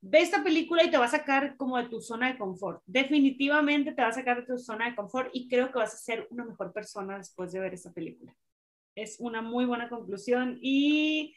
ve 0.01 0.21
esta 0.21 0.43
película 0.43 0.85
y 0.85 0.91
te 0.91 0.99
va 0.99 1.05
a 1.05 1.09
sacar 1.09 1.57
como 1.57 1.77
de 1.77 1.89
tu 1.89 2.01
zona 2.01 2.33
de 2.33 2.39
confort. 2.39 2.83
Definitivamente 2.87 3.93
te 3.93 4.03
va 4.03 4.09
a 4.09 4.13
sacar 4.13 4.41
de 4.41 4.47
tu 4.47 4.59
zona 4.59 4.89
de 4.89 4.97
confort 4.97 5.31
y 5.33 5.49
creo 5.49 5.71
que 5.71 5.79
vas 5.79 5.95
a 5.95 5.99
ser 5.99 6.27
una 6.31 6.45
mejor 6.45 6.73
persona 6.73 7.19
después 7.19 7.53
de 7.53 7.61
ver 7.61 7.75
esta 7.75 7.93
película. 7.93 8.35
Es 8.95 9.17
una 9.21 9.43
muy 9.43 9.65
buena 9.67 9.89
conclusión 9.89 10.59
y 10.61 11.35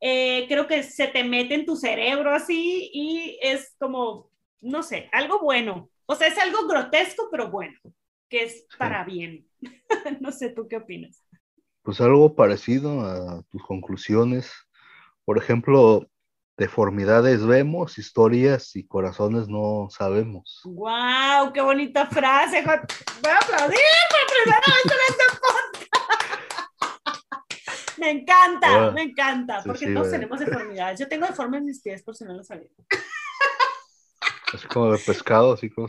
eh, 0.00 0.46
creo 0.48 0.66
que 0.66 0.82
se 0.82 1.08
te 1.08 1.24
mete 1.24 1.54
en 1.54 1.66
tu 1.66 1.76
cerebro 1.76 2.34
así 2.34 2.90
y 2.92 3.38
es 3.42 3.74
como, 3.78 4.30
no 4.60 4.82
sé, 4.82 5.08
algo 5.12 5.40
bueno 5.40 5.88
o 6.12 6.14
sea, 6.14 6.28
es 6.28 6.38
algo 6.38 6.66
grotesco, 6.66 7.28
pero 7.30 7.50
bueno, 7.50 7.74
que 8.28 8.42
es 8.42 8.66
para 8.78 9.04
bien. 9.04 9.46
no 10.20 10.32
sé, 10.32 10.50
¿tú 10.50 10.68
qué 10.68 10.76
opinas? 10.76 11.24
Pues 11.82 12.00
algo 12.00 12.34
parecido 12.34 13.00
a 13.00 13.42
tus 13.50 13.64
conclusiones. 13.64 14.52
Por 15.24 15.38
ejemplo, 15.38 16.06
deformidades 16.62 17.44
vemos, 17.44 17.98
historias 17.98 18.76
y 18.76 18.86
corazones 18.86 19.48
no 19.48 19.88
sabemos. 19.90 20.60
¡Wow! 20.64 21.52
¡Qué 21.52 21.60
bonita 21.60 22.06
frase! 22.06 22.62
Voy 22.62 22.72
a 22.72 23.38
aplaudir 23.38 23.80
por 24.12 24.20
primera 24.30 24.60
vez 24.60 24.84
en 24.84 25.00
este 25.08 25.24
podcast. 25.42 25.82
Me 27.98 28.10
encanta, 28.10 28.90
me 28.92 29.02
encanta, 29.02 29.62
porque 29.64 29.88
todos 29.92 30.10
tenemos 30.10 30.38
deformidades. 30.38 31.00
Yo 31.00 31.08
tengo 31.08 31.26
deformes 31.26 31.58
en 31.58 31.66
mis 31.66 31.82
pies, 31.82 32.04
por 32.04 32.14
si 32.14 32.24
no 32.24 32.34
lo 32.34 32.44
sabían. 32.44 32.70
Así 34.54 34.68
como 34.68 34.92
de 34.92 34.98
pescado, 34.98 35.54
así 35.54 35.68
como 35.68 35.88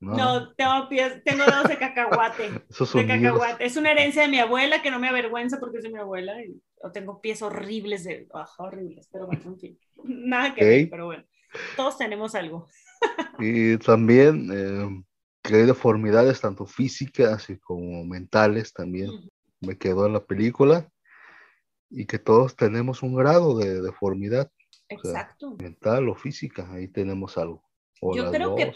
No, 0.00 0.54
tengo 0.54 0.88
pies, 0.88 1.22
tengo 1.24 1.44
dedos 1.44 1.68
de 1.68 1.76
cacahuate. 1.76 2.50
de 2.94 3.06
cacahuate. 3.06 3.66
Es 3.66 3.76
una 3.76 3.92
herencia 3.92 4.22
de 4.22 4.28
mi 4.28 4.38
abuela 4.38 4.80
que 4.80 4.90
no 4.90 4.98
me 4.98 5.08
avergüenza 5.08 5.60
porque 5.60 5.78
es 5.78 5.82
de 5.84 5.90
mi 5.90 5.98
abuela. 5.98 6.42
Y, 6.42 6.60
o 6.82 6.90
tengo 6.90 7.20
pies 7.20 7.42
horribles 7.42 8.04
de, 8.04 8.26
horribles, 8.58 9.08
pero 9.12 9.26
bueno, 9.26 9.42
en 9.44 9.58
fin. 9.58 9.78
Nada 10.04 10.54
que 10.54 10.64
ver, 10.64 10.90
pero 10.90 11.06
bueno. 11.06 11.24
Todos 11.76 11.98
tenemos 11.98 12.34
algo. 12.34 12.66
y 13.38 13.76
también 13.78 14.48
eh, 14.52 15.04
que 15.42 15.56
hay 15.56 15.66
deformidades 15.66 16.40
tanto 16.40 16.64
físicas 16.64 17.46
como 17.62 18.02
mentales 18.04 18.72
también. 18.72 19.10
Me 19.60 19.76
quedó 19.76 20.06
en 20.06 20.14
la 20.14 20.24
película. 20.24 20.88
Y 21.90 22.06
que 22.06 22.18
todos 22.18 22.56
tenemos 22.56 23.02
un 23.02 23.16
grado 23.16 23.58
de 23.58 23.82
deformidad. 23.82 24.50
Exacto. 24.88 25.56
mental 25.56 26.08
o 26.08 26.16
física, 26.16 26.68
ahí 26.72 26.88
tenemos 26.88 27.38
algo 27.38 27.62
yo 28.14 28.30
creo 28.30 28.56
que 28.56 28.72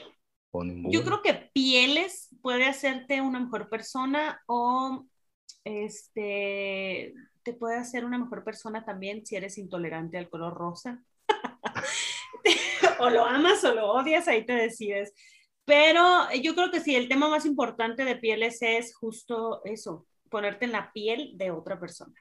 yo 0.63 1.05
creo 1.05 1.23
que 1.23 1.51
pieles 1.53 2.29
puede 2.43 2.67
hacerte 2.67 3.21
una 3.21 3.41
mejor 3.41 3.69
persona 3.69 4.41
o 4.47 5.05
este 5.65 7.15
te 7.43 7.53
puede 7.53 7.77
hacer 7.77 8.05
una 8.05 8.19
mejor 8.19 8.43
persona 8.45 8.85
también 8.85 9.27
si 9.27 9.37
eres 9.37 9.59
intolerante 9.59 10.17
al 10.17 10.31
color 10.31 10.55
rosa. 10.55 11.03
o 13.01 13.11
lo 13.11 13.25
amas 13.25 13.63
o 13.65 13.75
lo 13.75 13.93
odias, 13.93 14.29
ahí 14.29 14.47
te 14.47 14.55
decides. 14.55 15.13
Pero 15.65 16.03
yo 16.43 16.55
creo 16.55 16.71
que 16.71 16.81
sí, 16.81 16.97
el 16.97 17.09
tema 17.09 17.29
más 17.29 17.45
importante 17.45 18.05
de 18.05 18.17
pieles 18.17 18.59
es 18.63 18.95
justo 18.95 19.63
eso, 19.65 20.07
ponerte 20.31 20.65
en 20.65 20.73
la 20.73 20.91
piel 20.93 21.33
de 21.37 21.51
otra 21.51 21.79
persona. 21.79 22.15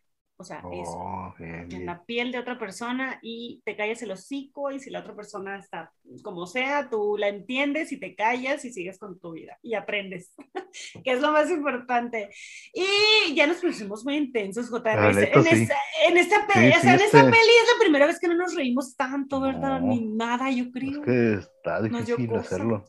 O 0.43 0.45
sea, 0.45 0.57
eso, 0.73 0.97
oh, 0.97 1.33
en 1.39 1.85
la 1.85 2.03
piel 2.03 2.33
de 2.33 2.39
otra 2.39 2.59
persona 2.59 3.17
y 3.21 3.61
te 3.63 3.77
callas 3.77 4.01
el 4.01 4.11
hocico 4.11 4.71
y 4.71 4.79
si 4.81 4.89
la 4.89 4.99
otra 4.99 5.15
persona 5.15 5.57
está 5.57 5.89
como 6.21 6.45
sea, 6.47 6.89
tú 6.89 7.15
la 7.17 7.29
entiendes 7.29 7.93
y 7.93 7.97
te 7.97 8.13
callas 8.13 8.65
y 8.65 8.73
sigues 8.73 8.99
con 8.99 9.17
tu 9.21 9.31
vida 9.31 9.57
y 9.61 9.75
aprendes, 9.75 10.33
que 11.05 11.13
es 11.13 11.21
lo 11.21 11.31
más 11.31 11.49
importante. 11.49 12.29
Y 12.73 13.33
ya 13.35 13.47
nos 13.47 13.61
pusimos 13.61 14.03
muy 14.03 14.17
intensos, 14.17 14.69
JR. 14.69 14.83
en, 14.83 15.47
esta, 15.47 15.77
en, 16.05 16.17
esta 16.17 16.45
peli, 16.45 16.71
o 16.71 16.81
sea, 16.81 16.95
en 16.95 17.01
esta 17.01 17.23
peli 17.23 17.31
es 17.31 17.73
la 17.73 17.79
primera 17.79 18.05
vez 18.05 18.19
que 18.19 18.27
no 18.27 18.35
nos 18.35 18.53
reímos 18.53 18.97
tanto, 18.97 19.39
¿verdad? 19.39 19.79
Ni 19.79 20.01
nada, 20.01 20.51
yo 20.51 20.69
creo. 20.71 20.91
Es 20.91 20.99
que 21.05 21.33
está 21.35 21.81
difícil 21.81 22.35
hacerlo. 22.35 22.83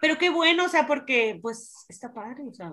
Pero 0.00 0.18
qué 0.18 0.30
bueno, 0.30 0.66
o 0.66 0.68
sea, 0.68 0.86
porque 0.86 1.40
pues 1.42 1.84
está 1.88 2.14
padre, 2.14 2.44
o 2.48 2.54
sea, 2.54 2.72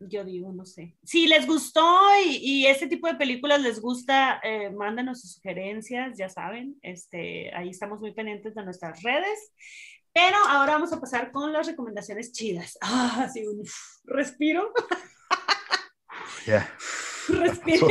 yo 0.00 0.24
digo, 0.24 0.52
no 0.52 0.64
sé. 0.64 0.96
Si 1.04 1.26
les 1.26 1.46
gustó 1.46 1.98
y, 2.24 2.36
y 2.36 2.66
este 2.66 2.86
tipo 2.86 3.06
de 3.08 3.14
películas 3.14 3.60
les 3.60 3.80
gusta, 3.80 4.40
eh, 4.42 4.70
mándanos 4.70 5.20
sus 5.20 5.34
sugerencias, 5.34 6.16
ya 6.16 6.28
saben. 6.28 6.76
Este, 6.82 7.54
ahí 7.54 7.70
estamos 7.70 8.00
muy 8.00 8.12
pendientes 8.12 8.54
de 8.54 8.64
nuestras 8.64 9.02
redes. 9.02 9.52
Pero 10.12 10.36
ahora 10.48 10.72
vamos 10.72 10.92
a 10.92 11.00
pasar 11.00 11.30
con 11.30 11.52
las 11.52 11.66
recomendaciones 11.66 12.32
chidas. 12.32 12.78
Ah, 12.82 13.28
sí, 13.32 13.46
un 13.46 13.62
respiro. 14.04 14.72
Ya. 16.46 16.68
Respiro. 17.28 17.88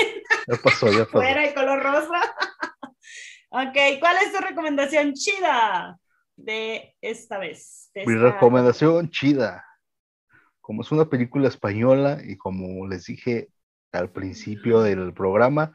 Ya 0.47 0.55
pasó, 0.63 0.89
ya 0.89 1.05
pasó. 1.05 1.11
Fuera 1.11 1.45
el 1.45 1.53
color 1.53 1.83
rosa. 1.83 2.35
ok, 3.49 3.99
¿cuál 3.99 4.15
es 4.23 4.31
tu 4.31 4.39
recomendación 4.41 5.13
chida 5.13 5.99
de 6.37 6.95
esta 7.01 7.37
vez? 7.37 7.91
Mi 7.93 8.15
recomendación 8.15 9.09
chida 9.09 9.63
como 10.65 10.81
es 10.81 10.91
una 10.91 11.05
película 11.05 11.47
española 11.47 12.17
y 12.25 12.37
como 12.37 12.87
les 12.87 13.05
dije 13.05 13.49
al 13.91 14.09
principio 14.09 14.81
del 14.81 15.13
programa, 15.13 15.73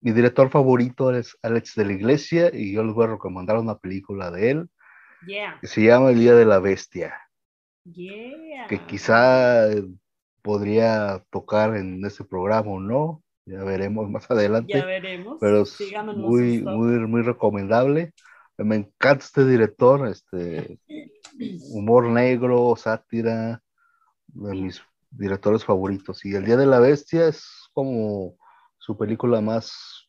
mi 0.00 0.12
director 0.12 0.50
favorito 0.50 1.12
es 1.12 1.36
Alex 1.42 1.74
de 1.74 1.84
la 1.84 1.92
Iglesia 1.94 2.50
y 2.54 2.72
yo 2.72 2.84
les 2.84 2.94
voy 2.94 3.06
a 3.06 3.10
recomendar 3.10 3.58
una 3.58 3.76
película 3.76 4.30
de 4.30 4.50
él 4.52 4.70
que 5.60 5.66
se 5.66 5.82
llama 5.82 6.10
El 6.10 6.20
Día 6.20 6.34
de 6.36 6.44
la 6.44 6.60
Bestia. 6.60 7.22
Que 7.82 8.80
quizá 8.86 9.66
podría 10.42 11.24
tocar 11.30 11.76
en 11.76 12.04
este 12.04 12.22
programa 12.22 12.70
o 12.70 12.78
no, 12.78 13.20
ya 13.46 13.64
veremos 13.64 14.08
más 14.08 14.30
adelante. 14.30 14.78
Ya 14.78 14.84
veremos. 14.84 15.38
Pero 15.40 15.62
es 15.62 15.76
muy, 16.16 16.62
muy, 16.62 17.00
muy 17.00 17.22
recomendable. 17.22 18.12
Me 18.58 18.76
encanta 18.76 19.24
este 19.24 19.44
director, 19.44 20.06
este 20.06 20.78
humor 21.72 22.04
negro, 22.10 22.76
sátira, 22.76 23.63
de 24.34 24.54
mis 24.54 24.82
directores 25.10 25.64
favoritos. 25.64 26.24
Y 26.24 26.34
El 26.34 26.44
Día 26.44 26.56
de 26.56 26.66
la 26.66 26.80
Bestia 26.80 27.28
es 27.28 27.68
como 27.72 28.36
su 28.78 28.96
película 28.96 29.40
más 29.40 30.08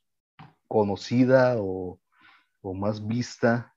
conocida 0.68 1.56
o, 1.58 2.00
más 2.62 3.06
vista. 3.06 3.74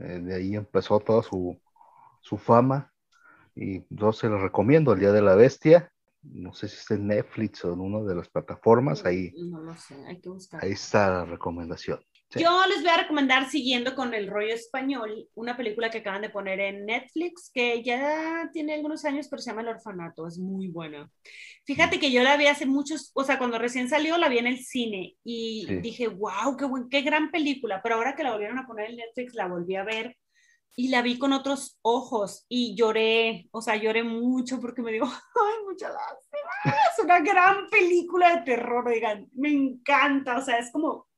Eh, 0.00 0.20
de 0.20 0.34
ahí 0.34 0.56
empezó 0.56 1.00
toda 1.00 1.22
su, 1.22 1.58
su 2.20 2.36
fama. 2.36 2.92
Y 3.54 3.84
yo 3.90 4.12
se 4.12 4.28
lo 4.28 4.38
recomiendo, 4.38 4.92
El 4.92 5.00
Día 5.00 5.12
de 5.12 5.22
la 5.22 5.34
Bestia 5.34 5.92
no 6.22 6.54
sé 6.54 6.68
si 6.68 6.76
está 6.76 6.94
en 6.94 7.08
Netflix 7.08 7.64
o 7.64 7.72
en 7.72 7.80
una 7.80 8.00
de 8.08 8.14
las 8.14 8.28
plataformas, 8.28 9.04
ahí, 9.04 9.32
no 9.36 9.60
lo 9.60 9.76
sé, 9.76 9.94
hay 10.06 10.20
que 10.20 10.28
buscar. 10.28 10.64
Ahí 10.64 10.72
está 10.72 11.10
la 11.10 11.24
recomendación. 11.24 12.00
Yo 12.34 12.66
les 12.66 12.80
voy 12.80 12.90
a 12.90 12.96
recomendar, 12.96 13.48
siguiendo 13.50 13.94
con 13.94 14.14
el 14.14 14.28
rollo 14.28 14.54
español, 14.54 15.28
una 15.34 15.56
película 15.56 15.90
que 15.90 15.98
acaban 15.98 16.22
de 16.22 16.30
poner 16.30 16.60
en 16.60 16.86
Netflix, 16.86 17.50
que 17.52 17.82
ya 17.82 18.48
tiene 18.52 18.74
algunos 18.74 19.04
años, 19.04 19.28
pero 19.28 19.42
se 19.42 19.50
llama 19.50 19.62
El 19.62 19.68
Orfanato, 19.68 20.26
es 20.26 20.38
muy 20.38 20.68
buena. 20.68 21.10
Fíjate 21.64 21.98
que 22.00 22.10
yo 22.10 22.22
la 22.22 22.36
vi 22.36 22.46
hace 22.46 22.66
muchos, 22.66 23.10
o 23.14 23.24
sea, 23.24 23.38
cuando 23.38 23.58
recién 23.58 23.88
salió 23.88 24.16
la 24.18 24.28
vi 24.28 24.38
en 24.38 24.46
el 24.46 24.58
cine 24.58 25.16
y 25.22 25.66
dije, 25.80 26.08
wow, 26.08 26.56
qué, 26.56 26.64
buen, 26.64 26.88
qué 26.88 27.02
gran 27.02 27.30
película, 27.30 27.80
pero 27.82 27.96
ahora 27.96 28.16
que 28.16 28.24
la 28.24 28.32
volvieron 28.32 28.58
a 28.58 28.66
poner 28.66 28.90
en 28.90 28.96
Netflix, 28.96 29.34
la 29.34 29.48
volví 29.48 29.76
a 29.76 29.84
ver 29.84 30.16
y 30.74 30.88
la 30.88 31.02
vi 31.02 31.18
con 31.18 31.32
otros 31.32 31.78
ojos 31.82 32.46
y 32.48 32.74
lloré, 32.74 33.48
o 33.52 33.60
sea, 33.60 33.76
lloré 33.76 34.02
mucho 34.04 34.60
porque 34.60 34.82
me 34.82 34.92
digo, 34.92 35.06
ay, 35.06 35.64
mucha 35.68 35.88
lástima, 35.88 36.76
es 36.90 37.04
una 37.04 37.20
gran 37.20 37.68
película 37.68 38.36
de 38.36 38.42
terror, 38.42 38.86
oigan, 38.88 39.28
me 39.34 39.50
encanta, 39.50 40.38
o 40.38 40.42
sea, 40.42 40.58
es 40.58 40.70
como. 40.72 41.11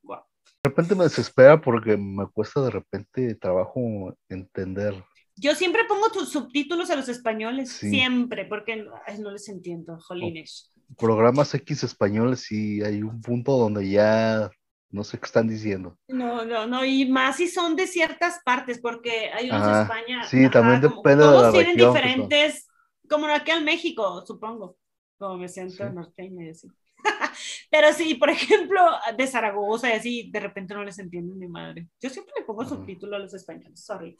De 0.64 0.70
repente 0.70 0.94
me 0.94 1.04
desespera 1.04 1.60
porque 1.60 1.94
me 1.94 2.26
cuesta 2.26 2.62
de 2.62 2.70
repente 2.70 3.34
trabajo 3.34 4.16
entender. 4.30 5.04
Yo 5.36 5.54
siempre 5.54 5.82
pongo 5.86 6.10
tus 6.10 6.30
subtítulos 6.30 6.88
a 6.88 6.96
los 6.96 7.10
españoles, 7.10 7.70
siempre, 7.70 8.46
porque 8.46 8.76
no, 9.18 9.30
les 9.30 9.46
entiendo, 9.50 9.98
jolines. 10.00 10.72
Programas 10.96 11.52
X 11.52 11.84
españoles 11.84 12.50
y 12.50 12.82
hay 12.82 13.02
un 13.02 13.20
punto 13.20 13.58
donde 13.58 13.90
ya 13.90 14.50
no 14.88 15.04
sé 15.04 15.18
qué 15.18 15.26
están 15.26 15.48
diciendo. 15.48 15.98
No, 16.08 16.46
no, 16.46 16.66
no, 16.66 16.82
y 16.82 17.10
más 17.10 17.36
si 17.36 17.48
son 17.48 17.76
de 17.76 17.86
ciertas 17.86 18.40
partes, 18.42 18.80
porque 18.80 19.30
hay 19.34 19.50
unos 19.50 19.66
de 19.66 19.82
España. 19.82 20.24
Sí, 20.24 20.48
también 20.48 20.80
depende 20.80 21.26
de 21.26 21.42
la 21.42 21.52
tienen 21.52 21.76
diferentes, 21.76 22.66
como 23.06 23.26
aquí 23.26 23.50
en 23.50 23.66
México, 23.66 24.24
supongo, 24.26 24.78
como 25.18 25.36
me 25.36 25.48
siento 25.50 25.90
norteña 25.90 26.46
y 26.46 26.48
así. 26.48 26.68
Pero 27.74 27.92
sí, 27.92 28.14
por 28.14 28.30
ejemplo, 28.30 28.80
de 29.16 29.26
Zaragoza 29.26 29.88
y 29.88 29.92
así, 29.94 30.30
de 30.30 30.38
repente 30.38 30.74
no 30.74 30.84
les 30.84 30.96
entiendo 31.00 31.34
ni 31.34 31.48
madre. 31.48 31.88
Yo 32.00 32.08
siempre 32.08 32.32
le 32.38 32.44
pongo 32.44 32.64
subtítulo 32.64 33.16
a 33.16 33.18
los 33.18 33.34
españoles, 33.34 33.84
sorry. 33.84 34.16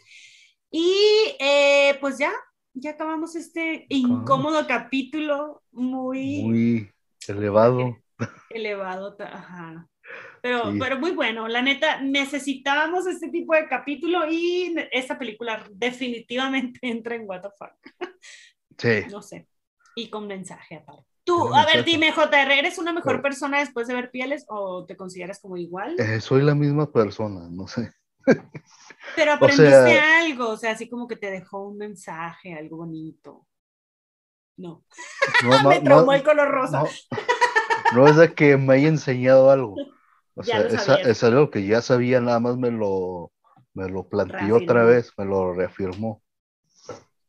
Y 0.72 0.92
eh, 1.38 1.96
pues 2.00 2.18
ya, 2.18 2.32
ya 2.72 2.90
acabamos 2.90 3.36
este 3.36 3.86
incómodo 3.90 4.66
capítulo 4.66 5.62
muy... 5.70 6.42
Muy 6.42 6.90
elevado. 7.28 7.96
Elevado, 8.50 9.16
ajá. 9.20 9.88
Pero, 10.42 10.72
pero 10.78 10.98
muy 10.98 11.12
bueno, 11.12 11.46
la 11.46 11.62
neta, 11.62 12.00
necesitábamos 12.00 13.06
este 13.06 13.28
tipo 13.28 13.54
de 13.54 13.68
capítulo 13.68 14.28
y 14.28 14.74
esta 14.90 15.16
película 15.16 15.64
definitivamente 15.70 16.80
entra 16.82 17.14
en 17.14 17.28
fuck. 17.28 18.10
Sí. 18.78 19.04
No 19.12 19.22
sé. 19.22 19.46
Y 19.94 20.10
con 20.10 20.26
mensaje 20.26 20.74
aparte. 20.74 21.13
Tú, 21.24 21.54
a 21.54 21.64
ver, 21.64 21.84
dime, 21.84 22.12
JR, 22.12 22.58
¿eres 22.58 22.78
una 22.78 22.92
mejor 22.92 23.22
persona 23.22 23.58
después 23.60 23.88
de 23.88 23.94
ver 23.94 24.10
pieles 24.10 24.44
o 24.48 24.84
te 24.84 24.96
consideras 24.96 25.40
como 25.40 25.56
igual? 25.56 25.98
Eh, 25.98 26.20
soy 26.20 26.42
la 26.42 26.54
misma 26.54 26.92
persona, 26.92 27.48
no 27.50 27.66
sé. 27.66 27.92
Pero 29.16 29.32
aprendiste 29.32 29.98
algo, 29.98 30.50
o 30.50 30.56
sea, 30.56 30.72
así 30.72 30.88
como 30.88 31.08
que 31.08 31.16
te 31.16 31.30
dejó 31.30 31.66
un 31.66 31.78
mensaje, 31.78 32.54
algo 32.54 32.78
bonito. 32.78 33.46
No. 34.56 34.84
no 35.44 35.62
Me 35.68 35.80
traumó 35.80 36.12
el 36.12 36.22
color 36.22 36.50
rosa. 36.50 36.84
No, 37.94 38.06
es 38.06 38.16
de 38.16 38.34
que 38.34 38.56
me 38.56 38.74
haya 38.74 38.88
enseñado 38.88 39.50
algo. 39.50 39.76
O 40.34 40.42
sea, 40.42 40.60
es, 40.60 41.24
algo 41.24 41.50
que 41.50 41.66
ya 41.66 41.80
sabía, 41.80 42.20
nada 42.20 42.40
más 42.40 42.56
me 42.56 42.70
lo, 42.70 43.32
me 43.72 43.88
lo 43.88 44.08
planteó 44.08 44.56
otra 44.56 44.84
vez, 44.84 45.12
me 45.16 45.24
lo 45.24 45.54
reafirmó. 45.54 46.22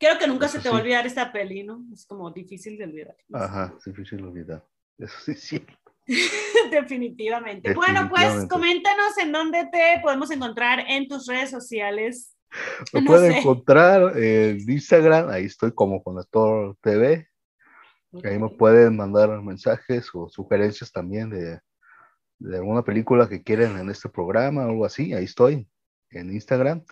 Creo 0.06 0.20
que 0.20 0.28
nunca 0.28 0.48
se 0.48 0.60
te 0.60 0.70
va 0.70 0.78
a 0.78 0.82
olvidar 0.82 1.08
esta 1.08 1.32
peli, 1.32 1.64
¿no? 1.64 1.84
Es 1.92 2.06
como 2.06 2.30
difícil 2.30 2.78
de 2.78 2.84
olvidar. 2.84 3.18
Ajá, 3.34 3.74
difícil 3.84 4.20
de 4.20 4.24
olvidar. 4.28 4.64
Eso 5.00 5.16
sí, 5.26 5.34
sí. 5.34 5.66
Definitivamente. 6.72 7.74
Bueno, 7.74 8.08
pues 8.08 8.46
coméntanos 8.48 9.18
en 9.18 9.32
dónde 9.32 9.68
te 9.72 10.00
podemos 10.04 10.30
encontrar 10.30 10.86
en 10.88 11.08
tus 11.08 11.26
redes 11.26 11.50
sociales. 11.50 12.38
Me 12.94 13.02
pueden 13.02 13.32
encontrar 13.32 14.16
en 14.16 14.60
Instagram, 14.70 15.30
ahí 15.30 15.46
estoy 15.46 15.74
como 15.74 16.04
Conector 16.04 16.78
TV. 16.82 17.28
Ahí 18.24 18.38
me 18.38 18.50
pueden 18.50 18.96
mandar 18.96 19.42
mensajes 19.42 20.08
o 20.14 20.30
sugerencias 20.30 20.92
también 20.92 21.32
de, 21.32 21.60
de 22.38 22.58
alguna 22.58 22.84
película 22.84 23.28
que 23.28 23.42
quieren 23.42 23.76
en 23.76 23.90
este 23.90 24.08
programa 24.08 24.68
o 24.68 24.70
algo 24.70 24.86
así, 24.86 25.14
ahí 25.14 25.24
estoy, 25.24 25.68
en 26.12 26.32
Instagram. 26.32 26.86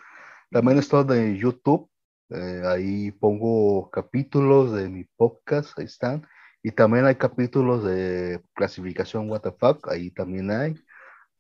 También 0.50 0.80
estoy 0.80 1.06
en 1.16 1.38
YouTube, 1.38 1.90
eh, 2.30 2.64
ahí 2.66 3.12
pongo 3.12 3.90
capítulos 3.92 4.74
de 4.74 4.90
mi 4.90 5.04
podcast, 5.04 5.78
ahí 5.78 5.86
están. 5.86 6.26
Y 6.64 6.72
también 6.72 7.06
hay 7.06 7.16
capítulos 7.16 7.84
de 7.84 8.42
clasificación 8.56 9.30
WTF, 9.30 9.90
ahí 9.90 10.12
también 10.12 10.50
hay, 10.52 10.76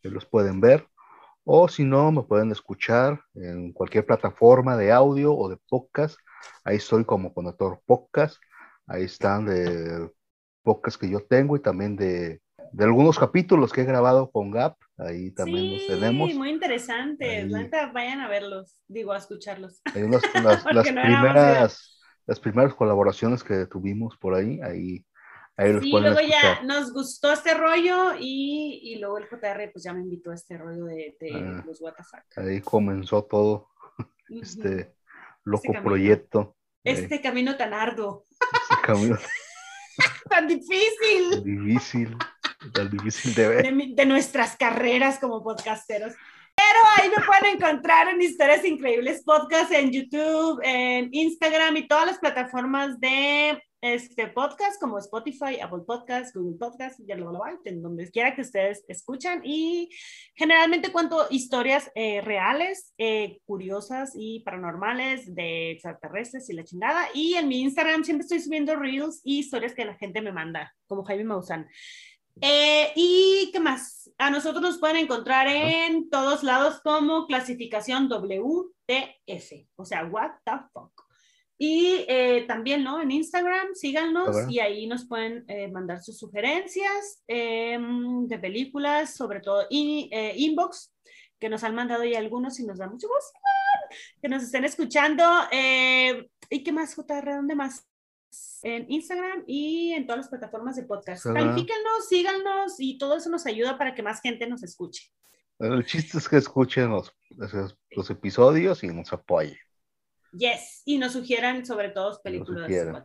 los 0.01 0.25
pueden 0.25 0.61
ver. 0.61 0.87
O 1.45 1.67
si 1.67 1.83
no, 1.83 2.11
me 2.11 2.23
pueden 2.23 2.51
escuchar 2.51 3.21
en 3.35 3.73
cualquier 3.73 4.05
plataforma 4.05 4.77
de 4.77 4.91
audio 4.91 5.33
o 5.35 5.49
de 5.49 5.57
podcast. 5.69 6.17
Ahí 6.63 6.77
estoy 6.77 7.05
como 7.05 7.33
conector 7.33 7.81
podcast. 7.85 8.37
Ahí 8.87 9.03
están 9.03 9.45
de 9.45 10.09
podcast 10.63 10.99
que 10.99 11.09
yo 11.09 11.21
tengo 11.25 11.55
y 11.55 11.61
también 11.61 11.95
de 11.95 12.41
de 12.73 12.85
algunos 12.85 13.19
capítulos 13.19 13.71
que 13.71 13.81
he 13.81 13.85
grabado 13.85 14.31
con 14.31 14.49
Gap, 14.49 14.77
ahí 14.97 15.29
también 15.31 15.73
los 15.73 15.87
tenemos. 15.87 16.29
Sí, 16.29 16.37
muy 16.37 16.49
interesante. 16.49 17.47
vayan 17.93 18.19
a 18.19 18.27
verlos, 18.27 18.79
digo, 18.87 19.13
a 19.13 19.17
escucharlos. 19.17 19.79
Hay 19.93 20.01
unas, 20.01 20.23
las, 20.43 20.63
primeras, 20.83 22.01
las 22.25 22.39
primeras 22.39 22.73
colaboraciones 22.73 23.43
que 23.43 23.67
tuvimos 23.67 24.17
por 24.17 24.33
ahí, 24.33 24.59
ahí, 24.61 25.05
ahí 25.55 25.71
los 25.71 25.83
sí, 25.83 25.91
luego 25.91 26.19
ya 26.21 26.63
nos 26.63 26.91
gustó 26.91 27.31
este 27.31 27.53
rollo 27.53 28.15
y, 28.19 28.79
y, 28.81 28.99
luego 28.99 29.19
el 29.19 29.27
JR 29.29 29.71
pues 29.71 29.83
ya 29.83 29.93
me 29.93 30.01
invitó 30.01 30.31
a 30.31 30.35
este 30.35 30.57
rollo 30.57 30.85
de, 30.85 31.15
de 31.19 31.31
ah, 31.31 31.63
los 31.67 31.79
WTF. 31.79 32.37
Ahí 32.39 32.59
comenzó 32.61 33.23
todo 33.25 33.69
este 34.29 34.95
loco 35.43 35.73
proyecto. 35.83 36.57
Este 36.83 37.21
camino 37.21 37.55
tan 37.55 37.75
arduo. 37.75 38.25
Este 38.31 38.81
camino 38.83 39.17
tan 40.29 40.47
difícil. 40.47 41.43
Difícil 41.43 42.17
difícil 42.89 43.35
de 43.35 43.47
ver. 43.47 43.73
De, 43.95 44.05
nuestras 44.05 44.55
carreras 44.55 45.19
como 45.19 45.43
podcasteros. 45.43 46.13
Pero 46.55 46.79
ahí 46.97 47.09
me 47.09 47.23
pueden 47.25 47.55
encontrar 47.55 48.09
en 48.09 48.21
Historias 48.21 48.63
Increíbles 48.63 49.23
Podcast 49.23 49.71
en 49.71 49.91
YouTube, 49.91 50.61
en 50.63 51.09
Instagram 51.11 51.77
y 51.77 51.87
todas 51.87 52.05
las 52.05 52.19
plataformas 52.19 52.99
de 52.99 53.59
este 53.83 54.27
podcast 54.27 54.79
como 54.79 54.97
Spotify, 54.97 55.59
Apple 55.61 55.81
Podcast, 55.85 56.33
Google 56.33 56.57
Podcast, 56.57 57.01
y 57.01 57.11
en 57.11 57.81
donde 57.81 58.09
quiera 58.11 58.33
que 58.33 58.41
ustedes 58.41 58.85
escuchan. 58.87 59.41
Y 59.43 59.89
generalmente 60.35 60.89
cuento 60.93 61.27
historias 61.29 61.91
eh, 61.93 62.21
reales, 62.21 62.93
eh, 62.97 63.41
curiosas 63.45 64.13
y 64.15 64.39
paranormales 64.45 65.35
de 65.35 65.71
extraterrestres 65.71 66.49
y 66.49 66.53
la 66.53 66.63
chingada. 66.63 67.07
Y 67.13 67.33
en 67.33 67.49
mi 67.49 67.61
Instagram 67.61 68.05
siempre 68.05 68.23
estoy 68.23 68.39
subiendo 68.39 68.73
reels 68.77 69.19
y 69.25 69.39
historias 69.39 69.73
que 69.73 69.83
la 69.83 69.95
gente 69.95 70.21
me 70.21 70.31
manda, 70.31 70.73
como 70.87 71.03
Jaime 71.03 71.25
Maussan. 71.25 71.67
Eh, 72.41 72.91
¿Y 72.95 73.49
qué 73.51 73.59
más? 73.59 74.11
A 74.17 74.29
nosotros 74.29 74.61
nos 74.61 74.77
pueden 74.77 74.97
encontrar 74.97 75.47
en 75.47 76.09
todos 76.09 76.43
lados 76.43 76.81
como 76.83 77.27
clasificación 77.27 78.07
WTF, 78.07 79.67
o 79.75 79.85
sea, 79.85 80.05
what 80.05 80.31
the 80.45 80.53
fuck. 80.71 80.91
Y 81.57 82.05
eh, 82.07 82.45
también, 82.47 82.83
¿no? 82.83 83.01
En 83.01 83.11
Instagram, 83.11 83.73
síganos 83.73 84.49
y 84.49 84.59
ahí 84.59 84.87
nos 84.87 85.07
pueden 85.07 85.45
eh, 85.47 85.69
mandar 85.69 86.01
sus 86.01 86.17
sugerencias 86.17 87.23
em, 87.27 88.27
de 88.27 88.39
películas, 88.39 89.15
sobre 89.15 89.39
todo 89.39 89.65
in, 89.69 90.09
inbox, 90.35 90.93
que 91.39 91.49
nos 91.49 91.63
han 91.63 91.75
mandado 91.75 92.03
ya 92.03 92.19
algunos 92.19 92.59
y 92.59 92.65
nos 92.65 92.79
da 92.79 92.87
mucho 92.87 93.07
gusto 93.07 93.39
que 94.21 94.27
nos 94.27 94.43
estén 94.43 94.65
escuchando. 94.65 95.23
¿Y 96.49 96.63
qué 96.63 96.71
más, 96.71 96.95
JR? 96.95 97.35
¿Dónde 97.35 97.55
más? 97.55 97.87
En 98.63 98.85
Instagram 98.89 99.43
y 99.47 99.91
en 99.93 100.05
todas 100.05 100.19
las 100.19 100.29
plataformas 100.29 100.75
de 100.75 100.83
podcast. 100.83 101.23
Califíquenos, 101.23 102.07
síganos 102.07 102.75
y 102.79 102.97
todo 102.97 103.17
eso 103.17 103.29
nos 103.29 103.45
ayuda 103.45 103.77
para 103.77 103.93
que 103.93 104.03
más 104.03 104.21
gente 104.21 104.47
nos 104.47 104.63
escuche. 104.63 105.11
El 105.59 105.85
chiste 105.85 106.17
es 106.17 106.27
que 106.27 106.37
escuchen 106.37 106.89
los, 106.89 107.13
los 107.91 108.09
episodios 108.09 108.83
y 108.83 108.87
nos 108.87 109.13
apoyen. 109.13 109.57
Yes, 110.31 110.81
y 110.85 110.97
nos 110.97 111.13
sugieran 111.13 111.65
sobre 111.65 111.89
todo 111.89 112.19
películas 112.23 112.67
de 112.67 113.03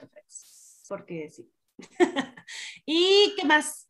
porque 0.88 1.28
sí. 1.30 1.52
¿Y 2.86 3.34
qué 3.36 3.46
más? 3.46 3.88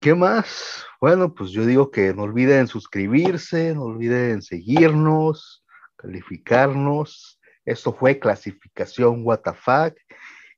¿Qué 0.00 0.14
más? 0.14 0.84
Bueno, 1.00 1.32
pues 1.34 1.50
yo 1.50 1.64
digo 1.64 1.90
que 1.90 2.12
no 2.12 2.22
olviden 2.22 2.66
suscribirse, 2.66 3.74
no 3.74 3.84
olviden 3.84 4.42
seguirnos, 4.42 5.64
calificarnos. 5.96 7.40
Esto 7.64 7.92
fue 7.92 8.18
clasificación 8.18 9.24
WTF 9.24 9.94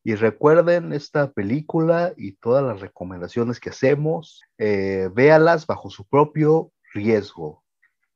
Y 0.02 0.14
recuerden 0.14 0.92
esta 0.92 1.30
película 1.30 2.14
y 2.16 2.32
todas 2.32 2.64
las 2.64 2.80
recomendaciones 2.80 3.60
que 3.60 3.70
hacemos, 3.70 4.42
eh, 4.58 5.10
véalas 5.12 5.66
bajo 5.66 5.90
su 5.90 6.04
propio 6.06 6.72
riesgo. 6.94 7.62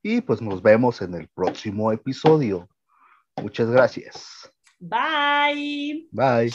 Y 0.02 0.20
pues 0.20 0.40
nos 0.40 0.62
vemos 0.62 1.02
en 1.02 1.14
el 1.14 1.28
próximo 1.28 1.92
episodio. 1.92 2.68
Muchas 3.40 3.70
gracias. 3.70 4.50
Bye. 4.78 6.08
Bye. 6.10 6.52